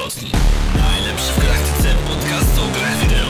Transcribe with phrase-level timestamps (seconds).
[0.00, 0.30] Górnolotni.
[0.76, 3.26] Najlepszy w galaktyce podcast o grach wideo.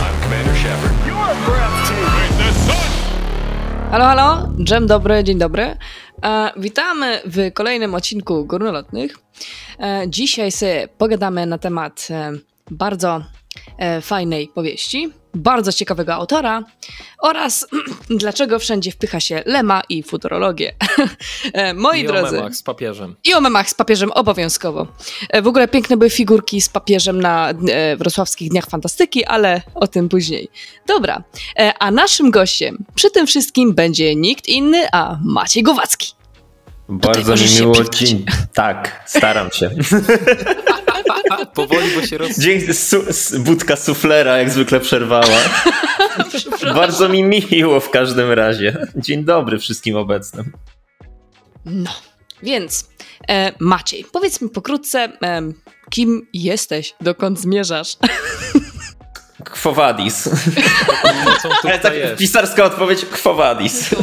[0.00, 1.06] I'm Commander Shepard.
[1.06, 2.38] Your breath team.
[2.38, 3.90] The sun!
[3.90, 5.76] Halo, halo, dżem dobry, dzień dobry.
[6.24, 9.18] E, witamy w kolejnym odcinku Górnolotnych.
[9.78, 12.32] E, dzisiaj sobie pogadamy na temat e,
[12.70, 13.24] bardzo
[13.78, 16.62] e, fajnej powieści, bardzo ciekawego autora
[17.18, 17.66] oraz
[18.20, 20.74] dlaczego wszędzie wpycha się lema i futurologię.
[21.52, 22.28] e, moi I drodzy.
[22.28, 23.16] o memach z papieżem.
[23.24, 24.86] I o memach z papieżem obowiązkowo.
[25.30, 29.86] E, W ogóle piękne były figurki z papieżem na e, wrocławskich Dniach Fantastyki, ale o
[29.86, 30.48] tym później.
[30.86, 31.22] Dobra,
[31.78, 36.15] a naszym gościem przy tym wszystkim będzie nikt inny, a Maciej Głowacki.
[36.88, 37.74] Bardzo mi miło.
[37.84, 38.24] Dzień...
[38.54, 39.70] Tak, staram się.
[41.54, 42.38] Powoli, bo się roz...
[42.38, 43.04] Dzięki, su,
[43.38, 45.36] budka suflera jak zwykle przerwała.
[46.74, 48.86] Bardzo mi miło w każdym razie.
[48.96, 50.52] Dzień dobry wszystkim obecnym.
[51.64, 51.90] No,
[52.42, 52.88] więc
[53.28, 55.42] e, Maciej, powiedz mi pokrótce, e,
[55.90, 57.96] kim jesteś, dokąd zmierzasz?
[59.50, 60.28] Kwowadis.
[61.42, 62.16] Co Ale tak jest?
[62.16, 63.94] pisarska odpowiedź Kwowadis.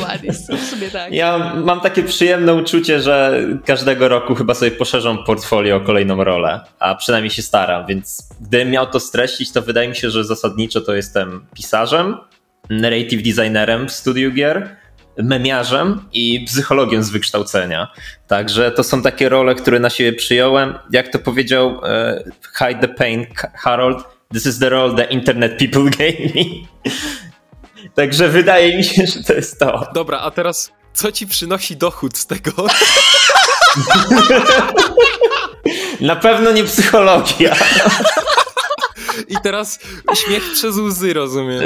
[0.57, 1.11] w sumie tak.
[1.13, 6.61] Ja mam takie przyjemne uczucie, że każdego roku chyba sobie poszerzam portfolio o kolejną rolę,
[6.79, 10.81] a przynajmniej się staram, więc gdybym miał to streścić, to wydaje mi się, że zasadniczo
[10.81, 12.17] to jestem pisarzem,
[12.69, 14.75] narrative designerem w studiu gier,
[15.17, 17.87] memiarzem i psychologiem z wykształcenia.
[18.27, 20.73] Także to są takie role, które na siebie przyjąłem.
[20.91, 22.23] Jak to powiedział e,
[22.57, 26.45] Hide the Pain Harold, this is the role the internet people gave me.
[27.95, 29.87] Także wydaje mi się, że to jest to.
[29.93, 32.51] Dobra, a teraz co ci przynosi dochód z tego?
[36.01, 37.55] Na pewno nie psychologia.
[39.27, 39.79] I teraz
[40.15, 41.61] śmiech przez łzy, rozumiem.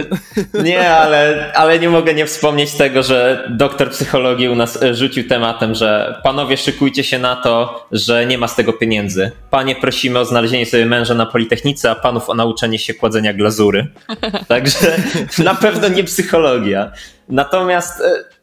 [0.64, 5.28] Nie, ale, ale nie mogę nie wspomnieć tego, że doktor psychologii u nas e, rzucił
[5.28, 9.32] tematem, że panowie szykujcie się na to, że nie ma z tego pieniędzy.
[9.50, 13.88] Panie prosimy o znalezienie sobie męża na Politechnice, a panów o nauczenie się kładzenia glazury.
[14.48, 14.98] Także
[15.38, 16.92] na pewno nie psychologia.
[17.30, 18.38] Natomiast e,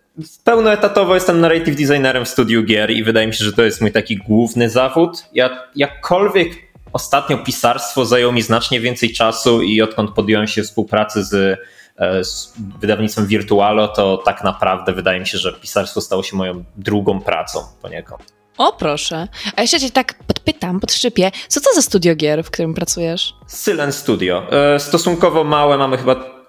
[0.45, 3.93] pełnoetatowo jestem narrative designerem w studiu gier i wydaje mi się, że to jest mój
[3.93, 5.25] taki główny zawód.
[5.33, 6.49] Ja jakkolwiek
[6.95, 11.61] ostatnio pisarstwo zajęło mi znacznie więcej czasu i odkąd podjąłem się współpracy z,
[11.97, 16.65] e, z wydawnictwem Virtualo, to tak naprawdę wydaje mi się, że pisarstwo stało się moją
[16.77, 18.35] drugą pracą poniekąd.
[18.59, 22.75] O proszę, a jeszcze cię tak podpytam, podszypię, co to za studio gier, w którym
[22.75, 23.35] pracujesz?
[23.47, 24.47] Sylen Studio.
[24.75, 26.45] E, Stosunkowo małe, mamy chyba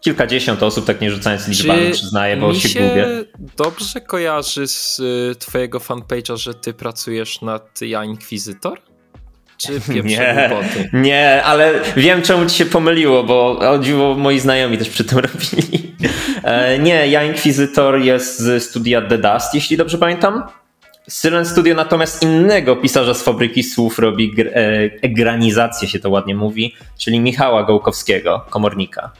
[0.00, 3.24] kilkadziesiąt osób, tak nie rzucając liczbami, przyznaję, bo się, się gubię.
[3.56, 8.87] dobrze kojarzy z y, twojego fanpage'a, że ty pracujesz nad Ja Inkwizytor?
[9.58, 10.44] Czy Nie,
[10.92, 15.18] nie, ale wiem czemu ci się pomyliło, bo o dziwo moi znajomi też przy tym
[15.28, 15.94] robili.
[16.42, 20.42] E, nie, ja Inkwizytor jest z studia The Dust, jeśli dobrze pamiętam.
[21.10, 26.34] Silent Studio natomiast innego pisarza z fabryki słów robi gr- e, egranizację, się to ładnie
[26.34, 29.10] mówi, czyli Michała Gołkowskiego, komornika.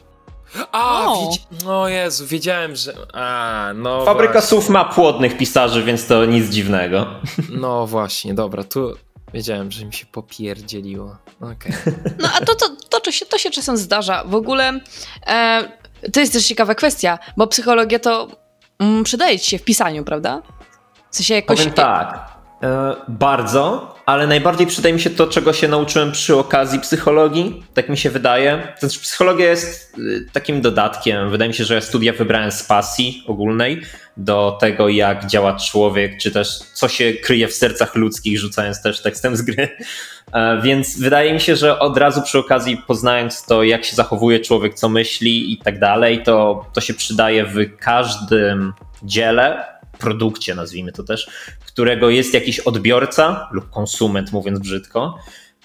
[0.73, 1.31] A, O.
[1.31, 1.65] widz...
[1.65, 2.93] no Jezu, wiedziałem, że...
[3.15, 4.49] A, no Fabryka właśnie.
[4.49, 7.07] słów ma płodnych pisarzy, więc to nic dziwnego.
[7.51, 8.97] No właśnie, dobra, tu
[9.35, 11.17] wiedziałem, że mi się popierdzieliło.
[11.41, 11.73] Okej.
[12.23, 14.25] No a to, to, to, to, się, to się czasem zdarza.
[14.25, 14.81] W ogóle
[15.27, 15.69] e,
[16.13, 18.29] to jest też ciekawa kwestia, bo psychologia to
[18.79, 20.43] mm, przydaje ci się w pisaniu, prawda?
[21.11, 21.59] W sensie jakoś...
[21.59, 22.29] Powiem tak.
[22.63, 27.65] E, bardzo, ale najbardziej przydaje mi się to, czego się nauczyłem przy okazji psychologii.
[27.75, 28.73] Tak mi się wydaje.
[28.79, 31.31] Znaczy, psychologia jest y, takim dodatkiem.
[31.31, 33.83] Wydaje mi się, że studia wybrałem z pasji ogólnej
[34.17, 39.03] do tego, jak działa człowiek, czy też co się kryje w sercach ludzkich, rzucając też
[39.03, 39.69] tekstem z gry.
[40.33, 44.41] E, Więc wydaje mi się, że od razu przy okazji poznając to, jak się zachowuje
[44.41, 50.93] człowiek, co myśli i tak dalej, to, to się przydaje w każdym dziele, produkcie, nazwijmy
[50.93, 51.31] to też,
[51.67, 55.19] którego jest jakiś odbiorca lub konsument, mówiąc brzydko.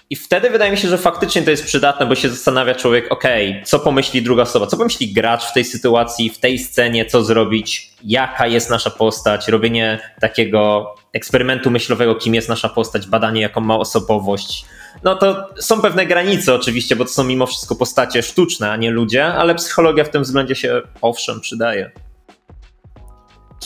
[0.10, 3.64] I wtedy wydaje mi się, że faktycznie to jest przydatne, bo się zastanawia człowiek, okej,
[3.66, 7.94] co pomyśli druga osoba, co pomyśli gracz w tej sytuacji, w tej scenie, co zrobić,
[8.04, 13.78] jaka jest nasza postać, robienie takiego eksperymentu myślowego, kim jest nasza postać, badanie, jaką ma
[13.78, 14.66] osobowość.
[15.04, 18.92] No to są pewne granice oczywiście, bo to są mimo wszystko postacie sztuczne, a nie
[18.92, 21.92] ludzie, ale psychologia w tym względzie się owszem przydaje.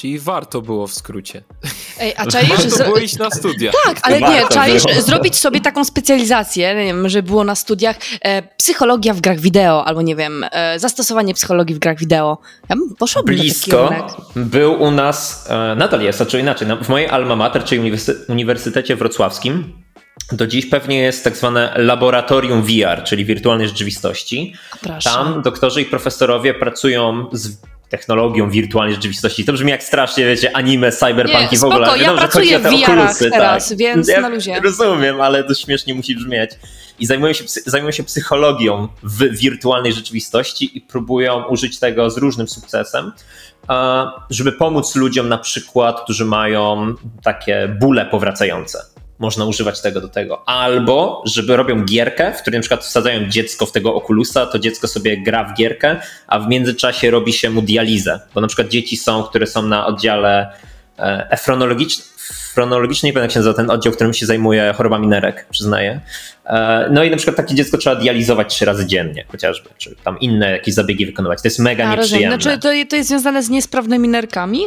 [0.01, 1.43] Czyli warto było w skrócie.
[1.99, 2.49] Ej, a czaisz...
[2.49, 3.71] Warto było iść na studia.
[3.85, 5.01] Tak, ale nie, Warto czaisz było.
[5.01, 9.85] zrobić sobie taką specjalizację, nie wiem, że było na studiach e, psychologia w grach wideo,
[9.85, 12.37] albo nie wiem, e, zastosowanie psychologii w grach wideo.
[12.69, 13.89] Ja bym poszła blisko
[14.35, 18.15] był u nas, e, nadal jest, a czy inaczej, w mojej alma mater, czyli Uniwersy-
[18.29, 19.73] Uniwersytecie Wrocławskim,
[20.31, 24.53] do dziś pewnie jest tak zwane laboratorium VR, czyli wirtualnej rzeczywistości.
[24.81, 25.09] Proszę.
[25.09, 27.57] Tam doktorzy i profesorowie pracują z
[27.89, 29.45] technologią wirtualnej rzeczywistości.
[29.45, 31.85] To brzmi jak strasznie, wiecie, anime, cyberpunk Nie, i w ogóle.
[31.85, 33.77] spoko, ja Wiadomo, że chodzi pracuję o te okulusy, teraz, tak.
[33.77, 34.59] więc ja na luzie.
[34.63, 36.51] Rozumiem, ale to śmiesznie musi brzmieć.
[36.99, 42.47] I zajmują się, zajmują się psychologią w wirtualnej rzeczywistości i próbują użyć tego z różnym
[42.47, 43.11] sukcesem,
[44.29, 48.96] żeby pomóc ludziom na przykład, którzy mają takie bóle powracające.
[49.19, 50.49] Można używać tego do tego.
[50.49, 54.87] Albo, żeby robią gierkę, w której na przykład wsadzają dziecko w tego okulusa, to dziecko
[54.87, 55.95] sobie gra w gierkę,
[56.27, 58.19] a w międzyczasie robi się mu dializę.
[58.33, 60.51] Bo na przykład dzieci są, które są na oddziale
[60.99, 62.07] e, efronologicznym,
[62.57, 66.01] nie pamiętam jak się nazywa ten oddział, którym się zajmuje chorobami nerek, przyznaję.
[66.45, 70.19] E, No i na przykład takie dziecko trzeba dializować trzy razy dziennie chociażby, czy tam
[70.19, 71.41] inne jakieś zabiegi wykonywać.
[71.41, 72.29] To jest mega A, rozumiem.
[72.31, 72.57] nieprzyjemne.
[72.59, 74.61] Znaczy, to, to jest związane z niesprawnymi nerkami?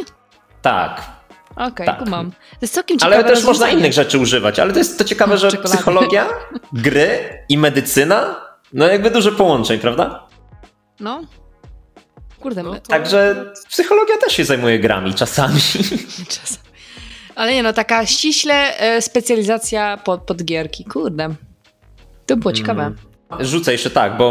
[0.61, 1.20] Tak,
[1.55, 1.99] Okej, Tak.
[2.03, 2.31] kumam.
[2.31, 4.59] To jest całkiem ciekawe ale też można innych rzeczy używać.
[4.59, 5.75] Ale to jest to ciekawe, że Czekolady.
[5.77, 6.29] psychologia,
[6.73, 7.19] gry
[7.49, 8.35] i medycyna,
[8.73, 10.27] no jakby duże połączeń, prawda?
[10.99, 11.21] No.
[12.39, 15.59] Kurde, No to- Także psychologia też się zajmuje grami czasami.
[16.41, 16.57] czasem.
[17.35, 20.85] Ale nie no, taka ściśle e, specjalizacja pod, pod gierki.
[20.85, 21.29] Kurde.
[22.25, 22.83] To było ciekawe.
[22.83, 22.97] Mm.
[23.39, 24.29] Rzucę jeszcze tak, bo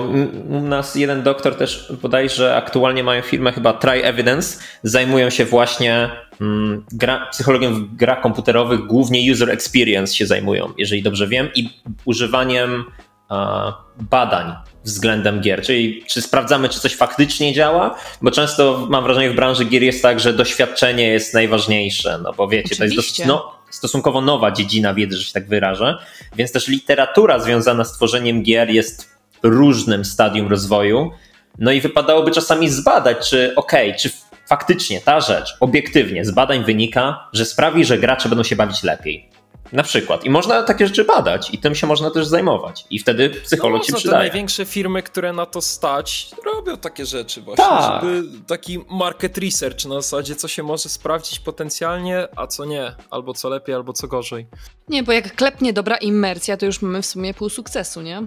[0.49, 6.11] u nas jeden doktor też bodajże aktualnie mają firmę chyba Try Evidence, zajmują się właśnie
[6.41, 11.70] mm, gra, psychologią w grach komputerowych, głównie user experience się zajmują, jeżeli dobrze wiem, i
[12.05, 12.85] używaniem
[13.29, 14.52] a, badań
[14.85, 19.64] względem gier, czyli czy sprawdzamy, czy coś faktycznie działa, bo często mam wrażenie w branży
[19.64, 23.26] gier jest tak, że doświadczenie jest najważniejsze, no bo wiecie, to jest dosyć Oczywiście.
[23.26, 25.99] no, stosunkowo nowa dziedzina wiedzy, że się tak wyrażę,
[26.37, 29.11] więc też literatura związana z tworzeniem gier jest
[29.43, 31.11] w różnym stadium rozwoju.
[31.59, 34.11] No i wypadałoby czasami zbadać, czy okej, czy
[34.47, 39.29] faktycznie ta rzecz obiektywnie z badań wynika, że sprawi, że gracze będą się bawić lepiej.
[39.73, 40.25] Na przykład.
[40.25, 42.85] I można takie rzeczy badać i tym się można też zajmować.
[42.91, 44.19] I wtedy psycholog no, się za te przydaje.
[44.29, 48.03] największe firmy, które na to stać, robią takie rzeczy właśnie, Tak.
[48.05, 53.35] żeby taki market research na zasadzie, co się może sprawdzić potencjalnie, a co nie, albo
[53.35, 54.47] co lepiej, albo co gorzej.
[54.89, 58.23] Nie, bo jak klepnie dobra immersja, to już mamy w sumie pół sukcesu, nie?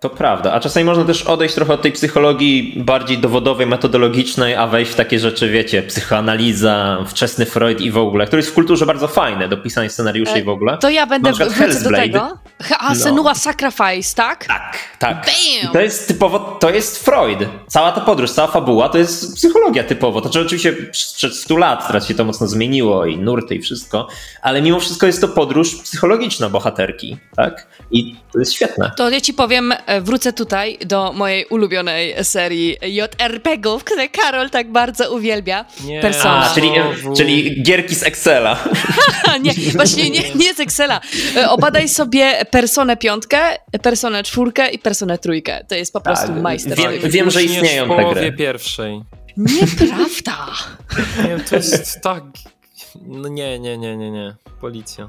[0.00, 4.66] To prawda, a czasami można też odejść trochę od tej psychologii bardziej dowodowej, metodologicznej, a
[4.66, 8.86] wejść w takie rzeczy, wiecie, psychoanaliza, wczesny Freud i w ogóle, który jest w kulturze
[8.86, 10.78] bardzo fajny do pisania scenariuszy i w ogóle.
[10.78, 12.38] To ja będę wrócę do tego.
[12.78, 12.94] A No.
[12.94, 14.44] Senua Sacrifice, tak?
[14.46, 15.26] Tak, tak.
[15.28, 15.72] I Bam!
[15.72, 17.38] to jest typowo, to jest Freud.
[17.66, 20.20] Cała ta podróż, cała fabuła to jest psychologia typowo.
[20.20, 24.08] To znaczy oczywiście sprzed 100 lat teraz się to mocno zmieniło i nurty i wszystko,
[24.42, 27.66] ale mimo wszystko jest to podróż psychologiczna bohaterki, tak?
[27.90, 28.90] I to jest świetne.
[28.96, 34.72] To ja ci powiem, e, wrócę tutaj do mojej ulubionej serii JRPG-ów, które Karol tak
[34.72, 35.64] bardzo uwielbia.
[35.84, 36.50] Nie, Persona.
[36.50, 36.70] A, czyli,
[37.16, 38.58] czyli gierki z Excela.
[39.42, 41.00] Nie, właśnie nie, nie z Excela.
[41.36, 43.38] E, Obadaj sobie Personę piątkę,
[43.82, 45.64] Personę czwórkę i Personę trójkę.
[45.68, 47.00] To jest po prostu Tak, majstersztyk.
[47.02, 48.32] wiem- wiem, że istnieją w te połowie gry.
[48.32, 49.00] pierwszej.
[49.36, 50.36] Nieprawda.
[51.22, 52.22] Nie wiem, to jest tak...
[53.06, 54.34] No nie, nie, nie, nie, nie.
[54.60, 55.08] Policja.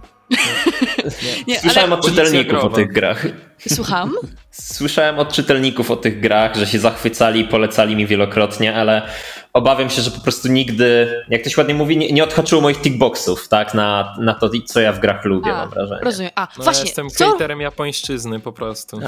[1.48, 3.25] Nie, Słyszałem ale od czytelników o tych grach.
[3.69, 4.13] słucham.
[4.51, 9.07] Słyszałem od czytelników o tych grach, że się zachwycali i polecali mi wielokrotnie, ale
[9.54, 13.48] obawiam się, że po prostu nigdy, jak ktoś ładnie mówi, nie, nie odhaczyło moich tickboxów,
[13.48, 16.01] tak, na, na to, co ja w grach lubię, A, mam wrażenie.
[16.01, 16.31] Rozumiem.
[16.36, 17.38] A, No, właśnie, ja jestem co?
[17.60, 19.00] japońszczyzny po prostu.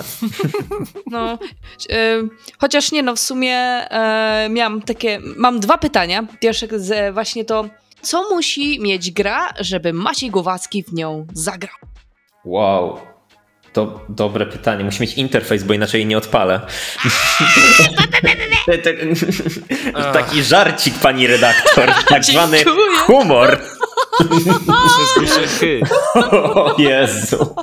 [1.11, 1.37] No,
[1.89, 2.23] e,
[2.57, 6.25] chociaż nie, no w sumie e, miałam takie, mam dwa pytania.
[6.39, 7.65] Pierwsze z, właśnie to,
[8.03, 11.75] co musi mieć gra, żeby Maciej Głowacki w nią zagrał?
[12.45, 12.99] Wow.
[13.73, 14.83] To dobre pytanie.
[14.83, 16.61] Musi mieć interfejs, bo inaczej jej nie odpalę.
[18.65, 18.93] Te-
[20.19, 21.91] Taki żarcik, pani redaktor.
[22.09, 22.63] Tak zwany
[23.05, 23.59] humor.
[26.55, 27.55] O Jezu.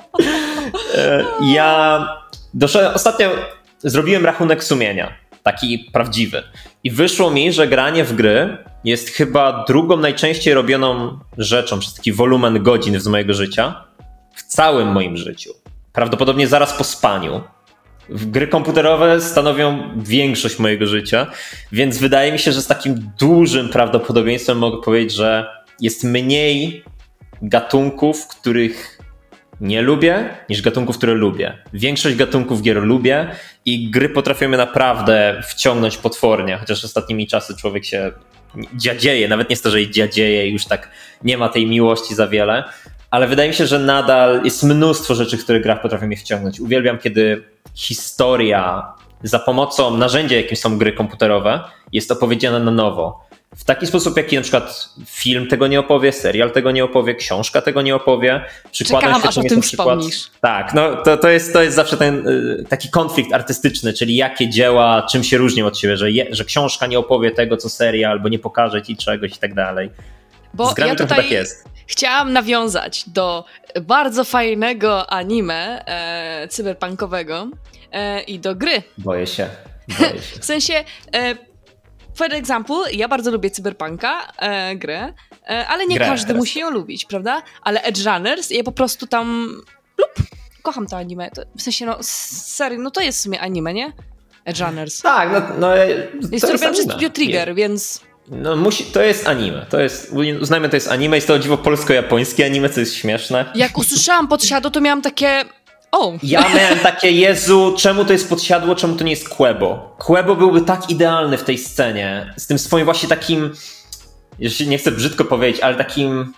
[0.94, 2.06] E, Ja
[2.54, 3.30] doszedłem, ostatnio
[3.78, 6.42] zrobiłem rachunek sumienia, taki prawdziwy.
[6.84, 12.12] I wyszło mi, że granie w gry jest chyba drugą najczęściej robioną rzeczą przez taki
[12.12, 13.84] wolumen godzin z mojego życia
[14.34, 15.50] w całym moim życiu.
[15.92, 17.40] Prawdopodobnie zaraz po spaniu.
[18.08, 21.26] Gry komputerowe stanowią większość mojego życia,
[21.72, 25.46] więc wydaje mi się, że z takim dużym prawdopodobieństwem mogę powiedzieć, że
[25.80, 26.84] jest mniej
[27.42, 28.99] gatunków, których
[29.60, 31.58] nie lubię, niż gatunków, które lubię.
[31.72, 33.28] Większość gatunków gier lubię
[33.64, 38.12] i gry potrafią mnie naprawdę wciągnąć potwornie, chociaż ostatnimi czasy człowiek się
[38.74, 40.90] dziadzieje, nawet nie że dziadzieje już tak
[41.24, 42.64] nie ma tej miłości za wiele,
[43.10, 46.60] ale wydaje mi się, że nadal jest mnóstwo rzeczy, które grach potrafią mnie wciągnąć.
[46.60, 47.42] Uwielbiam, kiedy
[47.74, 51.60] historia za pomocą narzędzia, jakim są gry komputerowe,
[51.92, 53.29] jest opowiedziana na nowo.
[53.56, 57.62] W taki sposób, jaki na przykład film tego nie opowie, serial tego nie opowie, książka
[57.62, 58.44] tego nie opowie.
[58.70, 60.30] Przykładem Czekałam, aż o tym przykład- wspomnisz.
[60.40, 64.48] Tak, no to, to, jest, to jest zawsze ten y, taki konflikt artystyczny, czyli jakie
[64.48, 68.12] dzieła, czym się różnią od siebie, że, je, że książka nie opowie tego, co serial,
[68.12, 69.90] albo nie pokaże ci czegoś i tak dalej.
[70.54, 71.64] Bo ja tutaj tak jest.
[71.86, 73.44] chciałam nawiązać do
[73.82, 77.48] bardzo fajnego anime e, cyberpunkowego
[77.92, 78.82] e, i do gry.
[78.98, 79.48] Boję się,
[79.98, 80.18] boję się.
[80.40, 81.49] W sensie, e,
[82.20, 85.12] for example, ja bardzo lubię cyberpunka, e, grę,
[85.50, 87.42] e, ale nie Grę każdy musi ją lubić, prawda?
[87.62, 89.48] Ale Edge Runners, ja po prostu tam
[89.98, 90.28] lub
[90.62, 91.30] kocham to anime.
[91.30, 93.92] To, w sensie, no serio, no to jest w sumie anime, nie?
[94.44, 95.02] Edge Runners.
[95.02, 95.76] Tak, no, no
[96.32, 96.84] Jest to robione przez.
[96.84, 98.00] Studio Trigger, więc...
[98.28, 102.46] No musi, to jest anime, to jest, uznajmy to jest anime, jest to dziwo polsko-japońskie
[102.46, 103.52] anime, co jest śmieszne.
[103.54, 105.44] Jak usłyszałam podsiadło, to miałam takie...
[105.92, 109.96] O, Ja miałem takie, Jezu, czemu to jest podsiadło, czemu to nie jest Quebo?
[109.98, 113.52] Quebo byłby tak idealny w tej scenie, z tym swoim właśnie takim,
[114.38, 116.32] jeśli nie chcę brzydko powiedzieć, ale takim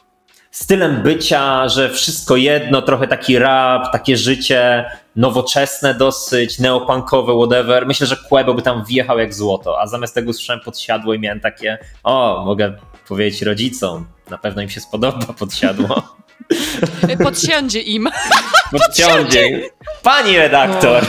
[0.51, 4.85] stylem bycia, że wszystko jedno, trochę taki rap, takie życie
[5.17, 7.87] nowoczesne dosyć, neopunkowe, whatever.
[7.87, 11.41] Myślę, że Quebo by tam wjechał jak złoto, a zamiast tego usłyszałem podsiadło i miałem
[11.41, 12.77] takie, o, mogę
[13.09, 16.17] powiedzieć rodzicom, na pewno im się spodoba podsiadło.
[17.25, 18.09] podsiądzie im.
[18.73, 19.63] Podciągnie.
[20.03, 21.03] Pani redaktor.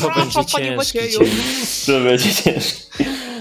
[0.00, 1.30] To będzie Panie ciężki cień.
[1.86, 2.80] To będzie ciężko.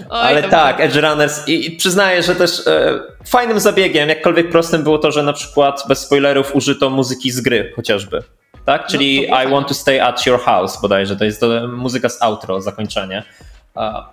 [0.09, 4.83] Oj, Ale tak, Edge Runners i, i przyznaję, że też e, fajnym zabiegiem, jakkolwiek prostym
[4.83, 8.23] było to, że na przykład bez spoilerów użyto muzyki z gry chociażby.
[8.65, 8.87] Tak?
[8.87, 11.67] Czyli No, to było I want to stay at your house bodajże, to jest to
[11.67, 13.23] muzyka z outro, zakończenie.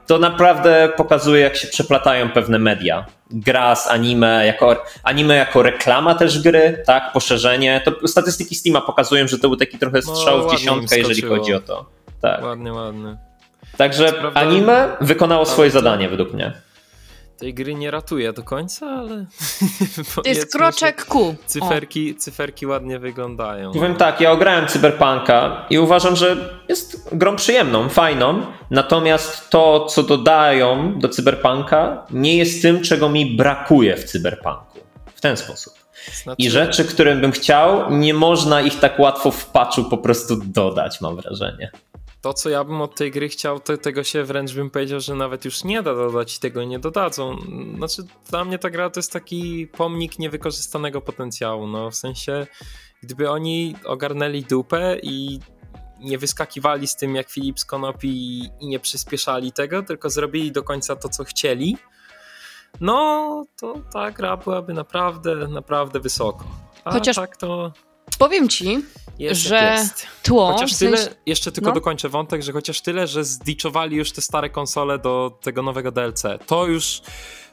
[0.06, 3.06] To naprawdę pokazuje, jak się przeplatają pewne media.
[3.30, 7.12] Gra z anime, jako, anime jako reklama też gry, tak?
[7.12, 7.80] Poszerzenie.
[7.84, 10.98] To statystyki Steama pokazują, że to był taki trochę No, strzał w ładnie im dziesiątkę,
[10.98, 11.86] jeżeli chodzi o to.
[12.20, 12.42] Tak.
[12.42, 13.16] Ładnie, ładnie.
[13.76, 16.52] Także anime wykonało swoje zadanie według mnie.
[17.42, 19.26] Tej gry nie ratuje do końca, ale...
[20.14, 21.34] To jest kroczek ku.
[21.46, 23.72] Cyferki, cyferki ładnie wyglądają.
[23.72, 30.02] Powiem tak, ja ograłem Cyberpunka i uważam, że jest grą przyjemną, fajną, natomiast to, co
[30.02, 34.78] dodają do Cyberpunka, nie jest tym, czego mi brakuje w Cyberpunku.
[35.14, 35.74] W ten sposób.
[36.22, 40.36] Znaczy, I rzeczy, którym bym chciał, nie można ich tak łatwo w patchu po prostu
[40.36, 41.70] dodać, mam wrażenie.
[42.22, 45.14] To, co ja bym od tej gry chciał, to tego się wręcz bym powiedział, że
[45.14, 47.36] nawet już nie da dodać i tego nie dodadzą.
[47.76, 51.66] Znaczy, dla mnie ta gra to jest taki pomnik niewykorzystanego potencjału.
[51.66, 52.46] No, w sensie,
[53.02, 55.40] gdyby oni ogarnęli dupę i
[56.00, 58.08] nie wyskakiwali z tym jak Filip z Konopi
[58.60, 61.76] i, nie przyspieszali tego, tylko zrobili do końca to, co chcieli,
[62.80, 66.44] no to ta gra byłaby naprawdę, naprawdę wysoko.
[66.84, 67.72] A Chociaż- tak to
[68.18, 68.82] Powiem ci,
[69.18, 70.06] jest że jest.
[70.22, 70.52] tło...
[70.52, 71.74] Chociaż w sensie- tyle, jeszcze tylko no.
[71.74, 76.22] dokończę wątek, że chociaż tyle, że zdiczowali już te stare konsole do tego nowego DLC.
[76.46, 77.02] To już,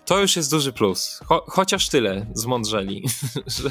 [0.05, 1.19] to już jest duży plus.
[1.25, 3.03] Cho, chociaż tyle zmądrzeli,
[3.57, 3.69] że,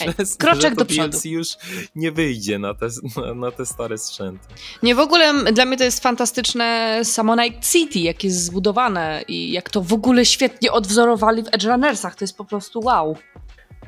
[0.00, 1.18] Ej, że, kroczek że do przodu.
[1.24, 1.48] Już
[1.94, 4.48] nie wyjdzie na te, na, na te stare sprzęty.
[4.82, 9.52] Nie, w ogóle dla mnie to jest fantastyczne samo Night City, jak jest zbudowane i
[9.52, 12.14] jak to w ogóle świetnie odwzorowali w Edge Runnersach.
[12.14, 13.16] To jest po prostu wow.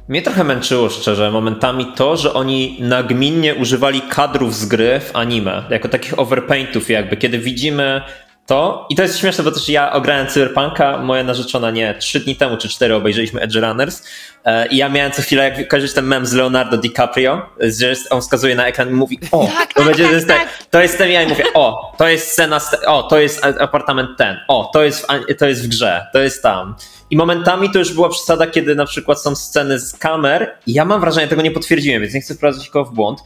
[0.09, 5.64] Mnie trochę męczyło szczerze momentami to, że oni nagminnie używali kadrów z gry w anime,
[5.71, 8.02] jako takich overpaintów jakby, kiedy widzimy
[8.47, 12.37] to, i to jest śmieszne, bo też ja ograłem Cyberpunka, moja narzeczona nie, trzy dni
[12.37, 14.03] temu czy cztery obejrzeliśmy Edge Runners
[14.45, 18.21] e, i ja miałem co chwilę, jak kojarzysz ten mem z Leonardo DiCaprio, że on
[18.21, 20.49] wskazuje na ekran i mówi, o, Tak, to tak, będzie, tak, to, jest ten, tak.
[20.71, 24.37] to jest ten ja i mówię, o, to jest scena, o, to jest apartament ten,
[24.49, 26.75] o, to jest, w, to jest w grze, to jest tam.
[27.11, 30.85] I momentami to już była przesada, kiedy na przykład są sceny z kamer i ja
[30.85, 33.19] mam wrażenie, tego nie potwierdziłem, więc nie chcę wprowadzać nikogo w błąd,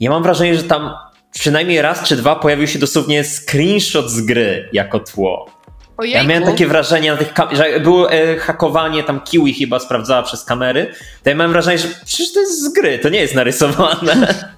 [0.00, 0.92] ja mam wrażenie, że tam
[1.32, 5.50] przynajmniej raz czy dwa pojawił się dosłownie screenshot z gry jako tło.
[5.96, 6.18] Ojejku.
[6.18, 10.44] Ja miałem takie wrażenie na tych że było e, hakowanie, tam Kiwi chyba sprawdzała przez
[10.44, 14.34] kamery, to ja miałem wrażenie, że przecież to jest z gry, to nie jest narysowane.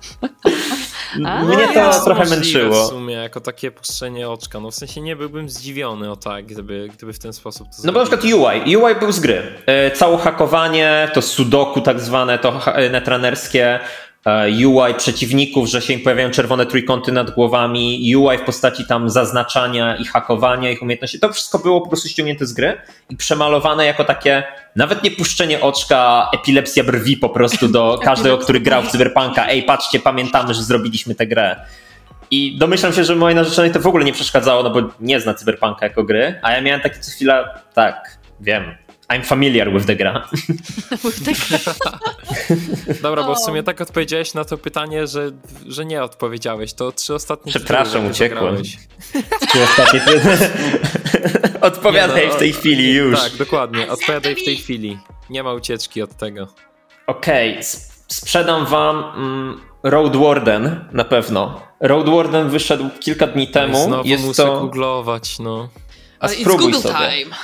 [1.26, 1.44] A.
[1.44, 2.86] Mnie to jest trochę męczyło.
[2.86, 4.60] W sumie, jako takie puszczenie oczka.
[4.60, 7.92] No w sensie nie byłbym zdziwiony o tak, gdyby, gdyby w ten sposób to No
[7.92, 9.42] bo na przykład UI, UI był z gry.
[9.66, 13.80] E, Całe hakowanie, to sudoku tak zwane, to e, netrunnerskie, e,
[14.66, 19.96] UI przeciwników, że się im pojawiają czerwone trójkąty nad głowami, UI w postaci tam zaznaczania
[19.96, 24.04] i hakowania ich umiejętności, to wszystko było po prostu ściągnięte z gry i przemalowane jako
[24.04, 24.42] takie,
[24.76, 29.48] nawet nie puszczenie oczka, epilepsja brwi po prostu do każdego, który grał w Cyberpunka.
[29.48, 31.56] Ej, patrzcie, pamiętamy, że zrobiliśmy tę grę.
[32.30, 35.34] I domyślam się, że mojej narzeczonej to w ogóle nie przeszkadzało, no bo nie zna
[35.34, 38.74] Cyberpunka jako gry, a ja miałem takie co chwila, tak, wiem,
[39.12, 40.28] I'm familiar with the gra.
[43.02, 45.30] Dobra, bo w sumie tak odpowiedziałeś na to pytanie, że,
[45.68, 46.72] że nie odpowiedziałeś.
[46.74, 48.56] To trzy ostatnie Przepraszam, uciekłem.
[49.52, 50.00] Czy ostatnie
[51.60, 53.20] Odpowiadaj Nie, no, w tej chwili już.
[53.20, 53.90] Tak, dokładnie.
[53.92, 54.98] Odpowiadaj w tej chwili.
[55.30, 56.46] Nie ma ucieczki od tego.
[57.06, 61.60] Okej, s- sprzedam wam mm, Road Warden na pewno.
[61.80, 63.84] Road Warden wyszedł kilka dni temu.
[63.84, 64.60] Znowu Jest muszę to...
[64.60, 65.68] googlować, no.
[66.20, 66.94] A Ale it's spróbuj Google sobie.
[67.24, 67.36] time.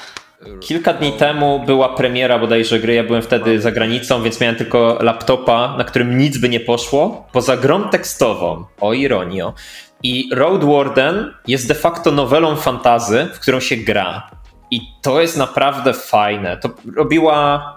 [0.61, 4.99] Kilka dni temu była premiera bodajże gry, ja byłem wtedy za granicą, więc miałem tylko
[5.01, 8.65] laptopa, na którym nic by nie poszło, poza grą tekstową.
[8.81, 9.55] O ironio.
[10.03, 14.31] I Road Warden jest de facto nowelą fantazy, w którą się gra.
[14.71, 16.57] I to jest naprawdę fajne.
[16.57, 17.77] To robiła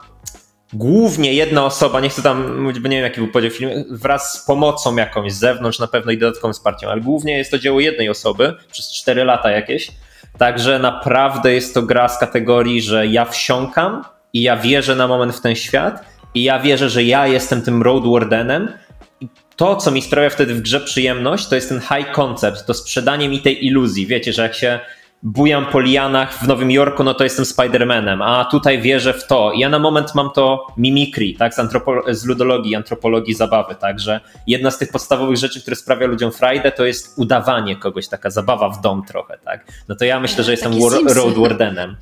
[0.73, 4.41] głównie jedna osoba, nie chcę tam mówić, bo nie wiem jaki był podział filmu, wraz
[4.41, 7.79] z pomocą jakąś z zewnątrz na pewno i dodatkowym wsparciem, ale głównie jest to dzieło
[7.79, 9.91] jednej osoby przez 4 lata jakieś.
[10.37, 15.35] Także naprawdę jest to gra z kategorii, że ja wsiąkam i ja wierzę na moment
[15.35, 18.73] w ten świat i ja wierzę, że ja jestem tym Road Wardenem.
[19.21, 22.73] I to, co mi sprawia wtedy w grze przyjemność, to jest ten high concept, to
[22.73, 24.07] sprzedanie mi tej iluzji.
[24.07, 24.79] Wiecie, że jak się
[25.23, 29.51] bujam po lianach w Nowym Jorku, no to jestem Spider-Manem, a tutaj wierzę w to.
[29.55, 34.71] Ja na moment mam to mimikry, tak, z, antropo- z ludologii, antropologii zabawy, także jedna
[34.71, 38.81] z tych podstawowych rzeczy, które sprawia ludziom frajdę, to jest udawanie kogoś, taka zabawa w
[38.81, 39.65] dom trochę, tak.
[39.87, 41.95] No to ja myślę, że jestem Takie war- road wardenem.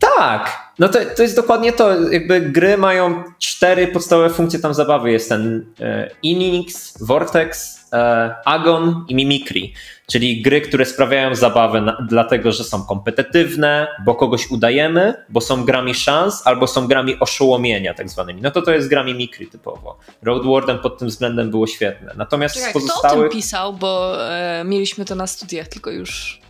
[0.00, 2.10] Tak, no to, to jest dokładnie to.
[2.10, 5.10] Jakby gry mają cztery podstawowe funkcje tam zabawy.
[5.12, 9.60] Jest ten e, Inix, Vortex, e, Agon i Mimicry.
[10.06, 15.64] Czyli gry, które sprawiają zabawę na, dlatego, że są kompetytywne, bo kogoś udajemy, bo są
[15.64, 18.42] grami szans, albo są grami oszołomienia tak zwanymi.
[18.42, 19.98] No to to jest gra Mimicry typowo.
[20.22, 22.12] Road Warden pod tym względem było świetne.
[22.16, 23.32] Natomiast Czekaj, z kto o tym pozostałych...
[23.32, 26.40] pisał, bo e, mieliśmy to na studiach, tylko już...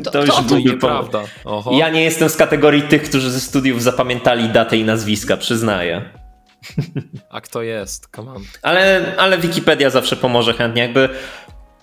[0.00, 1.22] Kto, To już To Google nieprawda.
[1.44, 1.72] Oho.
[1.72, 6.10] Ja nie jestem z kategorii tych, którzy ze studiów zapamiętali datę i nazwiska, przyznaję.
[7.30, 8.08] A kto jest?
[8.16, 8.42] Come on.
[8.62, 10.82] Ale, ale Wikipedia zawsze pomoże chętnie.
[10.82, 11.08] Jakby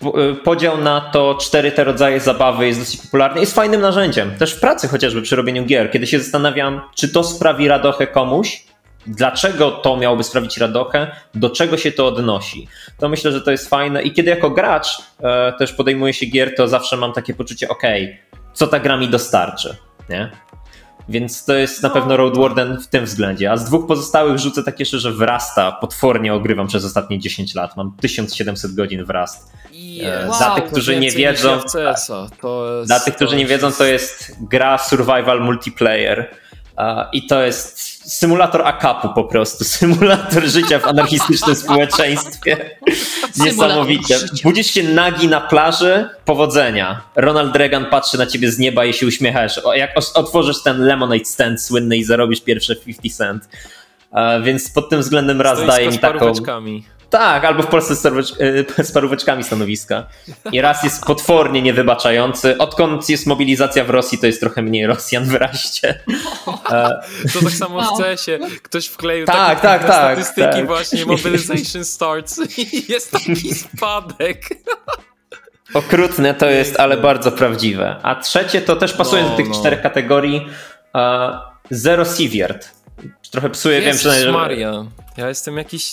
[0.02, 3.40] y, podział na to cztery te rodzaje zabawy jest dosyć popularny.
[3.40, 4.34] Jest fajnym narzędziem.
[4.38, 5.90] Też w pracy chociażby przy robieniu gier.
[5.90, 8.64] Kiedy się zastanawiam, czy to sprawi radochę komuś,
[9.06, 12.68] dlaczego to miałoby sprawić radochę, do czego się to odnosi.
[12.98, 14.02] To myślę, że to jest fajne.
[14.02, 14.86] I kiedy jako gracz
[15.22, 18.18] e, też podejmuję się gier, to zawsze mam takie poczucie, okej,
[18.52, 19.76] co ta gra mi dostarczy,
[20.08, 20.30] nie?
[21.08, 23.52] Więc to jest na pewno Road Warden w tym względzie.
[23.52, 27.76] A z dwóch pozostałych rzucę takie jeszcze, że wrasta potwornie ogrywam przez ostatnie 10 lat.
[27.76, 29.52] Mam 1700 godzin w Rast.
[30.02, 30.38] E, Wow.
[30.38, 32.28] Dla tych, którzy nie wiedzą, CS-a.
[32.40, 36.30] To jest, dla tych, którzy nie wiedzą, to jest gra survival multiplayer.
[36.78, 37.78] E, I to jest
[38.12, 39.64] symulator akapu po prostu.
[39.74, 42.70] Symulator życia w anarchistycznym społeczeństwie.
[43.44, 44.14] Niesamowite.
[44.44, 47.02] Budzisz się nagi na plaży, powodzenia.
[47.16, 49.58] Ronald Reagan patrzy na ciebie z nieba i się uśmiechasz.
[49.58, 53.48] O, Jak otworzysz ten lemonade stand słynny i zarobisz pierwsze 50 cent.
[54.12, 56.32] E, Więc pod tym względem raz Stoisko daje mi z taką...
[57.18, 58.04] Tak, albo w Polsce z,
[58.78, 60.06] y, z paróweczkami stanowiska.
[60.52, 62.58] I raz jest potwornie niewybaczający.
[62.58, 66.00] Odkąd jest mobilizacja w Rosji, to jest trochę mniej Rosjan w raście.
[66.70, 67.00] E,
[67.32, 68.38] To tak samo w CS-ie.
[68.62, 70.66] Ktoś wkleił Tak, takie tak, tak, statystyki tak.
[70.66, 74.48] właśnie, mobilization starts i jest taki spadek.
[75.74, 77.96] Okrutne to jest, ale bardzo prawdziwe.
[78.02, 79.54] A trzecie to też pasując No, do tych no.
[79.60, 80.46] czterech kategorii,
[80.94, 81.38] e,
[81.70, 82.70] Zero Sieviert.
[83.30, 84.32] Trochę psuję, wiem, Jezus że...
[84.32, 84.84] Maria.
[85.16, 85.92] Ja jestem jakiś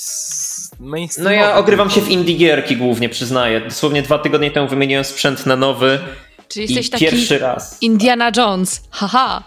[1.09, 3.61] s- No ja ogrywam się w indie gierki głównie, przyznaję.
[3.61, 5.99] Dosłownie dwa tygodnie temu wymieniłem sprzęt na nowy
[6.47, 7.77] Czyli jesteś taki pierwszy raz.
[7.81, 8.83] Indiana Jones.
[8.91, 9.43] Haha.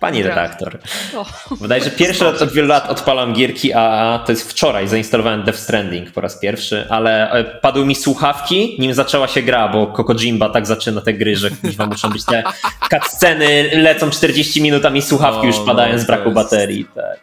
[0.00, 0.34] Pani Dobra.
[0.42, 0.78] redaktor.
[1.16, 1.26] O.
[1.60, 6.10] Bodajże pierwszy raz od wielu lat odpalam gierki, a to jest wczoraj, zainstalowałem Death Stranding
[6.10, 10.66] po raz pierwszy, ale e, padły mi słuchawki, nim zaczęła się gra, bo Kokojimba tak
[10.66, 12.42] zaczyna te gry, że kuźwa muszą być te
[12.92, 16.86] cutsceny, lecą 40 minut, a mi słuchawki już padają no, z braku jest- baterii.
[16.94, 17.18] Tak.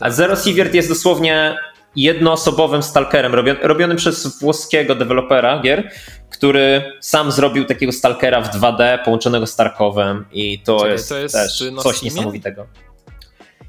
[0.00, 1.58] A Zero Sievert jest dosłownie
[1.96, 5.90] jednoosobowym stalkerem, robion- robionym przez włoskiego dewelopera gier,
[6.30, 11.34] który sam zrobił takiego stalkera w 2D połączonego z Tarkowem i to, jest, to jest
[11.34, 12.14] też coś Steamie?
[12.14, 12.66] niesamowitego.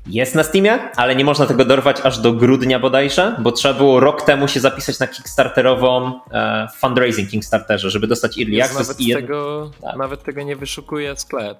[0.07, 3.99] Jest na Steamie, ale nie można tego dorwać aż do grudnia bodajże, bo trzeba było
[3.99, 9.07] rok temu się zapisać na Kickstarterową e, fundraising Kickstarterze, żeby dostać Early Access nawet, i
[9.07, 9.19] jed...
[9.19, 9.95] tego, Tak.
[9.97, 11.57] nawet tego nie wyszukuje sklep.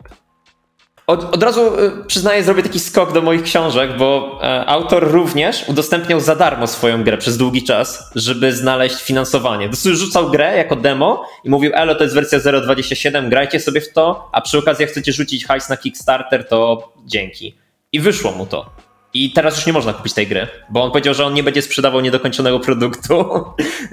[1.08, 5.66] Od, od razu y, przyznaję, zrobię taki skok do moich książek, bo e, autor również
[5.68, 9.70] udostępniał za darmo swoją grę przez długi czas, żeby znaleźć finansowanie.
[9.70, 13.94] Dosyć rzucał grę jako demo i mówił, elo, to jest wersja 0.27, grajcie sobie w
[13.94, 17.56] to, a przy okazji jak chcecie rzucić hajs na Kickstarter, to dzięki.
[17.92, 18.87] I wyszło mu to.
[19.24, 21.62] I teraz już nie można kupić tej gry, bo on powiedział, że on nie będzie
[21.62, 23.26] sprzedawał niedokończonego produktu.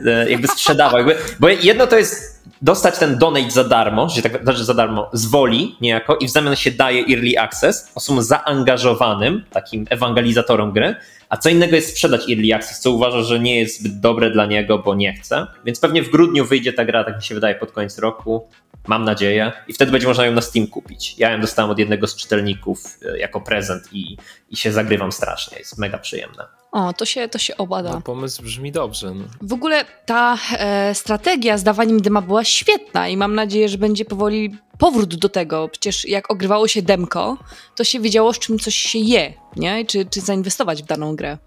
[0.06, 0.98] E, jakby sprzedawał.
[0.98, 5.10] Jakby, bo jedno to jest dostać ten donate za darmo, że tak znaczy za darmo,
[5.12, 10.96] z woli niejako i w zamian się daje early access osobom zaangażowanym, takim ewangelizatorem gry,
[11.28, 14.46] a co innego jest sprzedać early access, co uważa, że nie jest zbyt dobre dla
[14.46, 15.46] niego, bo nie chce.
[15.64, 18.48] Więc pewnie w grudniu wyjdzie ta gra, tak mi się wydaje, pod koniec roku.
[18.86, 21.18] Mam nadzieję, i wtedy będzie można ją na Steam kupić.
[21.18, 24.16] Ja ją dostałem od jednego z czytelników e, jako prezent i,
[24.50, 26.44] i się zagrywam strasznie, jest mega przyjemne.
[26.72, 27.90] O, to się, to się obada.
[27.90, 29.14] No, pomysł brzmi dobrze.
[29.14, 29.24] No.
[29.42, 34.04] W ogóle ta e, strategia z dawaniem dema była świetna i mam nadzieję, że będzie
[34.04, 35.68] powoli powrót do tego.
[35.68, 37.38] Przecież jak ogrywało się demko,
[37.76, 39.86] to się wiedziało, z czym coś się je, nie?
[39.86, 41.38] Czy, czy zainwestować w daną grę.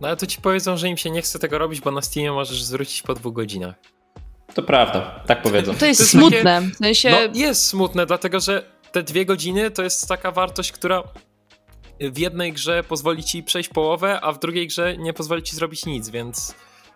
[0.00, 2.32] no ale to ci powiedzą, że im się nie chce tego robić, bo na Steamie
[2.32, 3.74] możesz zwrócić po dwóch godzinach.
[4.54, 5.74] To prawda, tak powiedzą.
[5.74, 6.60] To jest, jest smutne.
[6.60, 11.02] W sensie, No jest smutne, dlatego że te dwie godziny to jest taka wartość, która
[12.00, 15.86] w jednej grze pozwoli ci przejść połowę, a w drugiej grze nie pozwoli ci zrobić
[15.86, 16.54] nic, więc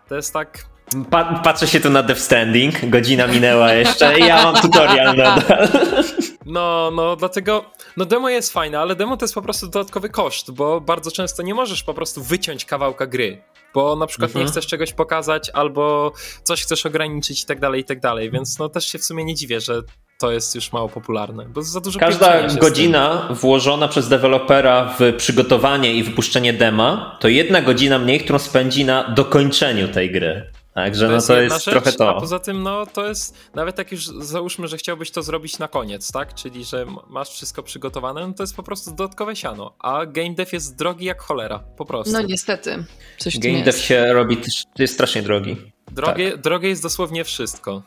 [0.09, 0.65] to jest tak...
[1.09, 5.67] Pa patrzę się tu na Death Standing, godzina minęła jeszcze i ja mam tutorial nadal.
[6.45, 7.65] No, no, dlatego,
[7.97, 11.43] no demo jest fajne, ale demo to jest po prostu dodatkowy koszt, bo bardzo często
[11.43, 13.41] nie możesz po prostu wyciąć kawałka gry,
[13.73, 14.45] bo na przykład Mhm.
[14.45, 18.59] nie chcesz czegoś pokazać, albo coś chcesz ograniczyć i tak dalej, i tak dalej, więc
[18.59, 19.81] no też się w sumie nie dziwię, że
[20.19, 25.93] to jest już mało popularne, bo za dużo Każda godzina włożona przez dewelopera w przygotowanie
[25.93, 30.51] i wypuszczenie dema, to jedna godzina mniej, którą spędzi na dokończeniu tej gry.
[30.75, 32.19] Także no to jest rzecz, trochę A to.
[32.19, 36.11] poza tym, no to jest, nawet jak już załóżmy, że chciałbyś to zrobić na koniec,
[36.11, 36.33] tak?
[36.33, 39.73] Czyli, że masz wszystko przygotowane, no to jest po prostu dodatkowe siano.
[39.79, 42.13] A game dev jest drogi jak cholera, po prostu.
[42.13, 42.85] no niestety,
[43.17, 43.65] coś Game jest.
[43.65, 44.37] dev się robi,
[44.79, 45.55] jest strasznie drogi.
[45.91, 46.41] Drogie, Tak.
[46.41, 47.81] drogie jest dosłownie wszystko.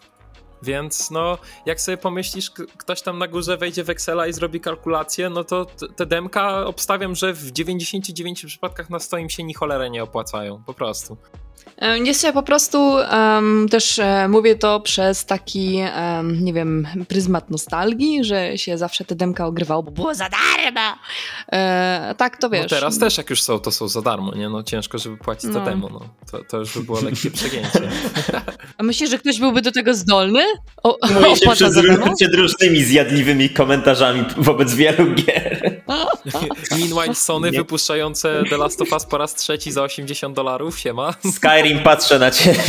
[0.62, 5.30] Więc no, jak sobie pomyślisz, ktoś tam na górze wejdzie w Excela i zrobi kalkulację,
[5.30, 5.64] no to
[5.96, 10.62] te demka obstawiam, że w 99 przypadkach na 100 im się ni cholerę nie opłacają,
[10.66, 11.16] po prostu.
[12.04, 15.80] Jest ja po prostu em, też e, mówię to przez taki,
[16.24, 20.98] nie wiem, pryzmat nostalgii, że się zawsze te demka ogrywało, bo było za darmo.
[21.52, 22.62] E, tak to wiesz.
[22.62, 24.48] No teraz też jak już są, to są za darmo, nie?
[24.48, 25.64] No ciężko, żeby płacić za No.
[25.64, 26.00] demo, no.
[26.32, 27.80] To, to już by było lekkie przegięcie.
[28.78, 30.42] A myślisz, że ktoś byłby do tego zdolny?
[30.82, 31.82] O, Mówi się za
[32.16, 35.75] przed różnymi zjadliwymi komentarzami wobec wielu gier.
[36.70, 37.58] Meanwhile Sony Nie.
[37.58, 41.14] wypuszczające The Last of Us po raz trzeci za 80 dolarów, siema.
[41.34, 42.60] Skyrim patrzę na ciebie.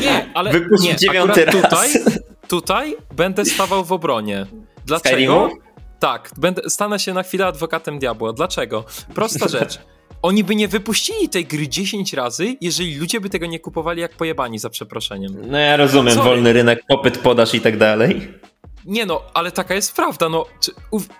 [0.00, 1.54] Nie, ale Wypuść nie, dziewiąty raz.
[1.54, 1.88] tutaj,
[2.48, 4.46] tutaj będę stawał w obronie.
[4.86, 5.08] Dlaczego?
[5.08, 5.48] Skyrimu?
[6.00, 8.32] Tak, będę, stanę się na chwilę adwokatem diabła.
[8.32, 8.84] Dlaczego?
[9.14, 9.78] Prosta rzecz.
[10.22, 14.16] Oni by nie wypuścili tej gry 10 razy, jeżeli ludzie by tego nie kupowali jak
[14.16, 15.36] pojebani, za przeproszeniem.
[15.50, 16.28] No ja rozumiem, Sorry.
[16.30, 18.28] wolny rynek, popyt, podaż i tak dalej.
[18.86, 20.46] Nie no, ale taka jest prawda, no.
[20.60, 20.72] Czy,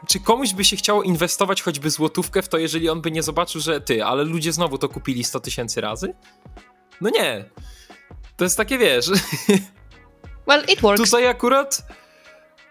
[0.08, 3.60] czy komuś by się chciało inwestować choćby złotówkę w to, jeżeli on by nie zobaczył,
[3.60, 6.14] że ty, ale ludzie znowu to kupili 100 tysięcy razy?
[7.00, 7.44] No nie.
[8.36, 9.06] To jest takie, wiesz,
[10.48, 11.04] Well, it works.
[11.04, 11.82] tutaj akurat...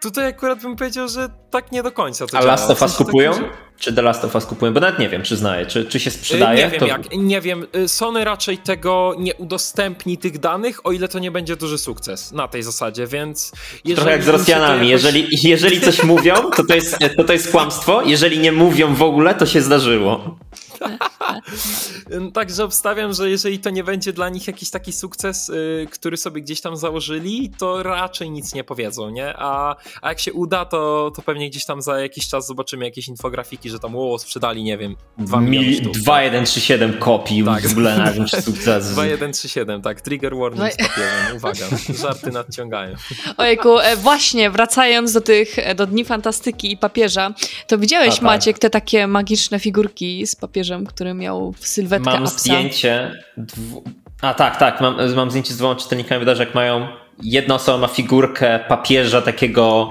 [0.02, 2.42] Tutaj akurat bym powiedział, że tak nie do końca to A.
[2.46, 3.34] Last of Us kupują?
[3.34, 3.40] że-
[3.80, 4.74] Czy The Last of Us kupują?
[4.74, 5.66] Bo nawet nie wiem, przyznaję.
[5.66, 6.64] Czy, czy się sprzedaje?
[6.66, 7.68] Nie wiem To- jak, nie wiem.
[7.76, 12.32] Y, Sony raczej tego nie udostępni tych danych, o ile to nie będzie duży sukces
[12.32, 13.52] na tej zasadzie, więc
[13.96, 14.74] Trochę jak z Rosjanami.
[14.90, 18.02] jakoś- Jeżeli, jeżeli coś mówią, to to, jest, to to jest kłamstwo.
[18.02, 20.38] Jeżeli nie mówią w ogóle, to się zdarzyło.
[22.34, 26.42] Także obstawiam, że jeżeli to nie będzie dla nich jakiś taki sukces, y, który sobie
[26.42, 29.34] gdzieś tam założyli, to raczej nic nie powiedzą, nie?
[29.38, 33.08] A, a jak się uda, to, to pewnie gdzieś tam za jakiś czas zobaczymy jakieś
[33.08, 35.94] infografiki, że tam o, sprzedali, nie wiem, 2 miliony Mil- sztuk.
[35.94, 37.68] 2137 kopii Tak.
[37.68, 38.92] w ogóle na wiem, czy sukces.
[38.92, 41.66] 2137, tak, trigger warning z papierem, uwaga,
[42.02, 42.96] żarty nadciągają.
[43.38, 47.34] Ojku, e, właśnie, wracając do tych, e, do Dni Fantastyki i papieża,
[47.68, 48.22] to widziałeś, A, tak.
[48.22, 50.36] Maciek, te takie magiczne figurki z
[50.66, 52.38] papieżem, który miał w sylwetkę Mam apsa?
[52.40, 53.12] zdjęcie.
[53.38, 53.84] Dwu...
[54.22, 54.82] A tak, tak.
[54.82, 56.88] Mam, mam zdjęcie z dwoma czytelnikami wydarzeń, mają.
[57.24, 59.90] Jedna osoba ma figurkę papieża takiego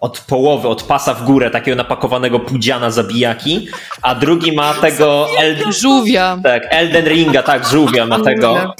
[0.00, 3.68] od połowy, od pasa w górę, takiego napakowanego pudziana zabijaki,
[4.02, 6.38] a drugi ma tego Elden, Żółwia.
[6.42, 8.74] tak, Elden Ringa, tak, żółwia ma tego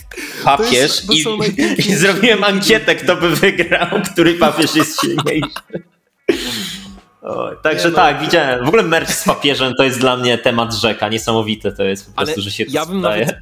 [0.45, 0.69] papież
[1.07, 5.51] To jest- to i, i zrobiłem ankietę, kto by wygrał, który papież jest silniejszy.
[7.23, 7.97] O, także Nie no.
[7.97, 8.65] tak, widziałem.
[8.65, 12.13] W ogóle merch z papieżem to jest dla mnie temat rzeka, niesamowite to jest po
[12.17, 13.37] Ale prostu, że się to ja bym nawet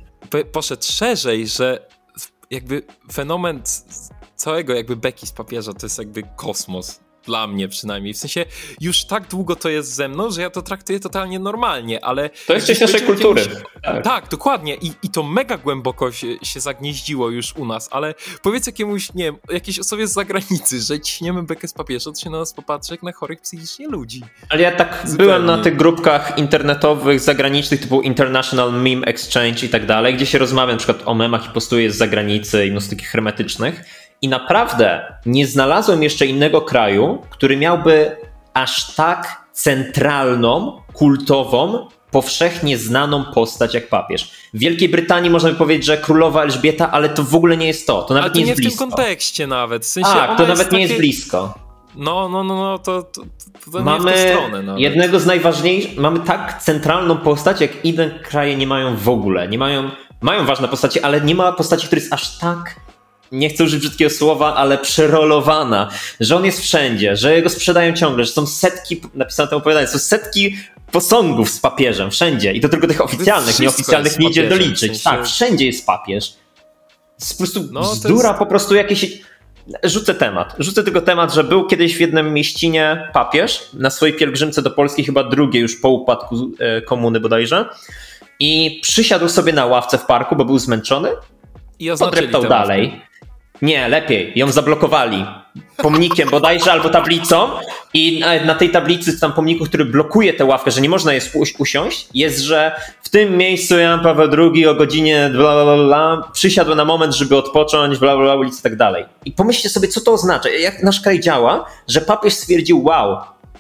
[0.53, 1.87] poszedł szerzej, że
[2.51, 3.63] jakby fenomen
[4.37, 7.01] całego jakby beki z papieża to jest jakby kosmos.
[7.29, 8.15] Dla mnie przynajmniej.
[8.15, 8.45] W sensie
[8.81, 12.31] już tak długo to jest ze mną, że ja to traktuję totalnie normalnie, ale.
[12.47, 13.43] To jest część naszej kultury.
[13.83, 14.05] Tak.
[14.05, 14.75] Tak, dokładnie.
[14.75, 19.25] I, I to mega głęboko się, się zagnieździło już u nas, ale powiedz jakiemuś, nie
[19.25, 22.95] wiem, jakiejś osobie z zagranicy, że ciśniemy bekę z papieża, to się na nas popatrzy
[22.95, 24.23] jak na chorych psychicznie ludzi.
[24.49, 25.17] Ale ja tak Zupełnie.
[25.17, 30.39] byłem na tych grupkach internetowych, zagranicznych, typu International Meme Exchange i tak dalej, gdzie się
[30.39, 33.85] rozmawia na przykład o memach i postuję z zagranicy i mnóstwo takich hermetycznych.
[34.23, 38.17] I naprawdę nie znalazłem jeszcze innego kraju, który miałby
[38.55, 44.31] aż tak centralną, kultową powszechnie znaną postać jak papież.
[44.55, 47.87] W Wielkiej Brytanii można by powiedzieć, że królowa Elżbieta, ale to w ogóle nie jest
[47.87, 48.03] to.
[48.03, 48.87] To nawet to nie nie jest w tym blisko.
[48.87, 49.83] kontekście nawet.
[49.85, 51.55] W sensie Tak, to nawet nie jest blisko.
[51.97, 53.23] No, no, no, no to, to,
[53.73, 58.97] to, Mamy stronę jednego z najważniejszych, mamy tak centralną postać, jak inne kraje nie mają
[58.97, 59.49] w ogóle.
[59.49, 62.77] Nie mają, mają ważne postacie, ale nie ma postaci, która jest aż tak,
[63.33, 68.25] nie chcę użyć brzydkiego słowa, ale przerolowana, że on jest wszędzie, że jego sprzedają ciągle,
[68.25, 70.57] że są setki, napisane tam opowiadanie, są setki
[70.93, 72.53] posągów z papieżem, wszędzie.
[72.53, 74.93] I to tylko tych oficjalnych, nieoficjalnych nie idzie doliczyć.
[74.93, 76.35] w sensie- Tak, wszędzie jest papież.
[77.21, 79.07] jest po prostu No, to bzdura, jest- po prostu jakieś...
[79.85, 80.55] Rzucę temat.
[80.59, 85.05] Rzucę tylko temat, że był kiedyś w jednym mieścinie papież na swojej pielgrzymce do Polski,
[85.05, 87.69] chyba drugiej już po upadku e, komuny bodajże.
[88.41, 91.09] I przysiadł sobie na ławce w parku, bo był zmęczony.
[91.79, 93.01] I oznaczyli dalej.
[93.63, 94.33] Nie, lepiej.
[94.37, 95.27] Ją zablokowali.
[95.77, 97.49] Pomnikiem bodajże albo tablicą.
[97.95, 102.09] I na, tej tablicy, tam pomniku, który blokuje tę ławkę, że nie można jest usiąść,
[102.15, 106.85] jest, że w tym miejscu Jan Paweł II o godzinie bla, bla, bla, przysiadł na
[106.85, 109.05] moment, żeby odpocząć, bla, bla, bla, ulicy i tak dalej.
[109.25, 110.49] I pomyślcie sobie, co to oznacza.
[110.49, 113.17] Jak nasz kraj działa, że papież stwierdził, wow,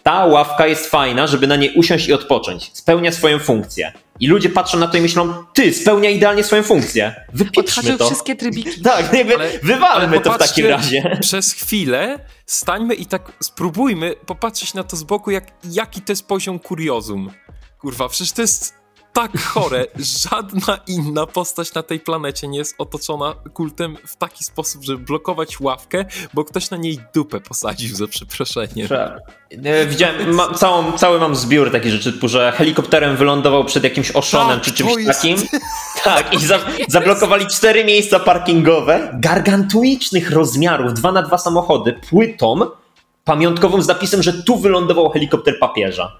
[0.08, 2.70] ta ławka jest fajna, żeby na niej usiąść i odpocząć.
[2.72, 3.92] Spełnia swoją funkcję.
[4.20, 7.14] I ludzie patrzą na to i myślą, ty, spełnia idealnie swoją funkcję.
[7.32, 8.06] Wypieprzmy Odhaczył to.
[8.06, 8.80] wszystkie trybiki.
[8.84, 11.16] Tak, jakby Ale- wywalmy Ale to w takim razie.
[11.20, 16.26] Przez chwilę stańmy i tak spróbujmy popatrzeć na to z boku, jak, jaki to jest
[16.26, 17.30] poziom kuriozum.
[17.78, 18.74] Kurwa, przecież to jest
[19.22, 19.86] tak chore.
[19.98, 25.60] Żadna inna postać na tej planecie nie jest otoczona kultem w taki sposób, żeby blokować
[25.60, 26.04] ławkę,
[26.34, 28.88] bo ktoś na niej dupę posadził, za przeproszeniem.
[29.88, 34.56] Widziałem, ma, całą, cały mam zbiór takich rzeczy, typu, że helikopterem wylądował przed jakimś oszonem
[34.58, 35.36] Tak, czy czymś jest- takim.
[36.04, 42.60] Tak, i za, zablokowali cztery miejsca parkingowe gargantuicznych rozmiarów, dwa na dwa samochody, płytą
[43.32, 46.16] pamiątkową z napisem, że tu wylądował helikopter papieża.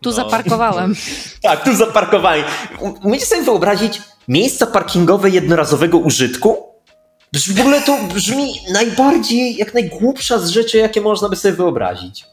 [0.00, 0.12] Tu No.
[0.12, 0.94] zaparkowałem.
[1.42, 2.42] Tak, tu zaparkowali.
[2.80, 6.56] U- Umiecie sobie wyobrazić miejsca parkingowe jednorazowego użytku?
[7.34, 12.24] W ogóle to brzmi najbardziej, jak najgłupsza z rzeczy, jakie można by sobie wyobrazić.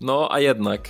[0.00, 0.80] No, a jednak.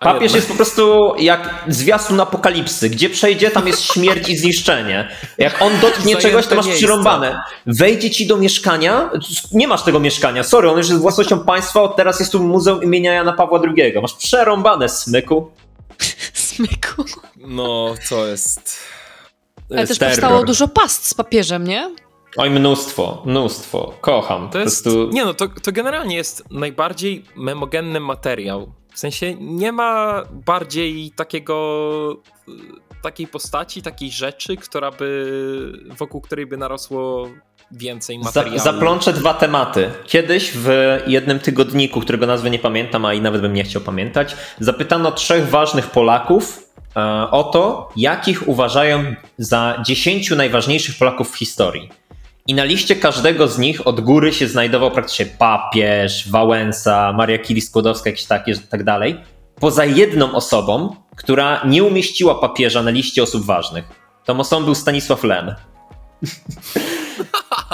[0.00, 2.90] Papież jest po prostu jak zwiastun apokalipsy.
[2.90, 5.08] Gdzie przejdzie, tam jest śmierć i zniszczenie.
[5.38, 6.86] Jak on dotknie Zajęte czegoś, to masz miejsce.
[6.86, 7.42] przyrąbane.
[7.66, 9.10] Wejdzie ci do mieszkania,
[9.52, 12.82] nie masz tego mieszkania, sorry, on już jest własnością państwa, od teraz jest tu Muzeum
[12.82, 13.94] imienia Jana Pawła II.
[14.02, 15.50] Masz przerąbane, smyku.
[16.32, 17.04] Smyku.
[17.36, 18.78] No, to jest...
[19.70, 20.14] Ale też terror.
[20.14, 21.90] powstało dużo past z papieżem, nie?
[22.36, 23.94] Oj, mnóstwo, mnóstwo.
[24.00, 24.50] Kocham.
[24.50, 25.08] To jest, prostu...
[25.12, 28.79] nie no, to, to generalnie jest najbardziej memogenny materiał.
[29.00, 32.16] W sensie nie ma bardziej takiego,
[32.48, 32.52] y,
[33.02, 37.28] takiej postaci, takiej rzeczy, która by, wokół której by narosło
[37.72, 38.58] więcej Za, materiału.
[38.58, 39.90] zaplączę dwa tematy.
[40.06, 40.68] Kiedyś w
[41.06, 45.48] jednym tygodniku, którego nazwy nie pamiętam, a i nawet bym nie chciał pamiętać, zapytano trzech
[45.48, 51.90] ważnych Polaków e, o to, jakich uważają za 10 najważniejszych Polaków w historii.
[52.46, 58.06] I na liście każdego z nich od góry się znajdował praktycznie papież, Wałęsa, Maria Curie-Skłodowska,
[58.06, 59.20] jakieś takie, tak dalej.
[59.60, 63.84] Poza jedną osobą, która nie umieściła papieża na liście osób ważnych.
[64.24, 65.54] Tą osobą był Stanisław Lem.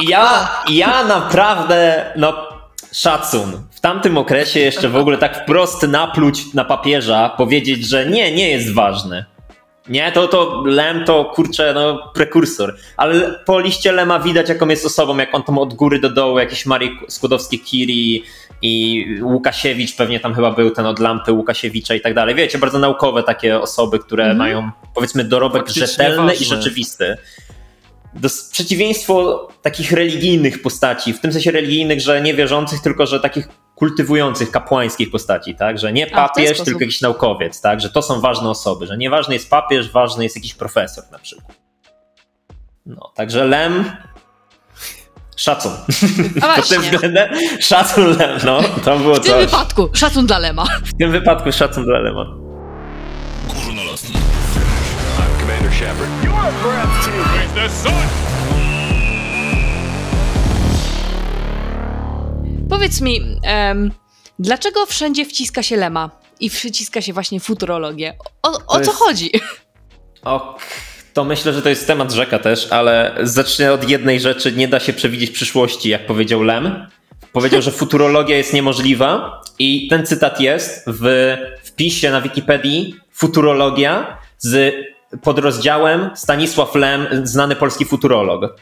[0.09, 2.35] Ja, ja naprawdę, no
[2.93, 3.53] szacun.
[3.71, 8.51] W tamtym okresie jeszcze w ogóle tak wprost napluć na papieża, powiedzieć, że nie, nie
[8.51, 9.25] jest ważny.
[9.89, 12.77] Nie, to, to Lem to kurczę, no prekursor.
[12.97, 16.39] Ale po liście Lema widać, jaką jest osobą, jak on tam od góry do dołu,
[16.39, 18.21] jakieś Marii Skłodowskie-Curie
[18.63, 22.35] i Łukasiewicz, pewnie tam chyba był ten od lampy Łukasiewicza i tak dalej.
[22.35, 26.57] Wiecie, bardzo naukowe takie osoby, które mają powiedzmy dorobek Faktycznie rzetelny i ważne.
[26.57, 27.17] rzeczywisty
[28.21, 33.49] do, przeciwieństwo takich religijnych postaci, w tym sensie religijnych, że nie wierzących, tylko że takich
[33.75, 35.79] kultywujących, kapłańskich postaci, tak?
[35.79, 36.65] Że nie papież, sposób.
[36.65, 37.81] tylko jakiś naukowiec, tak?
[37.81, 41.57] Że to są ważne osoby, że nieważny jest papież, ważny jest jakiś profesor na przykład.
[42.87, 43.85] No, także Lem.
[45.37, 45.73] Szacun.
[46.43, 47.29] A Pod tym względem
[47.61, 48.61] szacun Lem, no.
[48.85, 49.45] To było W tym coś.
[49.45, 50.65] wypadku szacun dla Lema.
[50.85, 52.25] W tym wypadku szacun dla Lema.
[53.65, 54.11] Górnolotny.
[54.11, 56.26] I'm Commander Shepard.
[62.71, 63.91] Powiedz mi, em,
[64.39, 68.17] dlaczego wszędzie wciska się Lema i wciska się właśnie futurologię?
[68.43, 69.31] O, o co jest- chodzi?
[70.25, 70.61] Ok,
[71.13, 74.53] to myślę, że to jest temat rzeka też, ale zacznę od jednej rzeczy.
[74.53, 76.87] Nie da się przewidzieć przyszłości, jak powiedział Lem.
[77.33, 84.75] Powiedział, że futurologia jest niemożliwa i ten cytat jest w wpisie na Wikipedii futurologia z
[85.23, 88.61] podrozdziałem Stanisław Lem, znany polski futurolog.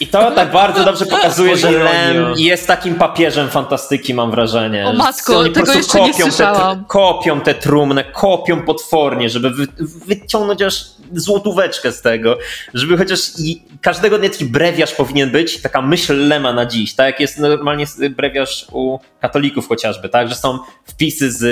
[0.00, 1.70] I to tak bardzo dobrze pokazuje, że.
[1.70, 4.86] Lem jest takim papieżem fantastyki, mam wrażenie.
[4.86, 6.84] O matko, oni po tego prostu jeszcze nie kopią te, słyszałam.
[6.84, 9.66] kopią te trumnę, kopią potwornie, żeby wy,
[10.06, 12.38] wyciągnąć aż złotóweczkę z tego,
[12.74, 17.06] żeby chociaż i każdego dnia taki brewiarz powinien być, taka myśl Lema na dziś, tak
[17.06, 21.44] jak jest normalnie brewiarz u katolików chociażby, tak, że są wpisy z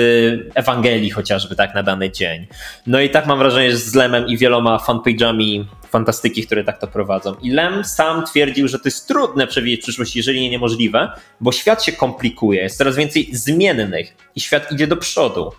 [0.55, 2.47] Ewangelii chociażby, tak, na dany dzień.
[2.87, 6.87] No i tak mam wrażenie, że z Lemem i wieloma fanpage'ami fantastyki, które tak to
[6.87, 7.35] prowadzą.
[7.41, 11.83] I Lem sam twierdził, że to jest trudne przewidzieć przyszłość, jeżeli nie niemożliwe, bo świat
[11.83, 15.51] się komplikuje, jest coraz więcej zmiennych i świat idzie do przodu.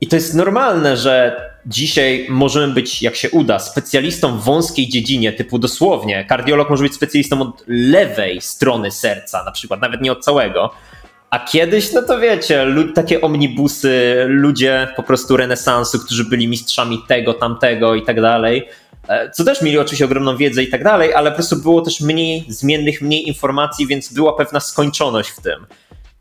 [0.00, 5.32] I to jest normalne, że dzisiaj możemy być, jak się uda, specjalistą w wąskiej dziedzinie,
[5.32, 10.24] typu dosłownie, kardiolog może być specjalistą od lewej strony serca, na przykład, nawet nie od
[10.24, 10.70] całego.
[11.30, 17.34] A kiedyś, no to wiecie, takie omnibusy, ludzie po prostu renesansu, którzy byli mistrzami tego,
[17.34, 18.68] tamtego i tak dalej,
[19.32, 22.44] co też mieli oczywiście ogromną wiedzę i tak dalej, ale po prostu było też mniej
[22.48, 25.66] zmiennych, mniej informacji, więc była pewna skończoność w tym.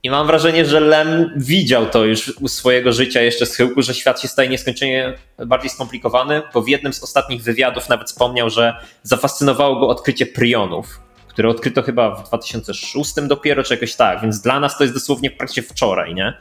[0.03, 3.93] I mam wrażenie, że Lem widział to już u swojego życia jeszcze z chyłku, że
[3.93, 5.13] świat się staje nieskończenie
[5.45, 10.99] bardziej skomplikowany, bo w jednym z ostatnich wywiadów nawet wspomniał, że zafascynowało go odkrycie prionów,
[11.27, 15.29] które odkryto chyba w 2006 dopiero, czy jakoś tak, więc dla nas to jest dosłownie
[15.29, 16.33] w praktyce wczoraj, nie?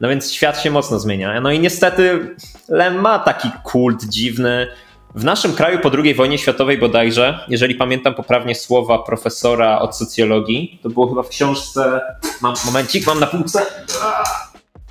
[0.00, 1.40] No więc świat się mocno zmienia.
[1.40, 2.34] No i niestety
[2.68, 4.68] Lem ma taki kult dziwny.
[5.14, 10.78] W naszym kraju po II wojnie światowej bodajże, jeżeli pamiętam poprawnie słowa profesora od socjologii,
[10.82, 12.00] to było chyba w książce,
[12.42, 13.66] mam momencik, mam na półce,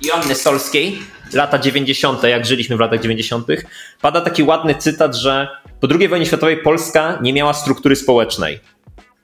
[0.02, 0.98] Joanny Solskiej,
[1.32, 3.46] lata 90., jak żyliśmy w latach 90.,
[4.00, 5.48] pada taki ładny cytat, że
[5.80, 8.60] po II wojnie światowej Polska nie miała struktury społecznej.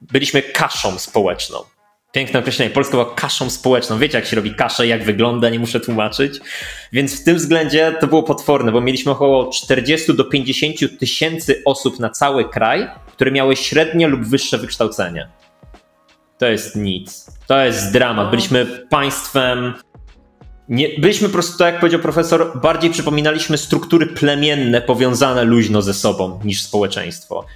[0.01, 1.74] Byliśmy kaszą społeczną.
[2.15, 2.71] Piękne określenie.
[2.71, 3.99] Polska była kaszą społeczną.
[3.99, 6.41] Wiecie, jak się robi kaszę, jak wygląda, nie muszę tłumaczyć.
[6.93, 12.01] Więc w tym względzie to było potworne, bo mieliśmy około 40 do 50 tysięcy osób
[12.01, 15.29] na cały kraj, które miały średnie lub wyższe wykształcenie.
[16.39, 17.27] To jest nic.
[17.47, 18.31] To jest dramat.
[18.31, 19.75] Byliśmy państwem.
[20.69, 25.95] Nie, byliśmy po prostu, tak jak powiedział profesor, bardziej przypominaliśmy struktury plemienne powiązane luźno ze
[25.95, 27.47] sobą niż społeczeństwo.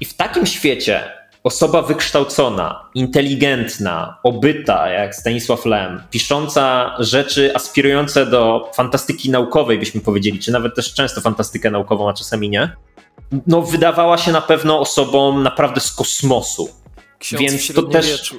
[0.00, 8.70] I w takim świecie osoba wykształcona, inteligentna, obyta, jak Stanisław Lem, pisząca rzeczy aspirujące do
[8.74, 12.72] fantastyki naukowej, byśmy powiedzieli, czy nawet też często fantastykę naukową, a czasami nie,
[13.46, 16.68] no wydawała się na pewno osobą naprawdę z kosmosu.
[17.18, 18.34] Ksiądz Więc to też-.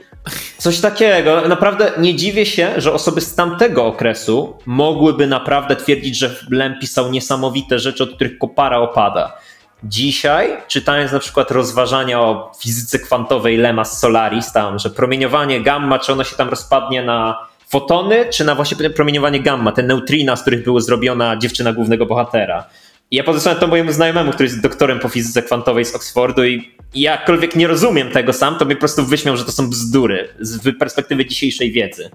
[0.57, 1.47] Coś takiego.
[1.47, 7.11] Naprawdę nie dziwię się, że osoby z tamtego okresu mogłyby naprawdę twierdzić, że Lem pisał
[7.11, 9.37] niesamowite rzeczy, od których kopara opada.
[9.83, 15.99] Dzisiaj, czytając na przykład rozważania o fizyce kwantowej Lema z Solaris, tam, że promieniowanie gamma,
[15.99, 20.41] czy ono się tam rozpadnie na fotony, czy na właśnie promieniowanie gamma, te neutrina, z
[20.41, 22.65] których była zrobiona dziewczyna głównego bohatera.
[23.11, 26.75] I ja podesłałem to mojemu znajomemu, który jest doktorem po fizyce kwantowej z Oxfordu i
[26.93, 30.77] jakkolwiek nie rozumiem tego sam, to mnie po prostu wyśmiał, że to są bzdury z
[30.79, 32.09] perspektywy dzisiejszej wiedzy.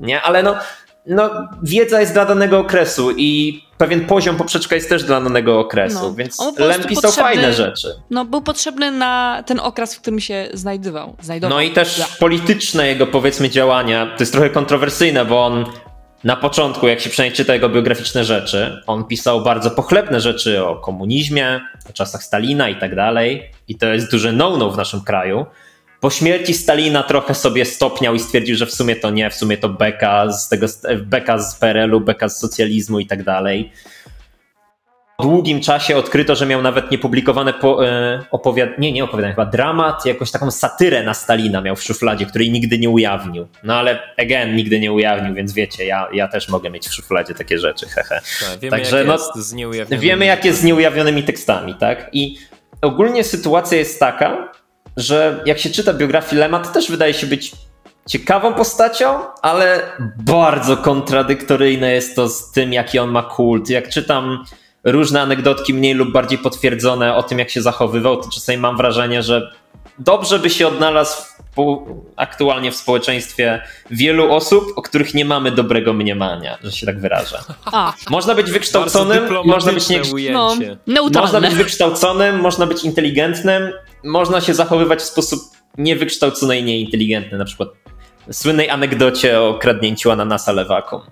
[0.00, 0.56] Nie, ale no,
[1.06, 1.30] no
[1.62, 6.14] wiedza jest dla danego okresu i pewien poziom poprzeczka jest też dla danego okresu, No.
[6.14, 7.88] więc Lem pisał fajne rzeczy.
[8.10, 11.16] No, był potrzebny na ten okres, w którym się znajdował.
[11.20, 11.56] znajdował.
[11.58, 12.06] No i też Ja.
[12.20, 15.64] polityczne jego powiedzmy działania, to jest trochę kontrowersyjne, bo on
[16.24, 20.76] na początku, jak się przynajmniej czyta jego biograficzne rzeczy, on pisał bardzo pochlebne rzeczy o
[20.76, 21.60] komunizmie,
[21.90, 23.50] o czasach Stalina i tak dalej.
[23.68, 25.46] I to jest duże no-no w naszym kraju.
[26.02, 29.56] Po śmierci Stalina trochę sobie stopniał i stwierdził, że w sumie to nie, w sumie
[29.56, 30.66] to beka z tego,
[30.98, 33.72] beka z PRL-u, beka z socjalizmu i tak dalej.
[35.16, 39.46] Po długim czasie odkryto, że miał nawet niepublikowane po, e, opowiadanie, nie, nie opowiadanie, chyba
[39.46, 43.46] dramat, jakąś taką satyrę na Stalina miał w szufladzie, której nigdy nie ujawnił.
[43.64, 47.34] No ale again, nigdy nie ujawnił, więc wiecie, ja, ja też mogę mieć w szufladzie
[47.34, 48.20] takie rzeczy, hehe.
[48.40, 50.08] Tak, wiemy, Także, jak no, jest z nieujawnionymi.
[50.08, 52.10] Wiemy, jak jest z nieujawnionymi tekstami, tak?
[52.12, 52.38] I
[52.80, 54.51] ogólnie sytuacja jest taka,
[54.96, 57.52] że jak się czyta biografię Lema, to też wydaje się być
[58.08, 59.80] ciekawą postacią, ale
[60.18, 63.70] bardzo kontradyktoryjne jest to z tym, jaki on ma kult.
[63.70, 64.44] Jak czytam
[64.84, 69.22] różne anegdotki mniej lub bardziej potwierdzone o tym, jak się zachowywał, to czasami mam wrażenie,
[69.22, 69.52] że
[69.98, 71.22] dobrze by się odnalazł
[72.16, 77.38] aktualnie w społeczeństwie wielu osób, o których nie mamy dobrego mniemania, że się tak wyrażę.
[77.64, 80.02] A, Można być wykształconym, można być nie,
[80.32, 81.20] no, neutralne.
[81.32, 83.72] można być wykształconym, można być inteligentnym,
[84.04, 85.40] można się zachowywać w sposób
[85.78, 87.68] niewykształcony i nieinteligentny, na przykład
[88.28, 91.00] w słynnej anegdocie o kradnięciu ananasa lewakom.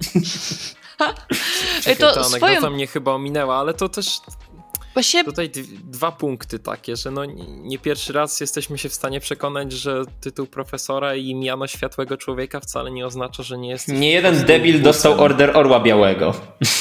[1.84, 2.46] To to ta swoją...
[2.46, 4.06] anegdota mnie chyba ominęła, ale to też
[4.94, 9.20] Właśnie tutaj d- dwa punkty takie, że no nie pierwszy raz jesteśmy się w stanie
[9.20, 13.88] przekonać, że tytuł profesora i miano światłego człowieka wcale nie oznacza, że nie jest.
[13.88, 16.34] Nie jeden debil dostał order orła białego.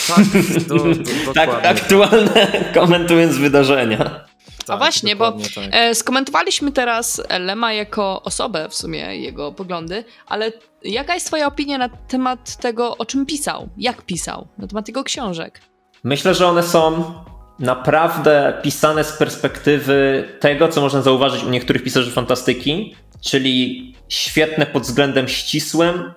[0.07, 0.25] Tak,
[0.67, 4.25] do, do, Tak aktualne komentując wydarzenia.
[4.67, 5.41] A właśnie, bo tak.
[5.71, 10.51] e, skomentowaliśmy teraz Lema jako osobę, w sumie jego poglądy, ale
[10.83, 13.69] jaka jest twoja opinia na temat tego, o czym pisał?
[13.77, 14.47] Jak pisał?
[14.57, 15.61] Na temat jego książek?
[16.03, 17.13] Myślę, że one są
[17.59, 24.83] naprawdę pisane z perspektywy tego, co można zauważyć u niektórych pisarzy fantastyki, czyli świetne pod
[24.83, 26.13] względem ścisłym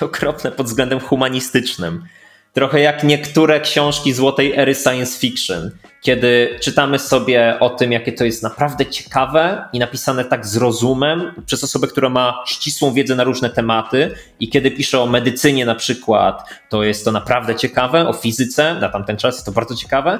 [0.00, 2.04] i okropne pod względem humanistycznym.
[2.52, 5.70] Trochę jak niektóre książki złotej ery science fiction,
[6.02, 11.34] kiedy czytamy sobie o tym, jakie to jest naprawdę ciekawe i napisane tak z rozumem
[11.46, 15.74] przez osobę, która ma ścisłą wiedzę na różne tematy, i kiedy pisze o medycynie na
[15.74, 20.18] przykład, to jest to naprawdę ciekawe, o fizyce na tamten czas jest to bardzo ciekawe,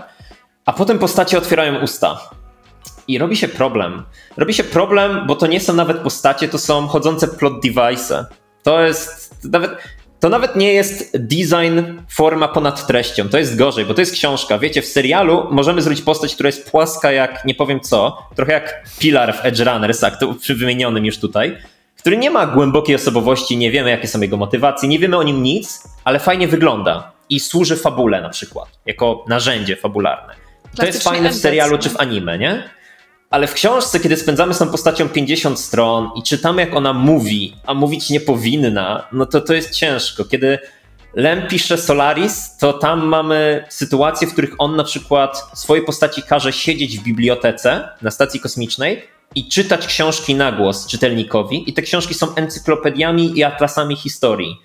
[0.67, 2.21] a potem postacie otwierają usta.
[3.09, 4.05] I robi się problem.
[4.37, 8.27] Robi się problem, bo to nie są nawet postacie, to są chodzące plot device.
[8.63, 9.71] To jest nawet.
[10.21, 13.29] To nawet nie jest design forma ponad treścią.
[13.29, 14.59] To jest gorzej, bo to jest książka.
[14.59, 18.85] Wiecie, w serialu możemy zrobić postać, która jest płaska jak nie powiem co, trochę jak
[18.99, 21.59] Pilar w Edge Runners, to przy wymienionym już tutaj,
[21.99, 25.43] który nie ma głębokiej osobowości, nie wiemy jakie są jego motywacje, nie wiemy o nim
[25.43, 30.44] nic, ale fajnie wygląda i służy fabule na przykład, jako narzędzie fabularne.
[30.77, 32.71] To jest fajne w serialu czy w anime, nie?
[33.31, 37.57] Ale w książce, kiedy spędzamy z tą postacią 50 stron i czytamy, jak ona mówi,
[37.67, 40.25] a mówić nie powinna, no to to jest ciężko.
[40.25, 40.59] Kiedy
[41.15, 46.53] Lem pisze Solaris, to tam mamy sytuacje, w których on na przykład swojej postaci każe
[46.53, 49.03] siedzieć w bibliotece na stacji kosmicznej
[49.35, 51.71] i czytać książki na głos czytelnikowi.
[51.71, 54.61] I te książki są encyklopediami i atlasami historii.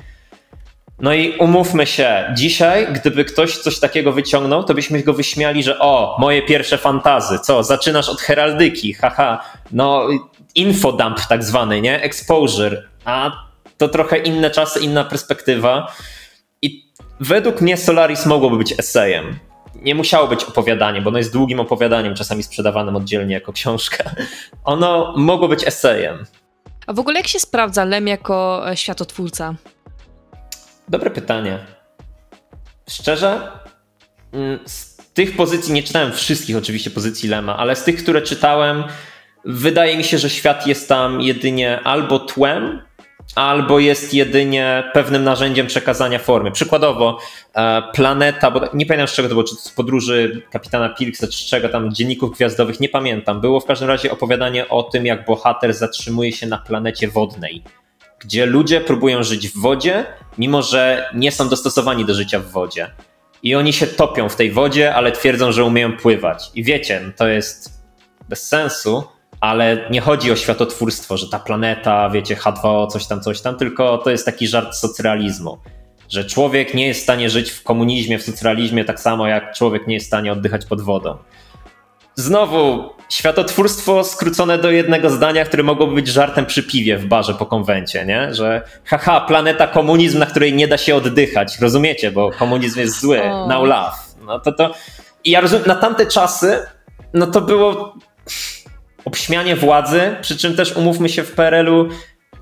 [1.02, 5.80] No i umówmy się, dzisiaj, gdyby ktoś coś takiego wyciągnął, to byśmy go wyśmiali, że
[5.80, 10.08] o, moje pierwsze fantazy, co, zaczynasz od heraldyki, haha, no
[10.56, 13.32] infodump tak zwany, nie, exposure, a
[13.78, 15.93] to trochę inne czasy, inna perspektywa
[16.62, 19.39] i według mnie Solaris mogłoby być essejem.
[19.76, 24.04] Nie musiało być opowiadaniem, bo ono jest długim opowiadaniem, czasami sprzedawanym oddzielnie jako książka.
[24.64, 26.26] Ono mogło być essejem.
[26.88, 29.56] A w ogóle jak się sprawdza Lem jako e, światotwórca?
[30.90, 31.60] Dobre pytanie.
[32.90, 33.52] Szczerze,
[34.34, 38.84] mm, z tych pozycji nie czytałem wszystkich oczywiście pozycji Lema, ale z tych, które czytałem,
[39.46, 42.82] wydaje mi się, że świat jest tam jedynie albo tłem,
[43.36, 46.52] albo jest jedynie pewnym narzędziem przekazania formy.
[46.52, 47.20] Przykładowo,
[47.54, 51.48] e, planeta, bo nie pamiętam z czego to było, czy z podróży kapitana Pilksa, czy
[51.48, 53.42] czego tam, dzienników gwiazdowych, nie pamiętam.
[53.42, 57.64] Było w każdym razie opowiadanie o tym, jak bohater zatrzymuje się na planecie wodnej
[58.20, 60.06] gdzie ludzie próbują żyć w wodzie,
[60.38, 62.92] mimo że nie są dostosowani do życia w wodzie.
[63.44, 66.52] I oni się topią w tej wodzie, ale twierdzą, że umieją pływać.
[66.56, 67.84] I wiecie, no to jest
[68.30, 69.04] bez sensu,
[69.42, 73.98] ale nie chodzi o światotwórstwo, że ta planeta, wiecie, H2O, coś tam, coś tam, tylko
[73.98, 75.58] to jest taki żart socrealizmu.
[76.10, 79.88] Że człowiek nie jest w stanie żyć w komunizmie, w socrealizmie tak samo jak człowiek
[79.88, 81.18] nie jest w stanie oddychać pod wodą.
[82.16, 87.45] Znowu, światotwórstwo skrócone do jednego zdania, które mogłoby być żartem przy piwie w barze po
[87.45, 88.34] konwencie, nie?
[88.36, 91.60] Że haha, planeta komunizm, na której nie da się oddychać.
[91.62, 93.22] Rozumiecie, bo komunizm jest zły.
[93.22, 93.47] O.
[93.47, 93.97] Now love.
[94.22, 94.74] No to to...
[95.24, 96.60] I ja rozumiem, na tamte czasy,
[97.14, 97.95] no to było
[99.05, 101.89] obśmianie władzy, przy czym też umówmy się w PRL-u,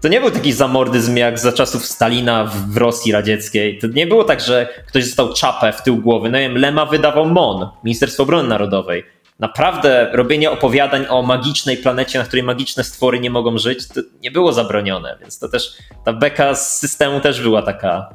[0.02, 3.80] to nie był taki zamordyzm jak za czasów Stalina w, w Rosji radzieckiej.
[3.80, 6.30] To nie było tak, że ktoś dostał czapę w tył głowy.
[6.30, 9.04] No nie wiem, Lema wydawał MON, Ministerstwo Obrony Narodowej.
[9.40, 14.32] Naprawdę robienie opowiadań o magicznej planecie, na której magiczne stwory nie mogą żyć, to nie
[14.32, 15.74] było zabronione, więc to też
[16.06, 18.10] ta beka z systemu też była taka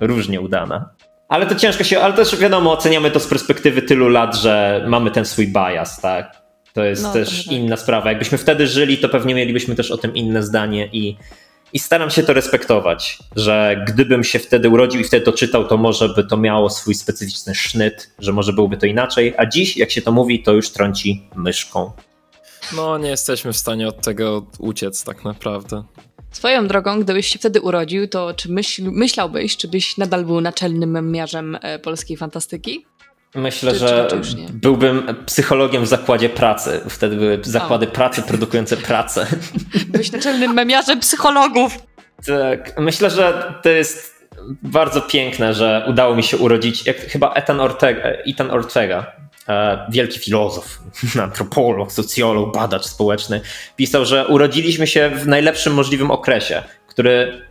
[0.00, 0.90] różnie udana.
[1.28, 5.10] Ale to ciężko się, ale też wiadomo, oceniamy to z perspektywy tylu lat, że mamy
[5.10, 6.42] ten swój bias, tak?
[6.74, 7.52] To jest No, też tak.
[7.52, 8.08] inna sprawa.
[8.10, 11.16] Jakbyśmy wtedy żyli, to pewnie mielibyśmy też o tym inne zdanie i,
[11.72, 15.76] i staram się to respektować, że gdybym się wtedy urodził i wtedy to czytał, to
[15.76, 19.90] może by to miało swój specyficzny sznyt, że może byłoby to inaczej, a dziś, jak
[19.90, 21.92] się to mówi, to już trąci myszką.
[22.76, 25.84] No, nie jesteśmy w stanie od tego uciec tak naprawdę.
[26.30, 30.90] Swoją drogą, gdybyś się wtedy urodził, to czy myśl, myślałbyś, czy byś nadal był naczelnym
[30.90, 32.86] memiarzem e, polskiej fantastyki?
[33.34, 36.80] Myślę, Czy- że czy- czy byłbym psychologiem w zakładzie pracy.
[36.88, 39.26] Wtedy były zakłady pracy produkujące pracę.
[39.88, 41.78] Byłeś naczelnym memiarzem psychologów!
[42.26, 44.26] Tak, myślę, że to jest
[44.62, 49.12] bardzo piękne, że udało mi się urodzić, jak chyba Ethan Ortega, Ethan Ortega
[49.48, 50.78] e, wielki filozof,
[51.22, 53.40] antropolog, socjolog, badacz społeczny,
[53.76, 57.47] pisał, że urodziliśmy się w najlepszym możliwym okresie, który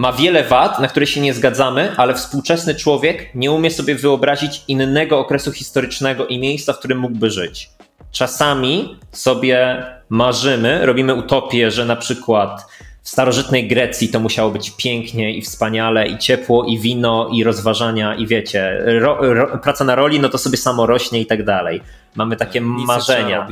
[0.00, 4.62] ma wiele wad, na które się nie zgadzamy, ale współczesny człowiek nie umie sobie wyobrazić
[4.68, 7.70] innego okresu historycznego i miejsca, w którym mógłby żyć.
[8.12, 12.66] Czasami sobie marzymy, robimy utopię, że na przykład
[13.02, 18.14] w starożytnej Grecji to musiało być pięknie i wspaniale, i ciepło, i wino, i rozważania,
[18.14, 21.80] i wiecie, ro, ro, praca na roli, no to sobie samo rośnie i tak dalej.
[22.14, 23.48] Mamy takie Nic marzenia.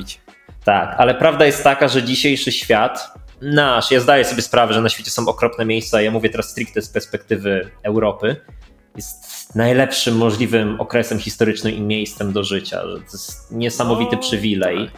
[0.65, 4.89] Tak, ale prawda jest taka, że dzisiejszy świat, nasz, ja zdaję sobie sprawę, że na
[4.89, 8.37] świecie są okropne miejsca, ja mówię teraz stricte z perspektywy Europy,
[8.97, 12.81] jest najlepszym możliwym okresem historycznym i miejscem do życia.
[12.81, 14.91] To jest niesamowity przywilej.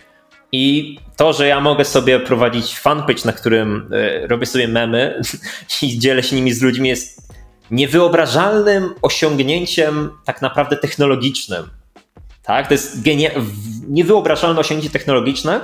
[0.53, 5.21] I to, że ja mogę sobie prowadzić fanpage, na którym e, robię sobie memy
[5.83, 7.33] i dzielę się nimi z ludźmi, jest
[7.71, 11.71] niewyobrażalnym osiągnięciem tak naprawdę technologicznym.
[12.43, 12.69] Tak?
[12.69, 13.43] To jest genia-
[13.89, 15.61] niewyobrażalne osiągnięcie technologiczne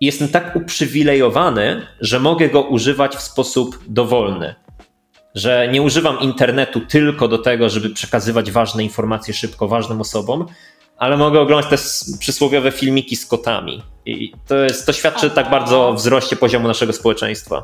[0.00, 4.54] i jestem tak uprzywilejowany, że mogę go używać w sposób dowolny.
[5.34, 10.46] Że nie używam internetu tylko do tego, żeby przekazywać ważne informacje szybko ważnym osobom,
[10.96, 13.82] ale mogę oglądać te s- przysłowiowe filmiki z kotami.
[14.06, 17.62] I to, jest, to świadczy tak bardzo o wzroście poziomu naszego społeczeństwa.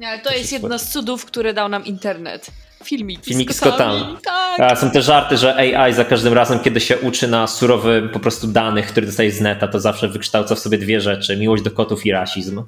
[0.00, 2.50] Nie, ale to jest jedno z cudów, które dał nam internet.
[2.84, 4.00] Filmiki, Filmiki z z kotami.
[4.00, 4.16] kotami.
[4.58, 4.78] Tak.
[4.78, 8.46] Są te żarty, że AI za każdym razem, kiedy się uczy na surowym po prostu
[8.46, 12.06] danych, które dostaje z neta, to zawsze wykształca w sobie dwie rzeczy: miłość do kotów
[12.06, 12.62] i rasizm.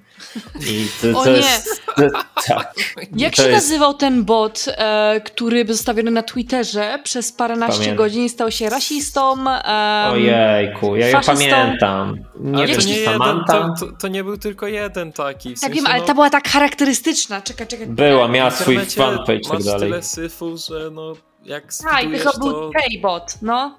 [0.60, 1.36] I to, O to nie.
[1.36, 1.82] jest.
[1.96, 2.02] To,
[2.48, 2.74] tak.
[3.16, 7.78] Jak to się jest- nazywał ten bot, e, który był zostawiony na Twitterze przez paręnaście
[7.78, 7.96] Pamiętam.
[7.96, 9.32] godzin i stał się rasistą?
[9.32, 12.16] em, Ojejku, ja ją pamiętam.
[12.40, 15.48] Nie wiem, nie, jeden, to, to, to nie był tylko jeden taki.
[15.48, 17.40] W Tak sensie, wiem, ale no, ta była tak charakterystyczna.
[17.42, 17.86] Czekaj, czekaj.
[17.86, 19.92] Była, miała swój fanpage i tak dalej.
[20.00, 21.12] Tyle syfu, że no
[21.44, 22.70] jak A, i to był to...
[22.70, 23.76] K-bot, no.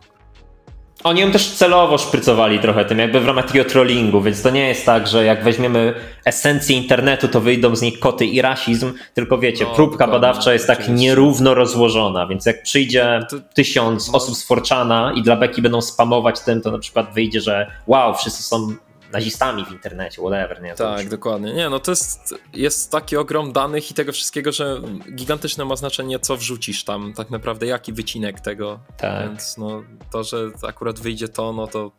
[1.03, 4.67] Oni ją też celowo szprycowali trochę tym, jakby w ramach takiego trollingu, więc to nie
[4.67, 5.93] jest tak, że jak weźmiemy
[6.25, 10.53] esencję internetu, to wyjdą z niej koty i rasizm, tylko wiecie, No, próbka dokładnie, badawcza
[10.53, 14.17] jest tak nierówno rozłożona, więc jak przyjdzie To- tysiąc no.
[14.17, 18.15] osób z Forczana i dla beki będą spamować tym, to na przykład wyjdzie, że wow,
[18.15, 18.75] wszyscy są
[19.11, 20.75] nazistami w internecie, whatever, nie?
[20.75, 21.53] Tak, już- dokładnie.
[21.53, 24.81] Nie, no to jest, jest taki ogrom danych i tego wszystkiego, że
[25.15, 28.79] gigantyczne ma znaczenie, co wrzucisz tam, tak naprawdę, jaki wycinek tego.
[28.97, 29.29] Tak.
[29.29, 30.37] Więc no, to, że
[30.67, 31.91] akurat wyjdzie to, no to.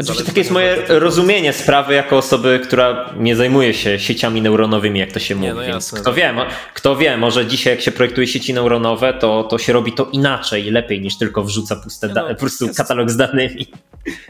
[0.00, 4.42] Oczywiście zależy takie jest tak moje rozumienie sprawy jako osoby, która nie zajmuje się sieciami
[4.42, 5.46] neuronowymi, jak to się mówi.
[5.46, 6.00] Nie, no Więc jasne.
[6.00, 9.72] kto wie, mo- kto wie, może dzisiaj jak się projektuje sieci neuronowe, to, to się
[9.72, 13.10] robi to inaczej, lepiej niż tylko wrzuca puste Nie, da- no, po prostu jest- katalog
[13.10, 13.66] z danymi.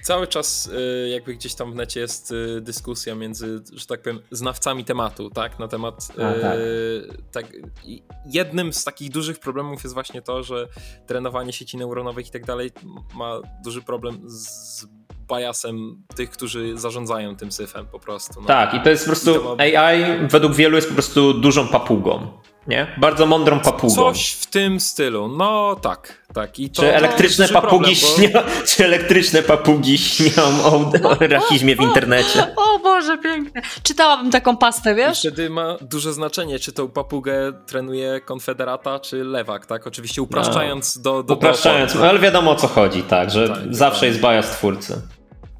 [0.03, 4.21] Cały czas y, jakby gdzieś tam w necie jest y, dyskusja między, że tak powiem,
[4.31, 5.59] znawcami tematu, tak?
[5.59, 6.09] Na temat.
[6.15, 6.57] A, tak.
[6.59, 7.47] y, tak.
[7.85, 10.69] i Jednym z takich dużych problemów jest właśnie to, że
[11.07, 12.71] trenowanie sieci neuronowych i tak dalej
[13.15, 14.87] ma duży problem z
[15.31, 18.41] biasem tych, którzy zarządzają tym syfem po prostu.
[18.41, 18.47] No.
[18.47, 21.35] Tak, i to jest po I prostu to ma- AI według wielu jest po prostu
[21.35, 22.27] dużą papugą,
[22.67, 22.87] nie?
[22.99, 23.95] Bardzo mądrą papugą.
[23.95, 25.29] Coś w tym stylu.
[25.29, 26.59] No tak, tak.
[26.59, 30.93] I to Czy to elektryczne duży papugi problem, bo- śnią, czy elektryczne papugi śnią o,
[31.11, 32.55] o rasizmie w internecie?
[32.57, 33.63] O Boże, piękne.
[33.83, 35.19] Czytałabym taką pastę, I wiesz?
[35.21, 39.87] wtedy ma duże znaczenie, czy tą papugę trenuje konfederata, czy lewak, tak?
[39.87, 42.09] Oczywiście upraszczając do, do, do Upraszczając, oporu.
[42.11, 44.09] ale wiadomo o co chodzi, tak, że Tak, zawsze dokładnie.
[44.09, 45.01] jest bias twórcy.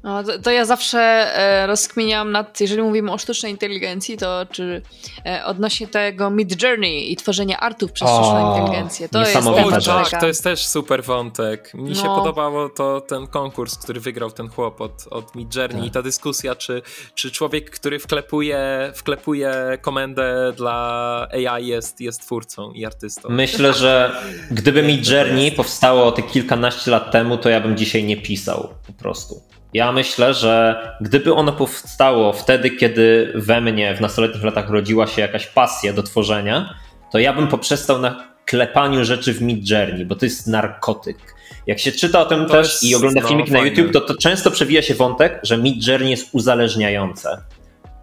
[0.03, 4.81] No, to, to ja zawsze e, rozkminiam nad, jeżeli mówimy o sztucznej inteligencji, to czy
[5.25, 9.09] e, odnośnie tego Mid Journey i tworzenia artów przez O, sztuczną inteligencję.
[9.09, 9.33] To jest
[9.73, 10.09] rzecz.
[10.09, 11.73] tak, to jest też super wątek.
[11.73, 12.15] Mi się No.
[12.15, 15.87] podobało to ten konkurs, który wygrał ten chłop od, od Midjourney Tak.
[15.87, 16.81] i ta dyskusja, czy,
[17.15, 23.29] czy człowiek, który wklepuje, wklepuje komendę dla AI jest, jest twórcą i artystą.
[23.29, 24.21] Myślę, że
[24.51, 28.93] gdyby mi Journey powstało te kilkanaście lat temu, to ja bym dzisiaj nie pisał po
[28.93, 29.50] prostu.
[29.73, 35.21] Ja myślę, że gdyby ono powstało wtedy, kiedy we mnie w nastoletnich latach rodziła się
[35.21, 36.73] jakaś pasja do tworzenia,
[37.11, 41.17] to ja bym poprzestał na klepaniu rzeczy w Mid Journey, bo to jest narkotyk.
[41.67, 43.59] Jak się czyta o tym To też jest- i ogląda no, filmiki na.
[43.59, 47.41] YouTube, to, to często przewija się wątek, że Mid Journey jest uzależniające.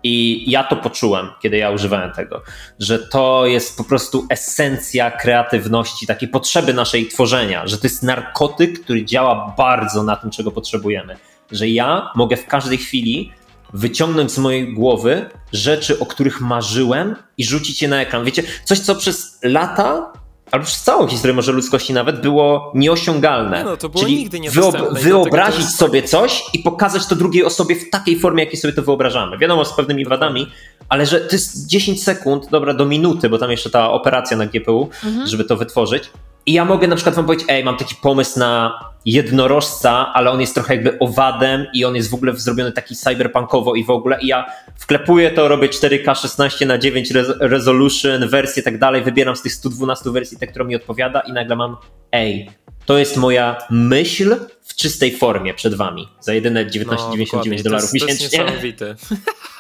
[0.03, 2.43] I ja to poczułem, kiedy ja używałem tego,
[2.79, 8.81] że to jest po prostu esencja kreatywności, takiej potrzeby naszej tworzenia, że to jest narkotyk,
[8.81, 11.17] który działa bardzo na tym, czego potrzebujemy.
[11.53, 13.33] Że ja mogę w każdej chwili
[13.73, 18.25] wyciągnąć z mojej głowy rzeczy, o których marzyłem i rzucić je na ekran.
[18.25, 20.13] Wiecie, coś, co przez lata,
[20.51, 23.59] albo przez całą historię może ludzkości nawet, było nieosiągalne.
[23.59, 26.59] Nie no, to było Czyli nigdy i dlatego wyobrazić to jest sobie tak- coś i
[26.59, 29.39] pokazać to drugiej osobie w takiej formie, jakiej sobie to wyobrażamy.
[29.39, 30.47] Wiadomo, z pewnymi wadami,
[30.89, 34.47] ale że to jest 10 sekund, dobra, do minuty, bo tam jeszcze ta operacja na
[34.47, 34.91] GPU,
[35.25, 36.11] żeby to wytworzyć.
[36.49, 40.41] I ja mogę na przykład wam powiedzieć, ej, mam taki pomysł na jednorożca, ale on
[40.41, 44.21] jest trochę jakby owadem i on jest w ogóle zrobiony taki cyberpunkowo i w ogóle.
[44.21, 44.47] I ja
[44.79, 49.43] wklepuję to, robię 4K 16 na 9 res- resolution, wersję i tak dalej, wybieram z
[49.43, 51.77] tych 112 wersji tę, która mi odpowiada i nagle mam,
[52.13, 52.51] ej,
[52.87, 57.63] to jest moja myśl w czystej formie przed wami za jedyne No, 19,99 dokładnie.
[57.63, 58.17] dolarów miesięcznie.
[58.17, 58.95] To jest niesamowite.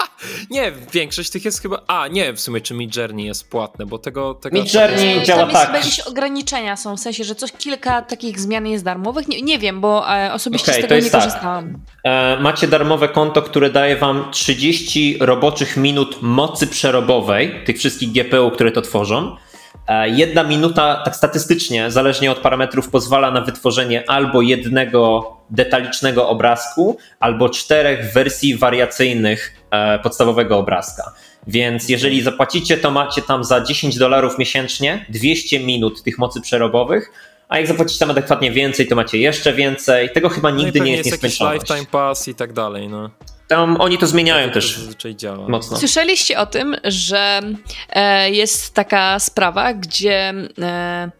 [0.51, 1.83] Nie, większość tych jest chyba...
[1.87, 4.35] A, nie w sumie, czy Mid Journey jest płatne, bo tego...
[4.35, 5.67] tego Midjourney Tam działa jest tak.
[5.67, 9.29] chyba jakieś ograniczenia są, w sensie, że coś kilka takich zmian jest darmowych.
[9.29, 11.23] Nie, nie wiem, bo e, osobiście Okej, z to tego nie jest tak.
[11.23, 11.79] korzystałam.
[12.05, 18.51] E, macie darmowe konto, które daje wam 30 roboczych minut mocy przerobowej, tych wszystkich GPU,
[18.51, 19.37] które to tworzą.
[19.89, 26.97] E, jedna minuta, tak statystycznie, zależnie od parametrów, pozwala na wytworzenie albo jednego detalicznego obrazku,
[27.21, 29.58] albo czterech wersji wariacyjnych
[30.03, 31.13] podstawowego obrazka.
[31.47, 37.13] Więc jeżeli zapłacicie, to macie tam za 10 dolarów miesięcznie 200 minut tych mocy przerobowych,
[37.49, 40.11] a jak zapłacicie tam adekwatnie więcej, to macie jeszcze więcej.
[40.13, 42.89] Tego chyba No i nigdy pewnie nie jest jest jakiś lifetime pass i tak dalej,
[42.89, 43.11] no.
[43.49, 44.79] Tam oni to zmieniają To też
[45.15, 45.49] działa.
[45.49, 45.77] mocno.
[45.77, 47.41] Słyszeliście o tym, że
[47.91, 51.11] e, jest taka sprawa, gdzie e,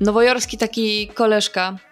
[0.00, 1.89] nowojorski taki koleżka, e,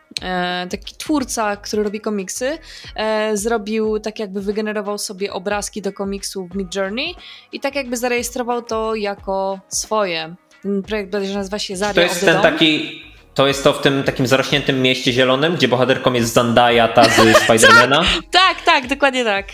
[0.71, 2.59] taki twórca, który robi komiksy,
[2.95, 7.15] e, zrobił tak jakby wygenerował sobie obrazki do komiksu w Midjourney
[7.53, 10.35] i tak jakby zarejestrował to jako swoje.
[10.63, 13.03] Ten projekt bodajże nazywa się Zaria To jest ten taki.
[13.35, 17.37] To jest to w tym takim zarośniętym mieście zielonym, gdzie bohaterką jest Zendaya, ta z
[17.45, 18.05] Spidermana.
[18.31, 19.47] Tak, tak, dokładnie tak.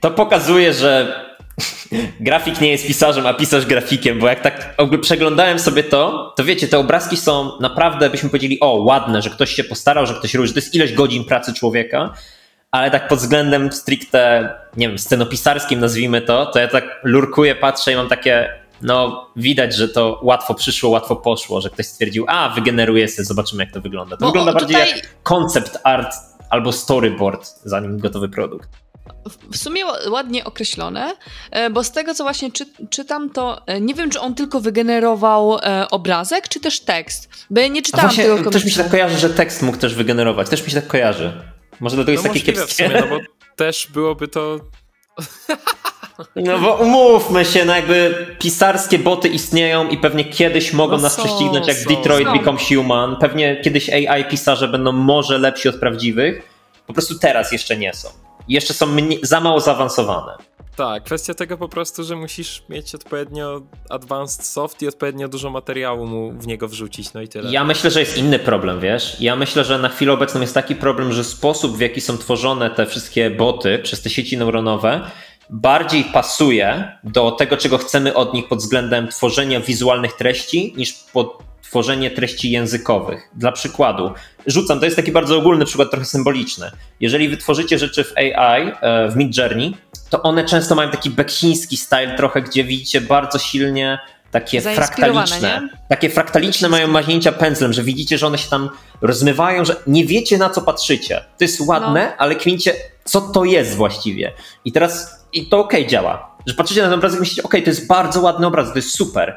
[0.00, 1.27] To pokazuje, że
[2.20, 6.68] grafik nie jest pisarzem, a pisarz grafikiem, bo jak tak przeglądałem sobie to, to wiecie,
[6.68, 10.52] te obrazki są naprawdę, byśmy powiedzieli, o, ładne, że ktoś się postarał, że ktoś róży.
[10.52, 12.14] To jest ileś godzin pracy człowieka,
[12.70, 17.92] ale tak pod względem stricte, nie wiem, scenopisarskim nazwijmy to, to ja tak lurkuję, patrzę
[17.92, 18.48] i mam takie,
[18.82, 23.64] no widać, że to łatwo przyszło, łatwo poszło, że ktoś stwierdził, a wygeneruję sobie, zobaczymy
[23.64, 24.16] jak to wygląda.
[24.16, 26.14] To Bo wygląda bardziej tutaj- jak concept art
[26.50, 28.68] albo storyboard, zanim gotowy produkt.
[29.52, 31.12] W sumie ła- ładnie określone,
[31.50, 34.60] e, bo z tego co właśnie czy, czytam, to e, nie wiem, czy on tylko
[34.60, 37.28] wygenerował e, obrazek, czy też tekst.
[37.50, 39.94] Bo ja nie czytałam właśnie, tego też mi się tak kojarzy, że tekst mógł też
[39.94, 40.48] wygenerować.
[40.48, 41.32] Też mi się tak kojarzy.
[41.80, 42.86] Może dlatego jest no takie możliwe w kiepskie.
[42.88, 43.24] sumie, no bo
[43.64, 44.56] też byłoby to...
[46.36, 51.14] No bo umówmy się, no jakby pisarskie boty istnieją i pewnie kiedyś mogą No nas
[51.14, 51.90] są, prześcignąć jak są.
[51.90, 52.38] Detroit Są.
[52.38, 53.16] Become Human.
[53.16, 56.42] Pewnie kiedyś AI pisarze będą może lepsi od prawdziwych.
[56.86, 58.08] Po prostu teraz jeszcze nie są.
[58.48, 58.86] Jeszcze są
[59.22, 60.32] za mało zaawansowane.
[60.76, 66.06] Tak, kwestia tego po prostu, że musisz mieć odpowiednio advanced soft i odpowiednio dużo materiału
[66.06, 67.52] mu w niego wrzucić, no i tyle.
[67.52, 69.20] Ja myślę, że jest inny problem, wiesz?
[69.20, 72.70] Ja myślę, że na chwilę obecną jest taki problem, że sposób, w jaki są tworzone
[72.70, 75.10] te wszystkie boty przez te sieci neuronowe,
[75.50, 81.38] bardziej pasuje do tego, czego chcemy od nich pod względem tworzenia wizualnych treści, niż pod
[81.62, 83.28] tworzenie treści językowych.
[83.34, 84.12] Dla przykładu,
[84.46, 86.70] rzucam, to jest taki bardzo ogólny przykład, trochę symboliczny.
[87.00, 89.74] Jeżeli wytworzycie rzeczy w AI, e, w Midjourney,
[90.10, 93.98] to one często mają taki bekchiński style trochę, gdzie widzicie bardzo silnie
[94.30, 95.60] takie fraktaliczne.
[95.62, 95.68] nie?
[95.88, 98.70] Takie fraktaliczne mają maźnięcia pędzlem, że widzicie, że one się tam
[99.00, 101.20] rozmywają, że nie wiecie na co patrzycie.
[101.38, 102.16] To jest ładne, No.
[102.18, 102.74] ale kminicie,
[103.04, 104.32] co to jest właściwie.
[104.64, 106.36] I teraz, i to okej działa.
[106.46, 108.96] Że patrzycie na ten obrazek i myślicie, okej, to jest bardzo ładny obraz, to jest
[108.96, 109.36] super.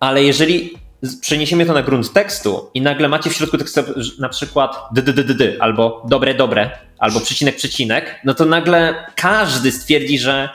[0.00, 0.78] Ale jeżeli
[1.20, 3.80] przeniesiemy to na grunt tekstu i nagle macie w środku tekstu
[4.18, 8.44] na przykład d, d, d, d, d albo dobre, dobre, albo przecinek, przecinek, no to
[8.44, 10.48] nagle każdy stwierdzi, że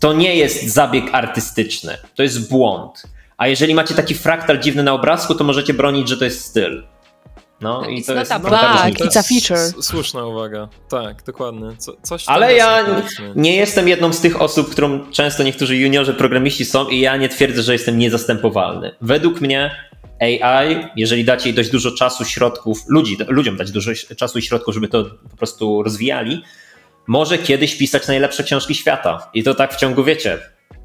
[0.00, 3.02] to nie jest zabieg artystyczny, to jest błąd.
[3.36, 6.84] A jeżeli macie taki fraktal dziwny na obrazku, to możecie bronić, że to jest styl.
[7.60, 9.04] No i It's to not jest a taka bug, różnica.
[9.04, 9.82] it's a feature.
[9.84, 10.68] Słuszna uwaga.
[10.88, 11.76] Tak, dokładnie.
[11.78, 13.02] Co, coś Ale ja no,
[13.36, 17.28] nie jestem jedną z tych osób, którą często niektórzy juniorzy programiści są i ja nie
[17.28, 18.94] twierdzę, że jestem niezastępowalny.
[19.00, 19.70] Według mnie
[20.20, 24.74] AI, jeżeli dacie jej dość dużo czasu, środków, ludzi, ludziom dać dużo czasu i środków,
[24.74, 26.42] żeby to po prostu rozwijali,
[27.06, 29.30] może kiedyś pisać najlepsze książki świata.
[29.34, 30.38] I to tak w ciągu, wiecie,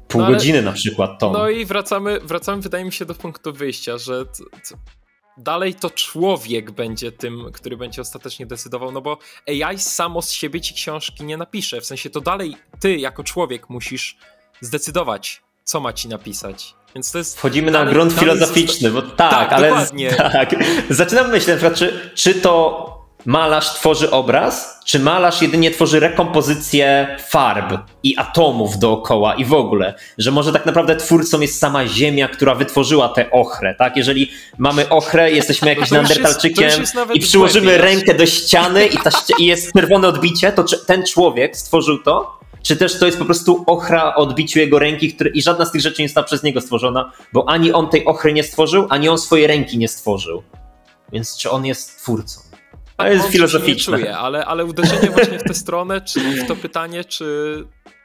[0.08, 1.32] pół No ale- godziny na przykład tom.
[1.32, 4.24] No i wracamy, wracamy, wydaje mi się, do punktu wyjścia, że
[5.36, 9.18] dalej to człowiek będzie tym, który będzie ostatecznie decydował, no bo
[9.48, 11.80] AI samo z siebie ci książki nie napisze.
[11.80, 14.16] W sensie to dalej ty, jako człowiek, musisz
[14.60, 16.74] zdecydować, co ma ci napisać.
[16.94, 17.38] Więc to jest.
[17.38, 20.10] Wchodzimy na grunt filozoficzny, bo tak, Tak, ale dokładnie.
[20.14, 20.54] tak.
[20.90, 22.91] Zaczynam myśleć, na przykład, czy, czy to
[23.24, 29.94] malarz tworzy obraz, czy malarz jedynie tworzy rekompozycję farb i atomów dookoła i w ogóle,
[30.18, 33.96] że może tak naprawdę twórcą jest sama ziemia, która wytworzyła tę ochrę, tak?
[33.96, 36.70] Jeżeli mamy ochrę, jesteśmy jakimś neandertalczykiem
[37.14, 41.06] i przyłożymy głębiej, rękę do ściany i, ta i jest czerwone odbicie, to czy ten
[41.06, 42.42] człowiek stworzył to?
[42.62, 45.72] Czy też to jest po prostu ochra o odbiciu jego ręki, który, i żadna z
[45.72, 49.08] tych rzeczy nie została przez niego stworzona, bo ani on tej ochry nie stworzył, ani
[49.08, 50.42] on swojej ręki nie stworzył.
[51.12, 52.51] Więc czy on jest twórcą?
[53.02, 54.16] To jest On się filozoficzne.
[54.18, 57.24] Ale, ale uderzenie właśnie w tę stronę, czyli w to pytanie, czy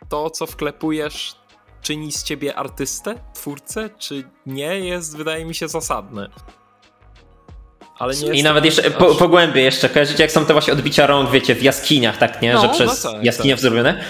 [0.10, 1.36] to, co wklepujesz,
[1.82, 6.30] czyni z ciebie artystę, twórcę, czy nie, jest, wydaje mi się, zasadne.
[8.00, 11.08] Ale nie I nawet jeszcze, po, po głębi jeszcze, kojarzycie jak są te właśnie odbicia
[11.08, 12.54] rąk, wiecie, w jaskiniach, tak nie?
[12.54, 13.62] No, że no przez tak, jaskinie tak.
[13.62, 14.04] zrobione.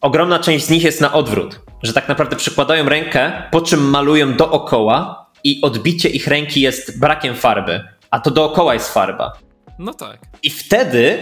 [0.00, 4.34] ogromna część z nich jest na odwrót, że tak naprawdę przykładają rękę, po czym malują
[4.34, 9.32] dookoła i odbicie ich ręki jest brakiem farby, a to dookoła jest farba.
[9.78, 10.18] No tak.
[10.42, 11.18] I wtedy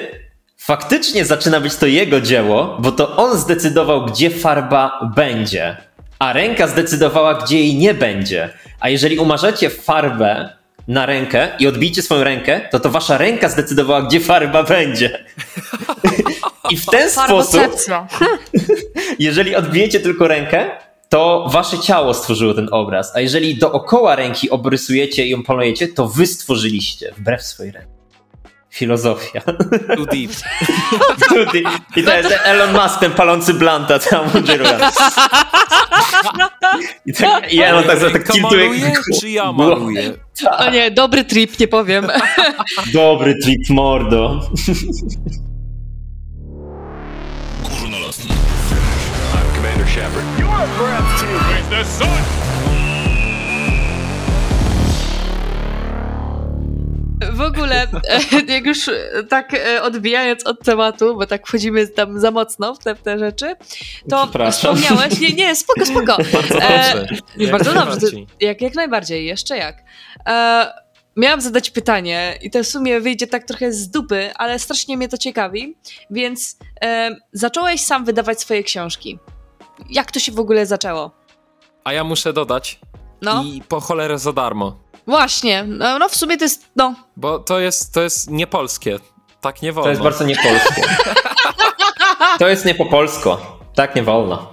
[0.56, 5.76] faktycznie zaczyna być to jego dzieło, bo to on zdecydował, gdzie farba będzie,
[6.18, 8.50] a ręka zdecydowała, gdzie jej nie będzie.
[8.80, 10.48] A jeżeli umarzecie farbę
[10.88, 15.24] na rękę i odbijcie swoją rękę, to to wasza ręka zdecydowała, gdzie farba będzie.
[16.70, 17.76] I w ten sposób,
[19.18, 20.70] jeżeli odbijecie tylko rękę,
[21.08, 26.08] to wasze ciało stworzyło ten obraz, a jeżeli dookoła ręki obrysujecie i ją polujecie, to
[26.08, 27.93] wy stworzyliście, wbrew swojej ręce.
[28.74, 29.40] Filozofia.
[29.96, 30.30] Too deep.
[31.28, 31.64] Tutaj.
[31.96, 34.90] I to jest Elon Musk, ten palący blanta, tam Jeruna.
[37.06, 40.12] I, tak, I Elon tak, tak maluje, czy ja maluję?
[40.58, 42.06] O nie, dobry trip, nie powiem.
[42.92, 44.40] Dobry trip, mordo.
[47.80, 48.34] Górnolotny.
[49.34, 50.24] I'm Commander Shepard.
[57.34, 62.20] W ogóle, e, jak już e, tak e, odbijając od tematu, bo tak wchodzimy tam
[62.20, 63.56] za mocno w te, w te rzeczy,
[64.08, 66.16] to wspomniałeś, nie, nie, spoko, spoko.
[66.32, 67.16] Bardzo E, dobrze.
[67.36, 68.06] Jak Bardzo dobrze,
[68.40, 69.76] jak, jak najbardziej, jeszcze jak.
[70.26, 70.72] E,
[71.16, 75.08] miałam zadać pytanie i to w sumie wyjdzie tak trochę z dupy, ale strasznie mnie
[75.08, 75.76] to ciekawi,
[76.10, 79.18] więc e, zacząłeś sam wydawać swoje książki.
[79.90, 81.10] Jak to się w ogóle zaczęło?
[81.84, 82.80] A ja muszę dodać.
[83.22, 84.83] No, I po cholerę za darmo.
[85.06, 88.98] Właśnie, no, no w sumie to jest, no, Bo to jest, to jest niepolskie.
[89.40, 89.84] Tak nie wolno.
[89.84, 90.82] To jest bardzo niepolskie.
[92.38, 93.30] To jest nie po polsku.
[93.74, 94.52] Tak nie wolno.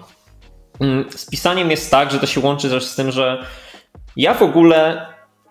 [0.79, 3.45] Mm, Z pisaniem jest tak, że to się łączy też z tym, że
[4.15, 5.05] ja w ogóle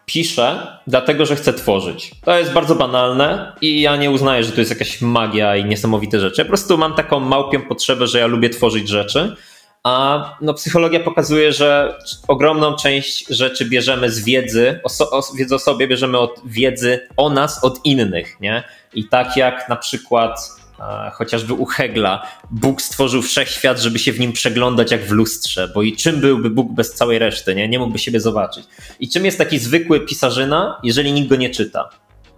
[0.07, 2.11] piszę dlatego, że chcę tworzyć.
[2.25, 6.21] To jest bardzo banalne i ja nie uznaję, że to jest jakaś magia i niesamowite
[6.21, 6.41] rzeczy.
[6.41, 9.37] Ja po prostu mam taką małpią potrzebę, że ja lubię tworzyć rzeczy.
[9.85, 15.23] A no, psychologia pokazuje, że ogromną część rzeczy bierzemy z wiedzy, o, so, o,
[15.55, 18.65] o sobie bierzemy od wiedzy o nas, od innych, nie?
[18.95, 20.51] I tak jak na przykład
[20.81, 25.69] e, chociażby u Hegla, Bóg stworzył wszechświat, żeby się w nim przeglądać jak w lustrze,
[25.75, 27.69] bo i czym byłby Bóg bez całej reszty, nie?
[27.69, 28.65] Nie mógłby siebie zobaczyć.
[29.01, 31.91] I czym jest taki zwykły pisarzyna, jeżeli nikt go nie czyta?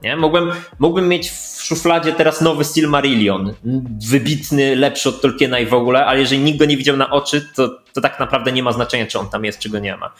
[0.03, 0.16] Nie?
[0.16, 3.55] Mógłbym, mógłbym mieć w szufladzie teraz nowy Silmarillion,
[4.09, 7.48] wybitny, lepszy od Tolkiena i w ogóle, ale jeżeli nikt go nie widział na oczy,
[7.55, 10.12] to, to tak naprawdę nie ma znaczenia, czy on tam jest, czy go nie ma.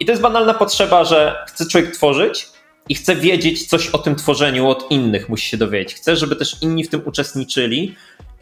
[0.00, 2.48] I to jest banalna potrzeba, że chce człowiek tworzyć
[2.88, 5.94] i chce wiedzieć coś o tym tworzeniu od innych, musi się dowiedzieć.
[5.94, 7.94] Chce, żeby też inni w tym uczestniczyli.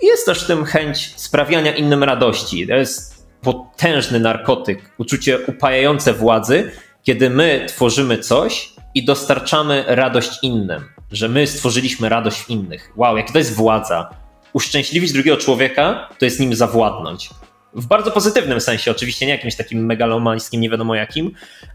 [0.03, 2.66] I jest też w tym chęć sprawiania innym radości.
[2.66, 6.70] To jest potężny narkotyk, uczucie upajające władzy,
[7.03, 12.92] kiedy my tworzymy coś i dostarczamy radość innym, że my stworzyliśmy radość w innych.
[12.97, 14.11] Wow, jak to jest władza.
[14.53, 17.30] Uszczęśliwić drugiego człowieka, to jest nim zawładnąć.
[17.74, 21.30] W bardzo pozytywnym sensie, oczywiście nie jakimś takim megalomańskim, nie wiadomo jakim,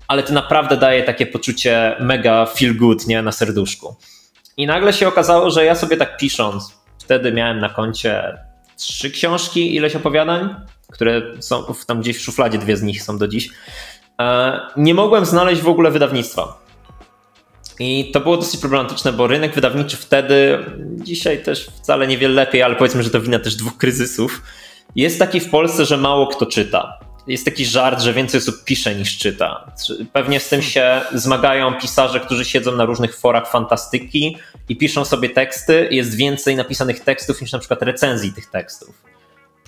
[0.08, 3.96] ale to naprawdę daje takie poczucie mega feel good, nie, na serduszku.
[4.58, 8.38] I nagle się okazało, że ja sobie tak pisząc, wtedy miałem na koncie
[8.78, 10.56] trzy książki, ileś opowiadań,
[10.92, 13.50] które są tam gdzieś w szufladzie, dwie z nich są do dziś.
[14.22, 16.59] E, Nie mogłem znaleźć w ogóle wydawnictwa.
[17.80, 20.66] I to było dosyć problematyczne, bo rynek wydawniczy wtedy,
[20.96, 24.42] dzisiaj też wcale niewiele lepiej, ale powiedzmy, że to wina też dwóch kryzysów,
[24.96, 27.00] jest taki w Polsce, że mało kto czyta.
[27.28, 29.72] Jest taki żart, że więcej osób pisze niż czyta.
[30.14, 34.38] Pewnie z tym się zmagają pisarze, którzy siedzą na różnych forach fantastyki
[34.70, 35.88] i piszą sobie teksty.
[35.92, 39.09] Jest więcej napisanych tekstów niż na przykład recenzji tych tekstów.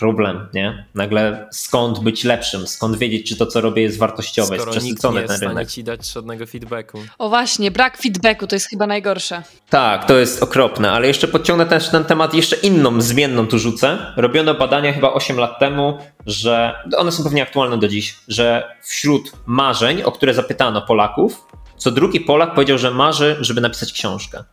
[0.01, 0.85] Problem, nie?
[0.95, 4.85] Nagle skąd być lepszym, skąd wiedzieć, czy to, co robię, jest wartościowe, jest Skoro nikt
[4.85, 5.69] nie przesycone jest w ten rynek.
[5.71, 6.99] ci dać żadnego feedbacku.
[7.17, 9.43] o właśnie, brak feedbacku to jest chyba najgorsze.
[9.69, 13.97] Tak, to jest okropne, ale jeszcze podciągnę też ten temat, jeszcze inną zmienną tu rzucę.
[14.17, 19.31] Robiono badania chyba 8 lat temu, że one są pewnie aktualne do dziś, że wśród
[19.45, 21.45] marzeń, o które zapytano Polaków,
[21.77, 24.43] co drugi Polak powiedział, że marzy, żeby napisać książkę.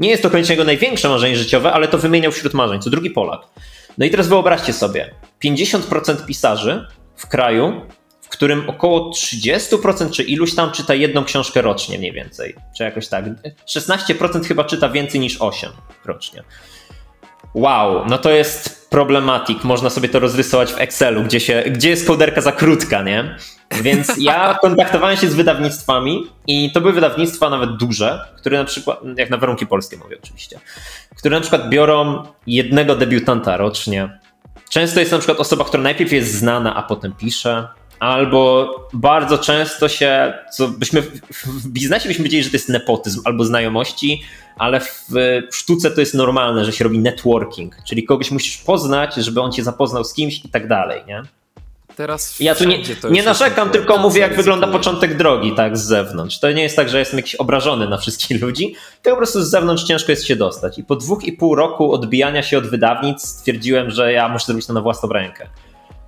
[0.00, 3.10] Nie jest to koniecznie jego największe marzenie życiowe, ale to wymieniał wśród marzeń, co drugi
[3.10, 3.40] Polak.
[3.98, 6.86] No i teraz wyobraźcie sobie, 50% pisarzy
[7.16, 7.86] w kraju,
[8.20, 13.08] w którym około 30% czy iluś tam czyta jedną książkę rocznie mniej więcej, czy jakoś
[13.08, 13.24] tak.
[13.68, 15.70] 16% chyba czyta więcej niż 8
[16.04, 16.42] rocznie.
[17.54, 19.64] Wow, no to jest problematik.
[19.64, 23.36] Można sobie to rozrysować w Excelu, gdzie, się, gdzie jest kołderka za krótka, nie?
[23.82, 29.00] Więc ja kontaktowałem się z wydawnictwami i to były wydawnictwa nawet duże, które na przykład,
[29.16, 30.60] jak na warunki polskie mówię oczywiście,
[31.16, 34.18] które na przykład biorą jednego debiutanta rocznie.
[34.70, 37.68] Często jest na przykład osoba, która najpierw jest znana, a potem pisze.
[38.00, 43.44] albo bardzo często się, co byśmy w, biznesie byśmy wiedzieli, że to jest nepotyzm albo
[43.44, 44.22] znajomości,
[44.56, 45.10] ale w
[45.52, 49.64] sztuce to jest normalne, że się robi networking, czyli kogoś musisz poznać, żeby on cię
[49.64, 51.22] zapoznał z kimś i tak dalej, nie?
[51.98, 54.56] Teraz Ja tu nie, nie narzekam, tylko mówię, jak Ryzykuję.
[54.56, 56.38] wygląda początek drogi, tak, z zewnątrz.
[56.38, 59.50] To nie jest tak, że jestem jakiś obrażony na wszystkich ludzi, tylko po prostu z
[59.50, 60.78] zewnątrz ciężko jest się dostać.
[60.78, 64.66] I po dwóch i pół roku odbijania się od wydawnictw stwierdziłem, że ja muszę zrobić
[64.66, 65.46] to na własną rękę.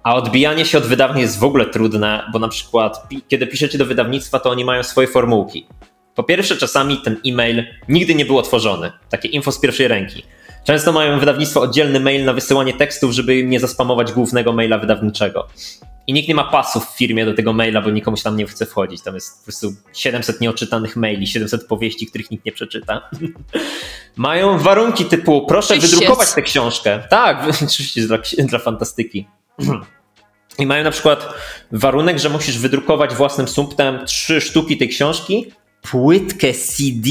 [0.02, 3.86] A odbijanie się od wydawnictw jest w ogóle trudne, bo na przykład kiedy piszecie do
[3.86, 5.66] wydawnictwa, to oni mają swoje formułki.
[6.14, 8.92] Po pierwsze, czasami ten e-mail nigdy nie był otworzony.
[9.08, 10.22] Takie info z pierwszej ręki.
[10.64, 15.48] Często mają wydawnictwo oddzielny mail na wysyłanie tekstów, żeby nie zaspamować głównego maila wydawniczego.
[16.06, 18.46] I nikt nie ma pasów w firmie do tego maila, bo nikomu się tam nie
[18.46, 19.02] chce wchodzić.
[19.02, 23.10] Tam jest po prostu 700 nieoczytanych maili, 700 powieści, których nikt nie przeczyta.
[24.16, 25.96] Mają warunki typu proszę Oczywiście.
[25.96, 27.02] wydrukować tę książkę.
[27.10, 29.26] Tak, oczywiście dla, dla fantastyki.
[30.58, 31.34] I mają na przykład
[31.72, 35.52] warunek, że musisz wydrukować własnym sumptem trzy sztuki tej książki,
[35.82, 37.10] płytkę CD.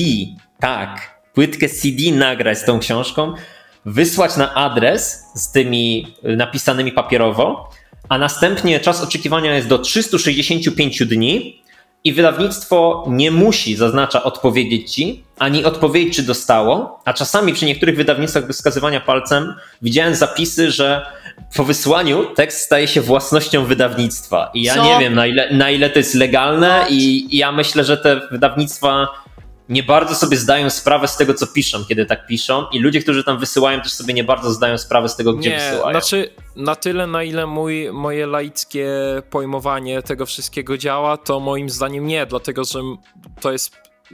[0.60, 3.34] Tak, płytkę CD nagrać z tą książką,
[3.86, 7.70] wysłać na adres z tymi y, napisanymi papierowo,
[8.10, 11.64] a następnie czas oczekiwania jest do 365 dni
[12.04, 17.96] i wydawnictwo nie musi, zaznacza, odpowiedzieć ci, ani odpowiedzieć, czy dostało, a czasami przy niektórych
[17.96, 21.06] wydawnictwach bez wskazywania palcem widziałem zapisy, że
[21.56, 24.52] po wysłaniu tekst staje się własnością wydawnictwa.
[24.54, 24.84] I ja Co?
[24.84, 28.22] nie wiem, na ile, na ile to jest legalne i, i ja myślę, że te
[28.32, 29.08] wydawnictwa
[29.70, 33.24] nie bardzo sobie zdają sprawę z tego, co piszą, kiedy tak piszą i ludzie, którzy
[33.24, 35.91] tam wysyłają, też sobie nie bardzo zdają sprawę z tego, gdzie Nie, wysyłają.
[35.99, 38.88] znaczy na tyle, na ile mój, moje laickie
[39.30, 42.80] pojmowanie tego wszystkiego działa, to moim zdaniem nie, dlatego że
[43.41, 43.72] to jest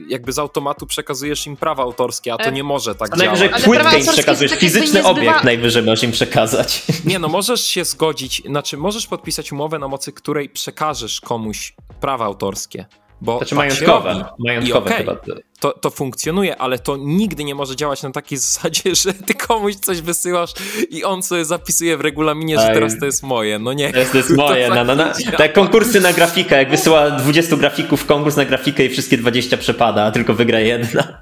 [0.10, 3.64] jakby z automatu przekazujesz im prawa autorskie, a to E, nie może tak najwyżej działać.
[3.64, 6.84] Ale prawa płytkę im przekazujesz, tak fizyczny zbywa- obiekt najwyżej możesz im przekazać.
[7.06, 12.26] Nie, no możesz się zgodzić, znaczy możesz podpisać umowę, na mocy której przekażesz komuś prawa
[12.26, 12.86] autorskie.
[13.22, 14.24] Bo Znaczy tak majątkowe, robi.
[14.40, 15.16] majątkowe okej, chyba.
[15.60, 19.76] To, to funkcjonuje, ale to nigdy nie może działać na takiej zasadzie, że ty komuś
[19.76, 20.54] coś wysyłasz
[20.90, 22.74] i on sobie zapisuje w regulaminie, że Ej.
[22.74, 23.60] teraz to jest moje.
[23.60, 23.94] No nie.
[23.94, 25.38] To jest, to jest moje, tak na, na, na, nie działa.
[25.38, 30.04] tak konkursy na grafikę, jak wysyła 20 grafików konkurs na grafikę i wszystkie 20 przepada,
[30.04, 31.04] a tylko wygra jedna.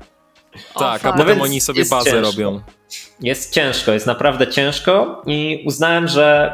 [0.80, 2.22] Tak, a potem więc oni sobie bazę ciężko.
[2.32, 2.62] robią.
[3.20, 6.54] Jest ciężko, jest naprawdę ciężko i uznałem, że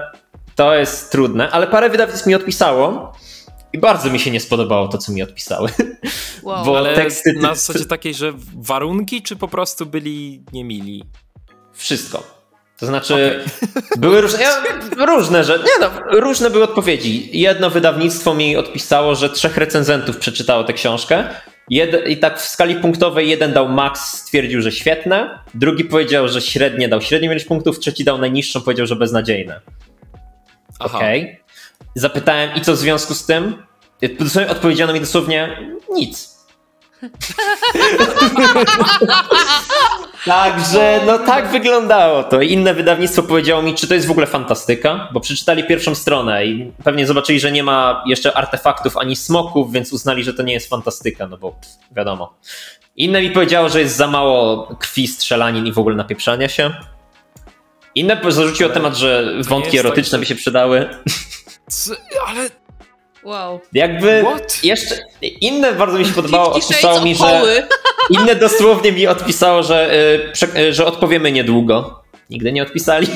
[0.55, 3.13] to jest trudne, ale parę wydawnictw mi odpisało
[3.73, 5.69] i bardzo mi się nie spodobało to, co mi odpisały.
[6.43, 6.65] Wow.
[6.65, 11.03] Bo Ale teksty na zasadzie takiej, że warunki, czy po prostu byli niemili?
[11.73, 12.39] Wszystko.
[12.79, 13.45] To znaczy,
[13.97, 14.63] były różne, ja,
[15.05, 17.39] różne, że nie no, różne były odpowiedzi.
[17.39, 21.27] Jedno wydawnictwo mi odpisało, że trzech recenzentów przeczytało tę książkę.
[21.69, 26.41] Jed, I tak w skali punktowej jeden dał max, stwierdził, że świetne, drugi powiedział, że
[26.41, 29.61] średnie dał średnią ilość punktów, trzeci dał najniższą, powiedział, że beznadziejne.
[30.79, 31.39] Okej.
[31.95, 33.63] Zapytałem, i co w związku z tym?
[34.19, 35.57] Dosłownie Odpowiedziano mi dosłownie
[35.93, 36.39] nic.
[40.25, 42.41] Także, no tak wyglądało to.
[42.41, 46.71] Inne wydawnictwo powiedziało mi, czy to jest w ogóle fantastyka, bo przeczytali pierwszą stronę i
[46.83, 50.69] pewnie zobaczyli, że nie ma jeszcze artefaktów ani smoków, więc uznali, że to nie jest
[50.69, 52.33] fantastyka, no bo pff, wiadomo.
[52.95, 56.73] Inne mi powiedziało, że jest za mało krwi, strzelanin i w ogóle napieprzania się.
[57.95, 60.89] Inne zarzuciło temat, że wątki erotyczne by się przydały.
[61.69, 61.93] Co?
[62.27, 62.49] Ale
[63.23, 63.59] Wow.
[63.73, 64.63] Jakby What?
[64.63, 67.41] jeszcze inne bardzo mi się podobało, odpisało mi, że
[68.19, 69.93] inne dosłownie mi odpisało, że,
[70.55, 72.03] y, y, że odpowiemy niedługo.
[72.29, 73.07] Nigdy nie odpisali.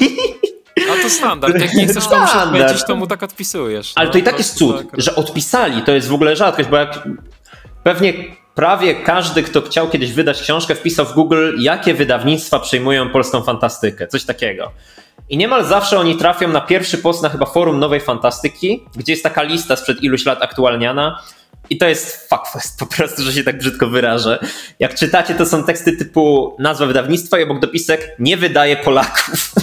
[0.92, 1.62] a to standard.
[1.62, 2.62] Jak nie chcesz komuś Standard.
[2.62, 3.92] odpowiedzieć, to mu tak odpisujesz.
[3.96, 5.02] Ale no, to i tak jest cud, tak.
[5.02, 5.82] że odpisali.
[5.82, 7.08] To jest w ogóle rzadkość, bo jak
[7.84, 8.14] pewnie
[8.56, 14.08] prawie każdy, kto chciał kiedyś wydać książkę, wpisał w Google, jakie wydawnictwa przyjmują polską fantastykę.
[14.08, 14.72] Coś takiego.
[15.30, 19.24] I niemal zawsze oni trafią na pierwszy post na chyba forum Nowej Fantastyki, gdzie jest
[19.24, 21.20] taka lista sprzed iluś lat aktualniana.
[21.70, 24.40] I to jest fuckfest, po prostu, że się tak brzydko wyrażę.
[24.80, 29.54] Jak czytacie, to są teksty typu nazwa wydawnictwa i obok dopisek nie wydaje Polaków.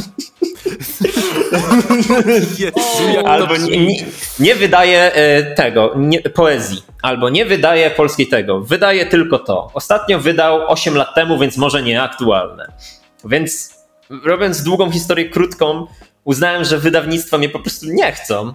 [2.58, 4.04] Jezu, Albo nie, nie,
[4.40, 6.82] nie wydaje e, tego, nie, poezji.
[7.02, 8.60] Albo nie wydaje polskiej tego.
[8.60, 9.70] Wydaje tylko to.
[9.74, 12.72] Ostatnio wydał 8 lat temu, więc może nie aktualne.
[13.24, 13.79] Więc
[14.24, 15.86] robiąc długą historię krótką,
[16.24, 18.54] uznałem, że wydawnictwa mnie po prostu nie chcą.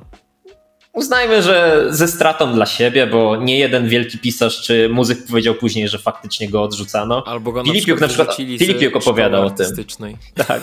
[0.94, 5.88] Uznajmy, że ze stratą dla siebie, bo nie jeden wielki pisarz czy muzyk powiedział później,
[5.88, 7.24] że faktycznie go odrzucano.
[7.28, 9.66] Albo go Filipiuk na przykład- Filipiuk opowiadał o tym.
[10.48, 10.62] Tak.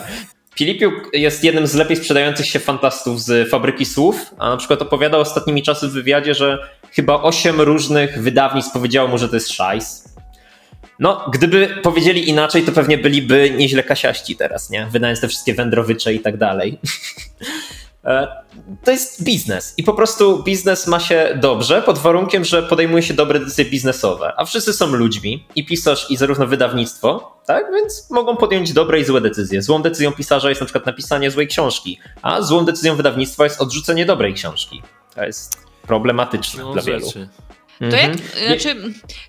[0.56, 5.20] Filipiuk jest jednym z lepiej sprzedających się fantastów z Fabryki Słów, a na przykład opowiadał
[5.20, 6.58] ostatnimi czasy w wywiadzie, że
[6.92, 10.11] chyba osiem różnych wydawnictw powiedziało mu, że to jest szajs.
[11.02, 14.86] No, gdyby powiedzieli inaczej, to pewnie byliby nieźle kasiaści teraz, nie?
[14.90, 16.78] Wydając te wszystkie wędrowycze i tak dalej.
[18.04, 18.28] E,
[18.84, 23.14] To jest biznes i po prostu biznes ma się dobrze pod warunkiem, że podejmuje się
[23.14, 28.36] dobre decyzje biznesowe, a wszyscy są ludźmi i pisarz i zarówno wydawnictwo, tak, więc mogą
[28.36, 29.62] podjąć dobre i złe decyzje.
[29.62, 34.06] Złą decyzją pisarza jest na przykład napisanie złej książki, a złą decyzją wydawnictwa jest odrzucenie
[34.06, 34.82] dobrej książki.
[35.14, 37.06] To jest problematyczne No, dla wielu.
[37.06, 37.28] rzeczy.
[37.90, 38.46] To jak, Mhm.
[38.46, 38.76] znaczy,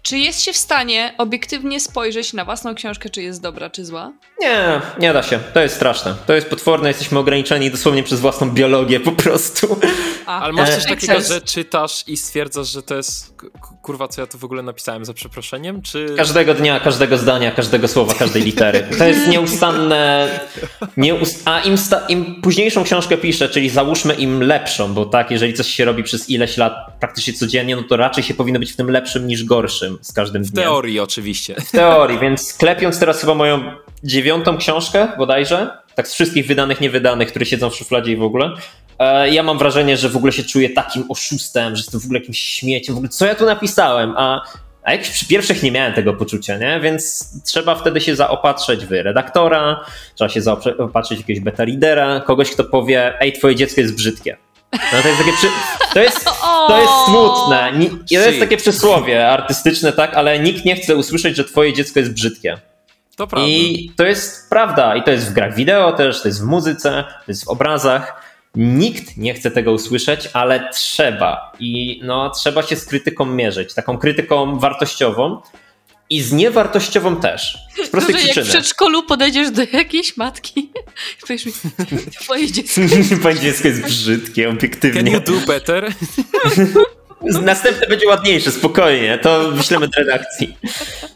[0.02, 4.12] czy jest się w stanie obiektywnie spojrzeć na własną książkę, czy jest dobra, czy zła?
[4.40, 5.40] Nie, nie da się.
[5.54, 6.16] To jest straszne.
[6.28, 6.88] To jest potworne.
[6.88, 9.80] Jesteśmy ograniczeni dosłownie przez własną biologię po prostu.
[10.26, 11.34] A, Ale masz E, coś takiego, sense.
[11.34, 13.48] że czytasz i stwierdzasz, że to jest k-
[13.84, 16.14] kurwa, co ja tu w ogóle napisałem za przeproszeniem, czy...
[16.18, 18.88] Każdego dnia, każdego zdania, każdego słowa, każdej litery.
[18.98, 20.30] To jest nieustanne.
[20.98, 21.42] Nieust...
[21.46, 22.08] A im, sta...
[22.08, 26.30] im późniejszą książkę piszę, czyli załóżmy im lepszą, bo tak, jeżeli coś się robi przez
[26.30, 29.98] ileś lat praktycznie codziennie, no to raczej się powinno być w tym lepszym niż gorszym
[30.02, 30.64] z każdym W dniem.
[30.64, 31.56] teorii oczywiście.
[31.56, 33.72] W teorii, więc klepiąc teraz chyba moją
[34.04, 38.52] dziewiątą książkę bodajże, tak z wszystkich wydanych, niewydanych, które siedzą w szufladzie i w ogóle,
[39.32, 42.40] ja mam wrażenie, że w ogóle się czuję takim oszustem, że jestem w ogóle jakimś
[42.40, 44.42] śmieciem, w ogóle co ja tu napisałem, a,
[44.84, 46.80] a jak przy pierwszych nie miałem tego poczucia, nie?
[46.80, 49.86] Więc trzeba wtedy się zaopatrzyć w redaktora,
[50.16, 54.38] trzeba się zaopatrzyć w jakiegoś beta lidera, kogoś, kto powie, ej, twoje dziecko jest brzydkie.
[54.74, 55.48] No to jest takie przy...
[55.94, 56.26] to, jest,
[56.68, 57.72] to jest smutne.
[57.78, 62.00] Ni- to jest takie przysłowie artystyczne, tak, ale nikt nie chce usłyszeć, że twoje dziecko
[62.00, 62.58] jest brzydkie.
[63.16, 63.48] To prawda.
[63.48, 64.96] I to jest prawda.
[64.96, 68.23] I to jest w grach wideo też, to jest w muzyce, to jest w obrazach.
[68.56, 71.52] Nikt nie chce tego usłyszeć, ale trzeba.
[71.60, 73.74] I no, trzeba się z krytyką mierzyć.
[73.74, 75.42] Taką krytyką wartościową
[76.10, 77.58] i z niewartościową też.
[77.86, 78.54] Z prostej to, że jak w przyczyny.
[78.62, 81.54] przedszkolu podejdziesz do jakiejś matki i powiesz mi,
[82.22, 82.82] twoje dziecko
[83.20, 85.12] Twoje dziecko jest brzydkie, Can obiektywnie.
[85.12, 85.90] you do better?
[87.22, 89.18] Następne będzie ładniejsze, spokojnie.
[89.18, 90.58] To wyślemy do redakcji.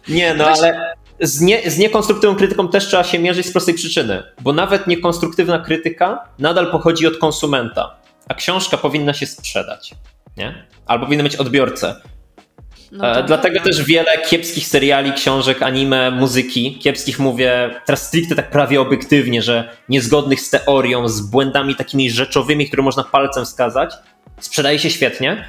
[0.08, 4.24] Nie, no ale z, nie, z niekonstruktywną krytyką też trzeba się mierzyć z prostej przyczyny,
[4.42, 7.96] bo nawet niekonstruktywna krytyka nadal pochodzi od konsumenta,
[8.30, 9.96] a książka powinna się sprzedać,
[10.38, 10.66] nie?
[10.86, 12.02] Albo powinna mieć odbiorcę.
[12.92, 13.72] No E, to Dlatego prawda.
[13.72, 19.70] też wiele kiepskich seriali, książek, anime, muzyki, kiepskich mówię teraz stricte tak prawie obiektywnie, że
[19.90, 23.94] niezgodnych z teorią, z błędami takimi rzeczowymi, które można palcem wskazać,
[24.40, 25.46] sprzedaje się świetnie,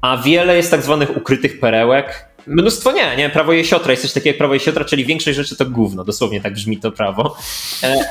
[0.00, 2.27] a wiele jest tak zwanych ukrytych perełek.
[2.48, 5.66] Mnóstwo nie, nie, prawo jesiotra jest coś takiego jak prawo jesiotra, czyli większość rzeczy to
[5.66, 7.36] gówno, dosłownie tak brzmi to prawo.
[7.82, 8.10] E,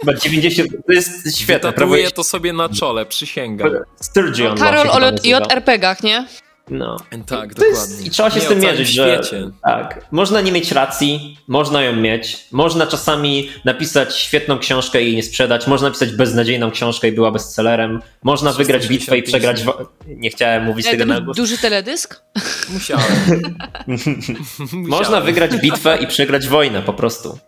[0.00, 3.70] chyba 90, to jest świetne, prawo Tatuję to sobie na czole, przysięgam.
[4.00, 5.10] Sturgeon No, Karol o.
[5.24, 6.26] JRPG-ach, nie?
[6.70, 6.96] No.
[7.26, 8.06] Tak, To jest, dokładnie.
[8.06, 9.50] I trzeba się Nie, z tym mierzyć, że świecie.
[9.64, 15.16] tak, można nie mieć racji, można ją mieć, można czasami napisać świetną książkę i jej
[15.16, 19.26] nie sprzedać, można napisać beznadziejną książkę i była bestsellerem, można wygrać bitwę i 365
[19.62, 19.64] przegrać...
[19.64, 21.36] Wo- nie chciałem mówić tego na głos.
[21.36, 22.22] duży teledysk?
[22.68, 23.04] Musiałem.
[24.72, 25.24] Można Musiałem.
[25.24, 27.38] wygrać bitwę i przegrać wojnę po prostu.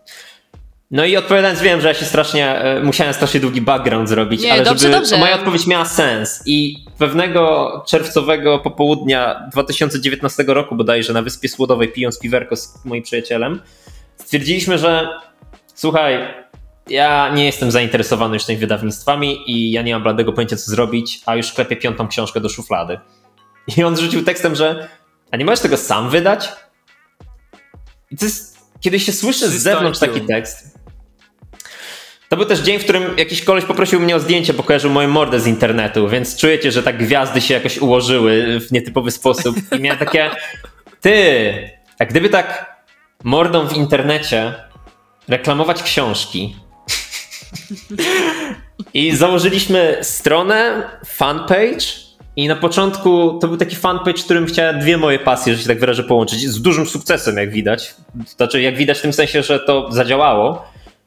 [0.91, 4.53] No i odpowiadając, wiem, że ja się strasznie, e, musiałem strasznie długi background zrobić, Nie,
[4.53, 5.17] ale dobrze, żeby dobrze.
[5.17, 6.43] moja odpowiedź miała sens.
[6.45, 13.61] I pewnego czerwcowego popołudnia 2019 roku bodajże na Wyspie Słodowej, pijąc piwerko z moim przyjacielem,
[14.17, 15.07] stwierdziliśmy, że
[15.75, 16.33] słuchaj,
[16.89, 21.21] ja nie jestem zainteresowany już tymi wydawnictwami i ja nie mam bladego pojęcia, co zrobić,
[21.25, 22.99] a już klepię piątą książkę do szuflady.
[23.77, 24.87] I on rzucił tekstem, że
[25.31, 26.49] a nie możesz tego sam wydać?
[28.11, 30.78] I to jest, kiedy się słyszy z zewnątrz taki tekst.
[32.29, 35.07] To był też dzień, w którym jakiś koleś poprosił mnie o zdjęcie, bo kojarzył moją
[35.07, 39.55] mordę z internetu, więc czujecie, że tak gwiazdy się jakoś ułożyły w nietypowy sposób.
[39.77, 40.29] I miałem takie,
[41.01, 41.53] ty,
[41.99, 42.75] a gdyby tak
[43.23, 44.53] mordą w internecie
[45.27, 46.55] reklamować książki.
[48.93, 51.85] I założyliśmy stronę, fanpage
[52.35, 55.79] i na początku to był taki fanpage, którym chciałem dwie moje pasje, że się tak
[55.79, 56.49] wyrażę, połączyć.
[56.49, 57.95] Z dużym sukcesem, jak widać.
[58.27, 60.65] Znaczy, jak widać w tym sensie, że to zadziałało.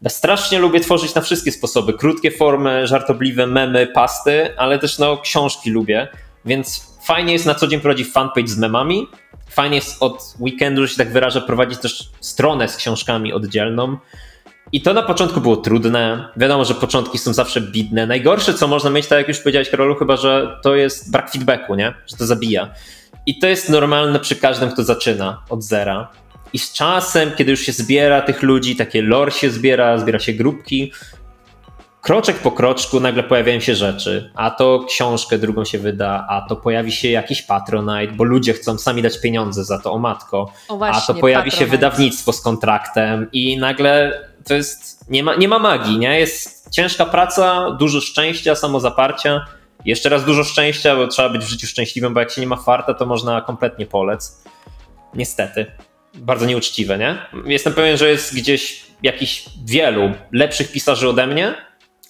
[0.08, 1.92] Strasznie lubię tworzyć na wszystkie sposoby.
[1.92, 6.08] Krótkie formy, żartobliwe memy, pasty, ale też no, książki lubię.
[6.44, 9.08] Więc fajnie jest na co dzień prowadzić fanpage z memami.
[9.50, 13.96] Fajnie jest od weekendu, że się tak wyrażę, prowadzić też stronę z książkami oddzielną.
[14.72, 16.28] I to na początku było trudne.
[16.36, 18.06] Wiadomo, że początki są zawsze bidne.
[18.06, 21.74] Najgorsze, co można mieć, tak jak już powiedziałeś, Karolu, chyba, że to jest brak feedbacku,
[21.74, 21.94] nie?
[22.06, 22.70] Że to zabija.
[23.26, 26.08] I to jest normalne przy każdym, kto zaczyna od zera.
[26.52, 30.32] I z czasem, kiedy już się zbiera tych ludzi, takie lore się zbiera, zbiera się
[30.32, 30.92] grupki,
[32.02, 34.30] kroczek po kroczku nagle pojawiają się rzeczy.
[34.34, 38.78] A to książkę drugą się wyda, a to pojawi się jakiś Patronite, bo ludzie chcą
[38.78, 40.52] sami dać pieniądze za to, o matko.
[40.68, 41.76] O A właśnie, to pojawi się Patronite.
[41.76, 46.20] wydawnictwo z kontraktem i nagle to jest, nie ma, nie ma magii, nie?
[46.20, 49.46] Jest ciężka praca, dużo szczęścia, samozaparcia.
[49.84, 52.56] Jeszcze raz dużo szczęścia, bo trzeba być w życiu szczęśliwym, bo jak się nie ma
[52.56, 54.44] farta, to można kompletnie polec.
[55.14, 55.66] Niestety.
[56.14, 57.18] Bardzo nieuczciwe, nie?
[57.44, 61.54] Jestem pewien, że jest gdzieś jakiś wielu lepszych pisarzy ode mnie,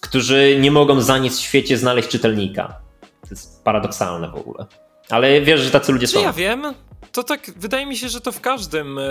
[0.01, 2.81] którzy nie mogą za nic w świecie znaleźć czytelnika.
[3.01, 4.67] To jest paradoksalne w ogóle.
[5.13, 6.23] Ale wiesz, że tacy ludzie Czy są.
[6.23, 6.63] ja wiem?
[7.13, 9.03] To tak, wydaje mi się, że to w każdym, e,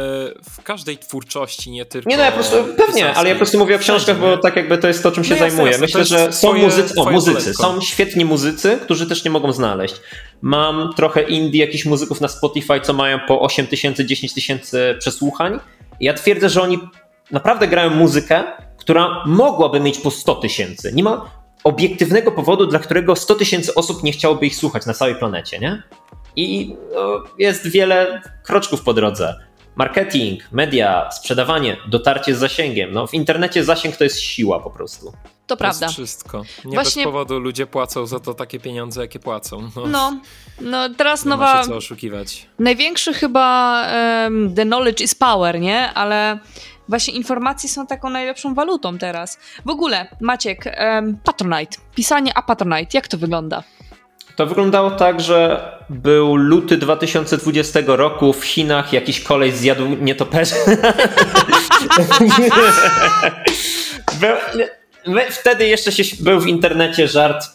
[0.49, 3.57] w każdej twórczości, nie tylko Nie no, ja po prostu, pewnie, ale ja po prostu
[3.57, 5.65] mówię o książkach, bo tak jakby to jest to, czym się No zajmuję.
[5.71, 9.51] jasne, Myślę, że są twoje- muzycy, o muzycy, są świetni muzycy, którzy też nie mogą
[9.51, 9.95] znaleźć.
[10.41, 15.59] Mam trochę indie jakichś muzyków na Spotify, co mają po 8 tysięcy, 10 tysięcy przesłuchań.
[15.99, 16.79] I ja twierdzę, że oni
[17.31, 18.43] naprawdę grają muzykę,
[18.77, 20.91] która mogłaby mieć po 100 tysięcy.
[20.93, 25.15] Nie ma obiektywnego powodu, dla którego 100 tysięcy osób nie chciałoby ich słuchać na całej
[25.15, 25.83] planecie, nie?
[26.35, 29.35] I no, jest wiele kroczków po drodze.
[29.75, 32.91] Marketing, media, sprzedawanie, dotarcie z zasięgiem.
[32.93, 35.05] No, w internecie zasięg to jest siła po prostu.
[35.05, 35.11] To
[35.47, 35.85] To prawda.
[35.85, 36.43] jest wszystko.
[36.65, 39.69] Nie Właśnie- bez powodu ludzie płacą za to takie pieniądze, jakie płacą.
[39.75, 40.19] No, No,
[40.61, 42.47] no teraz nie ma nowa, się co oszukiwać.
[42.59, 45.93] największy chyba em, the knowledge is power, nie?
[45.93, 46.39] Ale
[46.91, 49.39] właśnie informacje są taką najlepszą walutą teraz.
[49.65, 53.63] W ogóle, Maciek, em, Patronite, pisanie a Patronite, jak to wygląda?
[54.35, 60.55] To wyglądało tak, że był luty 2020 roku w Chinach, jakiś kolej zjadł nietoperze.
[64.19, 64.35] był,
[65.29, 67.45] wtedy jeszcze się był w internecie żart,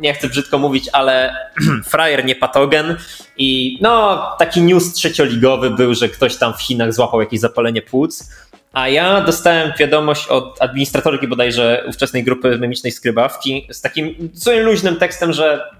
[0.00, 1.36] nie chcę brzydko mówić, ale
[1.90, 2.96] frajer nie patogen
[3.36, 8.30] i no taki news trzecioligowy był, że ktoś tam w Chinach złapał jakieś zapalenie płuc.
[8.76, 14.96] A ja dostałem wiadomość od administratorki bodajże ówczesnej grupy memicznej skrybawki z takim zupełnie luźnym
[14.96, 15.70] tekstem, że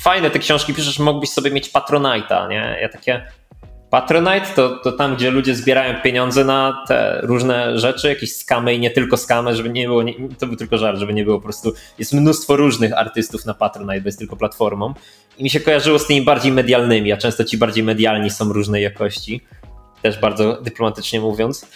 [0.00, 2.78] fajne te książki piszesz, mógłbyś sobie mieć Patronite'a, nie?
[2.80, 3.26] Ja takie
[3.90, 8.80] Patronite to, to tam, gdzie ludzie zbierają pieniądze na te różne rzeczy, jakieś skamy i
[8.80, 11.44] nie tylko skamy, żeby nie było, nie, to był tylko żart, żeby nie było po
[11.44, 14.94] prostu, jest mnóstwo różnych artystów na Patronite, bo jest tylko platformą
[15.38, 18.82] i mi się kojarzyło z tymi bardziej medialnymi, a często ci bardziej medialni są różnej
[18.82, 19.40] jakości,
[20.02, 21.66] też bardzo dyplomatycznie mówiąc.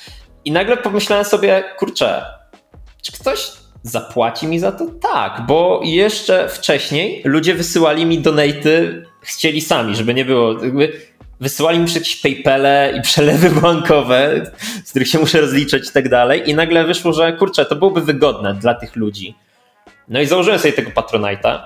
[0.46, 2.24] I nagle pomyślałem sobie, kurczę,
[3.02, 3.50] czy ktoś
[3.82, 4.86] zapłaci mi za to?
[4.86, 10.64] Tak, bo jeszcze wcześniej ludzie wysyłali mi donaty, chcieli sami, żeby nie było.
[10.64, 10.92] Jakby
[11.40, 14.50] wysyłali mi jakieś PayPale i przelewy bankowe,
[14.84, 16.50] z których się muszę rozliczać i tak dalej.
[16.50, 19.34] I nagle wyszło, że kurczę, to byłoby wygodne dla tych ludzi.
[20.08, 21.58] No i założyłem sobie tego Patronite'a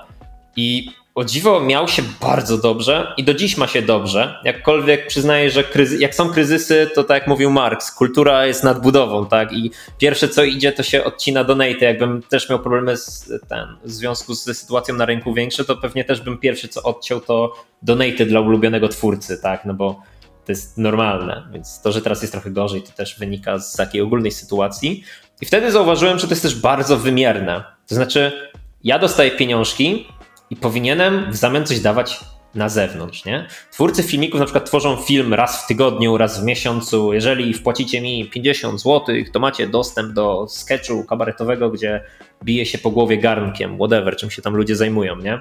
[0.57, 4.41] i o dziwo miał się bardzo dobrze i do dziś ma się dobrze.
[4.45, 9.27] Jakkolwiek przyznaję, że kryzy- jak są kryzysy, to tak jak mówił Marx, kultura jest nadbudową,
[9.27, 9.53] tak?
[9.53, 11.85] I pierwsze co idzie, to się odcina donate.
[11.85, 16.05] Jakbym też miał problemy z, ten, w związku z sytuacją na rynku większe, to pewnie
[16.05, 19.65] też bym pierwszy co odciął, to donate dla ulubionego twórcy, tak?
[19.65, 20.03] No bo
[20.47, 24.01] to jest normalne, więc to, że teraz jest trochę gorzej, to też wynika z takiej
[24.01, 25.05] ogólnej sytuacji.
[25.41, 27.65] I wtedy zauważyłem, że to jest też bardzo wymierne.
[27.89, 28.51] To znaczy,
[28.85, 30.07] ja dostaję pieniążki,
[30.51, 32.21] i powinienem w zamian coś dawać
[32.55, 33.47] na zewnątrz, nie?
[33.73, 37.13] Twórcy filmików na przykład tworzą film raz w tygodniu, raz w miesiącu.
[37.13, 42.05] Jeżeli wpłacicie mi 50 zł, to macie dostęp do sketchu kabaretowego, gdzie
[42.45, 45.41] bije się po głowie garnkiem, whatever, czym się tam ludzie zajmują, nie?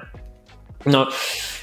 [0.86, 1.06] No,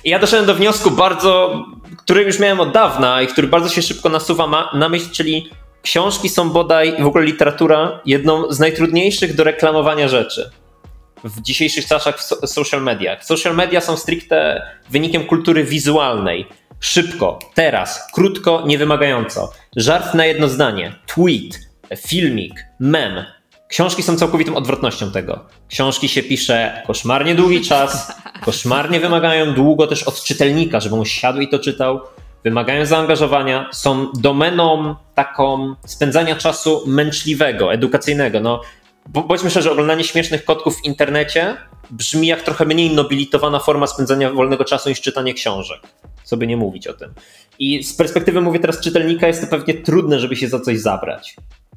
[0.04, 1.64] i ja doszedłem do wniosku bardzo,
[1.98, 5.50] który już miałem od dawna i który bardzo się szybko nasuwa ma, na myśl, czyli
[5.82, 10.52] książki są bodaj, w ogóle literatura, jedną z najtrudniejszych do reklamowania rzeczy
[11.24, 13.26] w dzisiejszych czasach w so- social mediach.
[13.26, 16.48] Social media są stricte wynikiem kultury wizualnej.
[16.80, 19.52] Szybko, teraz, krótko, niewymagająco.
[19.76, 21.60] Żart na jedno zdanie, tweet,
[22.08, 23.26] filmik, mem.
[23.68, 25.46] Książki są całkowitą odwrotnością tego.
[25.70, 28.12] Książki się pisze koszmarnie długi czas,
[28.42, 32.02] koszmarnie wymagają długo też od czytelnika, żeby on siadł i to czytał.
[32.44, 38.40] Wymagają zaangażowania, są domeną taką spędzania czasu męczliwego, edukacyjnego.
[38.40, 38.62] No,
[39.10, 41.58] bo bądźmy szczerzy, oglądanie śmiesznych kotków w internecie
[41.92, 45.82] brzmi jak trochę mniej nobilitowana forma spędzania wolnego czasu niż czytanie książek.
[46.38, 47.14] By nie mówić o tym.
[47.60, 51.36] I z perspektywy, mówię teraz, czytelnika, jest to pewnie trudne, żeby się za coś zabrać.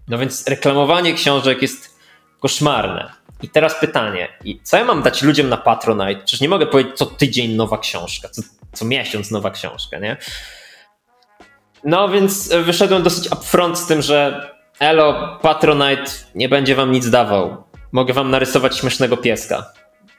[0.08, 1.98] No więc reklamowanie książek jest
[2.40, 3.12] koszmarne.
[3.42, 6.16] I teraz pytanie, i co ja mam dać ludziom na Patronite?
[6.16, 10.16] Przecież nie mogę powiedzieć co tydzień nowa książka, co, co miesiąc nowa książka, nie?
[11.84, 14.49] No więc wyszedłem dosyć upfront z tym, że
[14.80, 17.64] Elo, Patronite nie będzie wam nic dawał.
[17.92, 19.72] Mogę wam narysować śmiesznego pieska.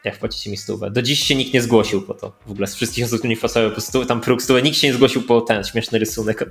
[0.04, 0.92] Jak wpłacicie mi stówę.
[0.92, 2.32] Do dziś się nikt nie zgłosił po to.
[2.46, 4.88] W ogóle z wszystkich osób, które mi wpłacały po stówę, tam próg stówę, nikt się
[4.88, 6.44] nie zgłosił po ten śmieszny rysunek.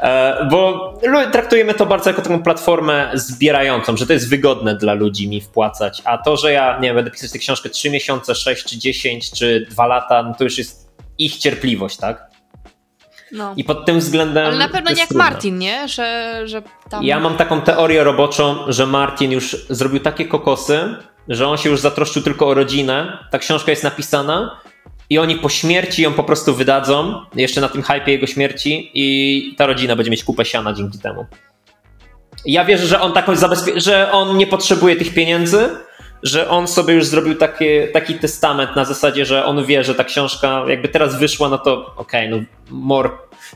[0.00, 0.94] E, Bo
[1.32, 6.02] traktujemy to bardzo jako taką platformę zbierającą, że to jest wygodne dla ludzi mi wpłacać.
[6.04, 9.30] A to, że ja nie wiem, będę pisać tę książkę 3 miesiące, 6 czy 10
[9.30, 12.30] czy 2 lata, no to już jest ich cierpliwość, tak?
[13.32, 13.54] No.
[13.56, 14.46] I pod tym względem.
[14.46, 15.24] Ale na pewno nie jak trudne.
[15.24, 15.88] Martin, nie?
[15.88, 17.02] Że, że tam...
[17.04, 20.94] Ja mam taką teorię roboczą, że Martin już zrobił takie kokosy,
[21.28, 23.18] że on się już zatroszczył tylko o rodzinę.
[23.30, 24.60] Ta książka jest napisana
[25.10, 29.54] i oni po śmierci ją po prostu wydadzą, jeszcze na tym hypie jego śmierci i
[29.58, 31.26] ta rodzina będzie mieć kupę siana dzięki temu.
[32.46, 35.68] Ja wierzę, że on taką zabezpie- że on nie potrzebuje tych pieniędzy,
[36.22, 40.04] że on sobie już zrobił taki, taki testament na zasadzie, że on wie, że ta
[40.04, 43.10] książka jakby teraz wyszła, no to okej, okay, no more,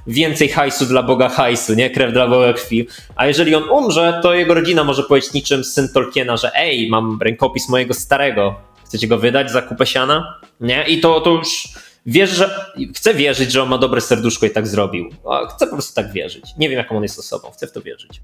[0.07, 1.91] więcej hajsu dla Boga hajsu, nie?
[1.91, 2.89] Krew dla Boga krwi.
[3.17, 7.19] A jeżeli on umrze, to jego rodzina może powiedzieć niczym syn Tolkiena, że ej, mam
[7.23, 10.41] rękopis mojego starego, chcecie go wydać za kupę siana?
[10.61, 10.85] Nie?
[10.89, 11.69] I to, to już
[12.07, 15.11] wiesz, że chcę wierzyć, że on ma dobre serduszko i tak zrobił.
[15.55, 16.45] Chcę po prostu tak wierzyć.
[16.59, 18.21] Nie wiem, jaką on jest osobą, chcę w to wierzyć.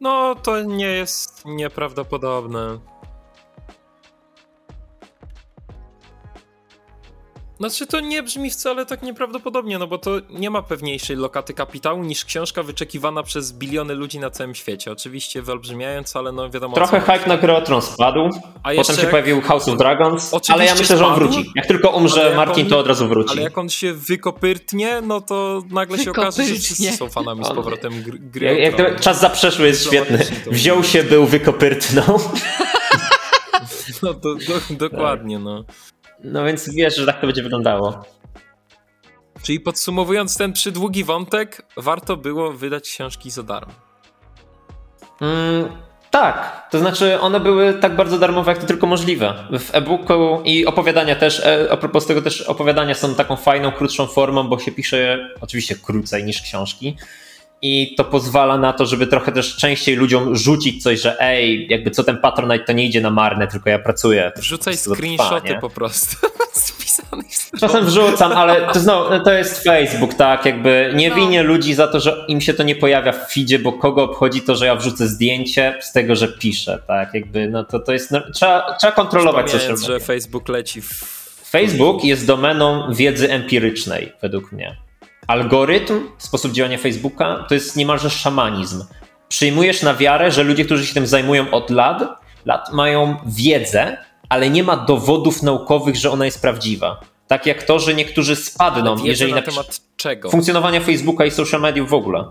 [0.00, 2.78] No, to nie jest nieprawdopodobne.
[7.62, 12.04] Znaczy to nie brzmi wcale tak nieprawdopodobnie, no bo to nie ma pewniejszej lokaty kapitału
[12.04, 14.92] niż książka wyczekiwana przez biliony ludzi na całym świecie.
[14.92, 16.74] Oczywiście wyolbrzymiając, ale no wiadomo.
[16.74, 18.30] Trochę hype na grę o Tron spadł,
[18.62, 19.10] a potem się jak...
[19.10, 21.44] pojawił House of Dragons, ale ja myślę, że on wróci.
[21.56, 22.70] Jak tylko umrze Martin, on...
[22.70, 23.32] to od razu wróci.
[23.32, 27.48] Ale jak on się wykopyrtnie, no to nagle się okaże, że wszyscy są fanami z
[27.48, 28.18] powrotem gry.
[28.18, 30.18] gry jak, jak czas zaprzeszły jest świetny.
[30.46, 32.20] Wziął się, był, wykopyrtnął.
[34.02, 35.64] No do, do, dokładnie, no.
[36.24, 38.04] No więc wiesz, że tak to będzie wyglądało.
[39.42, 43.72] Czyli podsumowując ten przydługi wątek, warto było wydać książki za darmo.
[45.20, 45.68] Mm,
[46.10, 49.34] tak, to znaczy one były tak bardzo darmowe, jak to tylko możliwe.
[49.58, 54.06] W e-booku i opowiadania też, e, a propos tego też opowiadania są taką fajną, krótszą
[54.06, 56.96] formą, bo się pisze oczywiście krócej niż książki
[57.62, 61.90] i to pozwala na to, żeby trochę też częściej ludziom rzucić coś, że ej, jakby
[61.90, 64.32] co ten Patronite to nie idzie na marne, tylko ja pracuję.
[64.36, 66.16] Wrzucaj screenshoty po prostu.
[67.60, 71.16] Czasem wrzucam, ale to, znowu, to jest Facebook, tak, jakby nie no.
[71.16, 74.42] winię ludzi za to, że im się to nie pojawia w feedzie, bo kogo obchodzi
[74.42, 78.10] to, że ja wrzucę zdjęcie z tego, że piszę, tak, jakby no to, to jest,
[78.10, 79.76] no, trzeba, trzeba kontrolować media.
[79.76, 80.88] że Facebook leci w...
[81.50, 84.76] Facebook jest domeną wiedzy empirycznej, według mnie
[85.32, 88.84] algorytm, sposób działania Facebooka to jest niemalże szamanizm.
[89.28, 92.02] Przyjmujesz na wiarę, że ludzie, którzy się tym zajmują od lat,
[92.44, 93.96] lat mają wiedzę,
[94.28, 97.00] ale nie ma dowodów naukowych, że ona jest prawdziwa.
[97.28, 100.30] Tak jak to, że niektórzy spadną, jeżeli na temat czego?
[100.30, 102.24] Funkcjonowania Facebooka i social mediów w ogóle.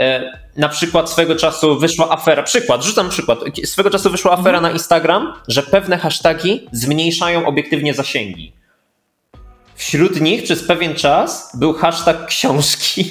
[0.00, 4.62] E, na przykład swego czasu wyszła afera, przykład, rzucam przykład, swego czasu wyszła afera mhm.
[4.62, 8.59] na Instagram, że pewne hasztagi zmniejszają obiektywnie zasięgi.
[9.80, 13.04] Wśród nich przez pewien czas był hashtag książki.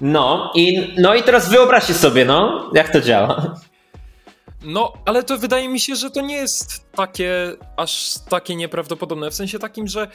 [0.00, 3.54] No i, no i teraz wyobraźcie sobie, no, jak to działa.
[4.64, 9.30] No, ale to wydaje mi się, że to nie jest takie, aż takie nieprawdopodobne.
[9.30, 10.08] W sensie takim, że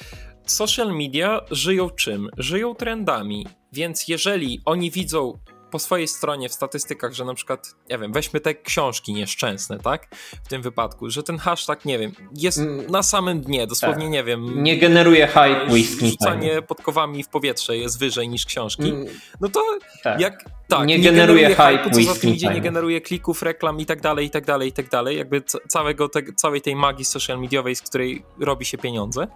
[0.45, 2.29] social media żyją czym?
[2.37, 3.47] Żyją trendami.
[3.73, 5.37] Więc jeżeli oni widzą
[5.71, 10.15] po swojej stronie w statystykach, że na przykład, nie wiem, weźmy te książki nieszczęsne, tak?
[10.45, 14.11] W tym wypadku, że ten hashtag, nie wiem, jest mm, na samym dnie, dosłownie, tak.
[14.11, 14.63] nie wiem.
[14.63, 16.09] Nie generuje hype whisky.
[16.09, 18.89] Rzucanie podkowami w powietrze jest wyżej niż książki.
[18.89, 19.05] Mm,
[19.41, 19.63] no to
[20.03, 20.19] tak.
[20.19, 20.43] jak.
[20.67, 23.85] Tak, nie, nie generuje, generuje hype, co za tym idzie, nie generuje klików, reklam i
[23.85, 25.17] tak dalej, i tak dalej, i tak dalej.
[25.17, 29.27] Jakby całego te, całej tej magii social mediowej, z której robi się pieniądze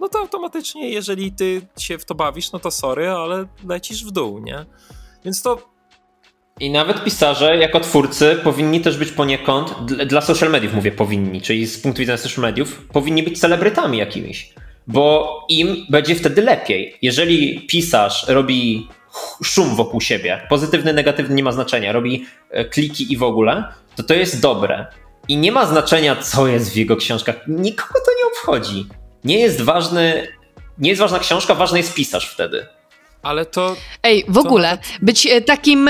[0.00, 4.10] no to automatycznie, jeżeli ty się w to bawisz, no to sorry, ale lecisz w
[4.10, 4.66] dół, nie?
[5.24, 5.70] Więc to
[6.60, 11.66] i nawet pisarze, jako twórcy, powinni też być poniekąd, dla social mediów mówię powinni, czyli
[11.66, 14.54] z punktu widzenia social mediów, powinni być celebrytami jakimiś,
[14.86, 16.96] bo im będzie wtedy lepiej.
[17.02, 18.88] Jeżeli pisarz robi
[19.44, 23.64] szum wokół siebie, pozytywny, negatywny nie ma znaczenia, robi e, kliki i w ogóle,
[23.96, 24.86] to to jest dobre.
[25.28, 27.36] I nie ma znaczenia, co jest w jego książkach.
[27.48, 28.86] Nikogo to nie obchodzi.
[29.24, 30.28] Nie jest ważny,
[30.78, 32.66] nie jest ważna książka, ważny jest pisarz wtedy.
[33.22, 33.76] Ale to.
[34.02, 35.88] Ej, w ogóle, być e, takim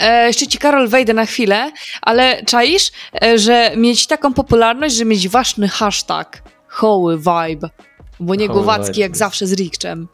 [0.00, 1.72] e, jeszcze ci Karol wejdę na chwilę,
[2.02, 2.90] ale czaisz,
[3.22, 7.68] e, że mieć taką popularność, że mieć ważny hashtag Hoły Vibe,
[8.20, 10.08] bo nie Głowacki jak zawsze z Rikczem.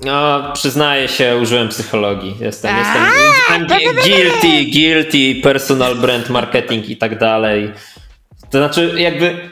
[0.00, 2.34] No, przyznaję się, użyłem psychologii.
[2.40, 3.66] Jestem, jestem, jestem
[4.04, 7.72] guilty, guilty, personal brand marketing i tak dalej.
[8.50, 9.50] To znaczy, jakby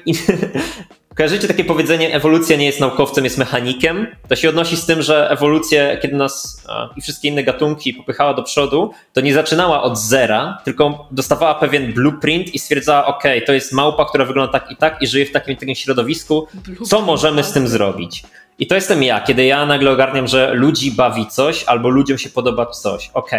[1.16, 4.06] Kojarzycie takie powiedzenie, ewolucja nie jest naukowcem, jest mechanikiem?
[4.28, 8.34] To się odnosi z tym, że ewolucja, kiedy nas a, i wszystkie inne gatunki popychała
[8.34, 13.52] do przodu, to nie zaczynała od zera, tylko dostawała pewien blueprint i stwierdzała, ok, to
[13.52, 16.46] jest małpa, która wygląda tak i tak i żyje w takim i takim środowisku,
[16.86, 18.24] co możemy z tym zrobić?
[18.58, 22.30] I to jestem ja, kiedy ja nagle ogarniam, że ludzi bawi coś albo ludziom się
[22.30, 23.10] podoba coś.
[23.14, 23.30] Ok,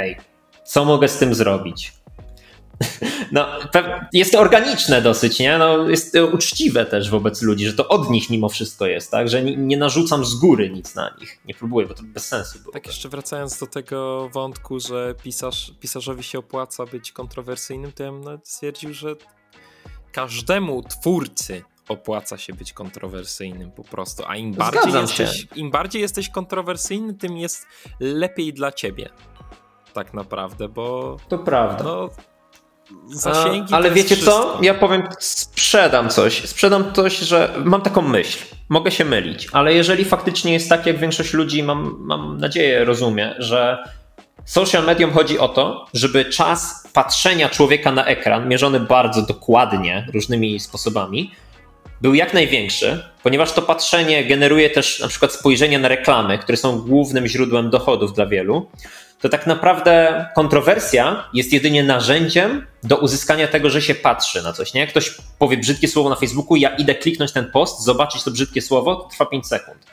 [0.64, 1.92] co mogę z tym zrobić?
[3.32, 3.46] No,
[4.14, 5.58] jest to organiczne dosyć, nie?
[5.58, 9.30] No, jest to uczciwe też wobec ludzi, że to od nich mimo wszystko jest, tak?
[9.30, 11.40] Że nie, nie narzucam z góry nic na nich.
[11.46, 12.74] Nie próbuję, bo to bez sensu było.
[12.74, 18.12] Tak jeszcze wracając do tego wątku, że pisarz, pisarzowi się opłaca być kontrowersyjnym, to ja
[18.12, 19.16] bym stwierdził, że
[20.12, 26.30] każdemu twórcy opłaca się być kontrowersyjnym po prostu, a im bardziej, jesteś, im bardziej jesteś
[26.30, 27.66] kontrowersyjny, tym jest
[28.00, 29.10] lepiej dla ciebie
[29.96, 31.18] tak naprawdę, bo...
[31.30, 31.84] To prawda.
[31.84, 32.10] No,
[33.08, 33.74] zasięgi.
[33.74, 34.22] A, ale wiecie co?
[34.22, 34.60] wszystko.
[34.62, 36.46] Ja powiem, sprzedam coś.
[36.46, 38.40] Sprzedam coś, że mam taką myśl.
[38.70, 43.36] Mogę się mylić, ale jeżeli faktycznie jest tak, jak większość ludzi, mam, mam nadzieję, rozumie,
[43.38, 43.78] że
[44.46, 50.60] social medium chodzi o to, żeby czas patrzenia człowieka na ekran, mierzony bardzo dokładnie różnymi
[50.60, 51.32] sposobami,
[52.02, 56.82] był jak największy, ponieważ to patrzenie generuje też na przykład spojrzenie na reklamy, które są
[56.82, 58.70] głównym źródłem dochodów dla wielu,
[59.26, 64.74] to tak naprawdę kontrowersja jest jedynie narzędziem do uzyskania tego, że się patrzy na coś.
[64.74, 64.82] Nie?
[64.82, 68.62] Jak ktoś powie brzydkie słowo na Facebooku, ja idę kliknąć ten post, zobaczyć to brzydkie
[68.62, 69.86] słowo, to trwa 5 sekund.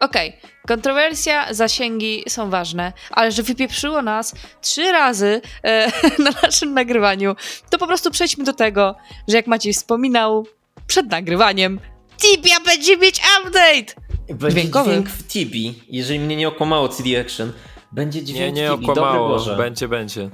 [0.00, 0.36] Okej,
[0.66, 5.92] kontrowersja, zasięgi są ważne, ale że wypieprzyło nas trzy razy e,
[6.24, 7.36] na naszym nagrywaniu,
[7.70, 8.94] to po prostu przejdźmy do tego,
[9.28, 10.46] że jak Maciej wspominał
[10.86, 11.80] przed nagrywaniem,
[12.20, 14.02] Tibia będzie mieć update!
[14.28, 14.90] Będzie Dźwiękowy.
[14.90, 17.52] dźwięk w Tibi, jeżeli mnie nie okłamało CD Action.
[17.94, 19.56] Będzie Nie, dźwięk nie dobry okłamało.
[19.56, 20.30] Będzie, będzie.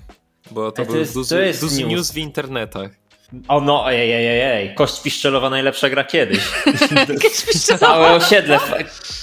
[0.50, 1.90] Bo to to był jest- duży, to jest duży news.
[1.90, 2.90] news w internetach.
[3.48, 6.40] O no, ej, ej, ej, ej, kość piszczelowa najlepsza gra kiedyś.
[7.78, 8.58] Całe osiedle,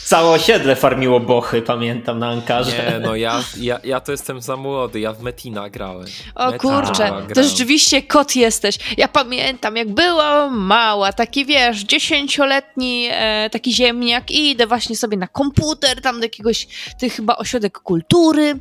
[0.05, 2.71] całe osiedle farmiło bochy, pamiętam na Ankarze.
[2.71, 6.05] Nie, no ja, ja, ja to jestem za młody, ja w Metina grałem.
[6.35, 7.27] O Metina kurczę, grałem.
[7.27, 8.77] to rzeczywiście kot jesteś.
[8.97, 15.17] Ja pamiętam, jak byłam mała, taki wiesz, dziesięcioletni e, taki ziemniak i idę właśnie sobie
[15.17, 16.67] na komputer, tam do jakiegoś,
[16.99, 18.59] ty chyba ośrodek kultury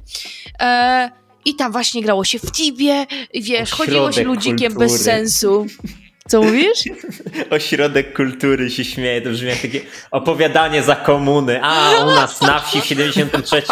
[0.60, 4.86] e, i tam właśnie grało się w Tibie wiesz, chodziło się Ośrodek ludzikiem kultury.
[4.86, 5.66] bez sensu.
[6.28, 6.84] Co mówisz?
[7.50, 11.60] Ośrodek kultury się śmieje, to brzmi jak takie opowiadanie za komuny.
[11.62, 13.62] A, u nas na wsi w 73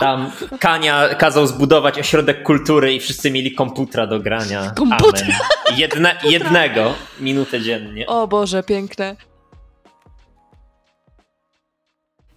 [0.00, 0.30] tam
[0.60, 4.70] Kania kazał zbudować ośrodek kultury i wszyscy mieli komputera do grania.
[4.76, 5.26] Komputer.
[5.76, 8.06] Jedne, jednego, minutę dziennie.
[8.06, 9.16] O Boże, piękne.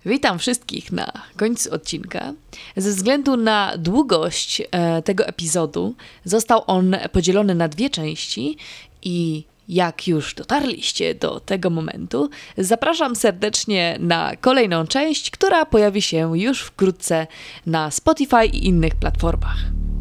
[0.06, 2.34] Witam wszystkich na końcu odcinka.
[2.78, 5.96] Ze względu na długość e, tego epizodu
[6.26, 8.58] został on podzielony na dwie części
[9.02, 16.38] i jak już dotarliście do tego momentu, zapraszam serdecznie na kolejną część, która pojawi się
[16.38, 17.28] już wkrótce
[17.66, 19.58] na Spotify i innych platformach.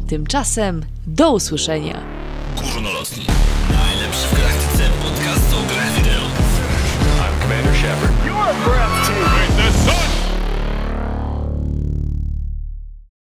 [0.09, 2.03] Tymczasem do usłyszenia.
[2.55, 3.25] Górnolotni.
[3.71, 5.61] Najlepszy w praktyce podcast o
[5.97, 6.21] wideo.
[7.19, 8.25] I'm Commander Shepard.
[8.25, 9.08] You're a breath.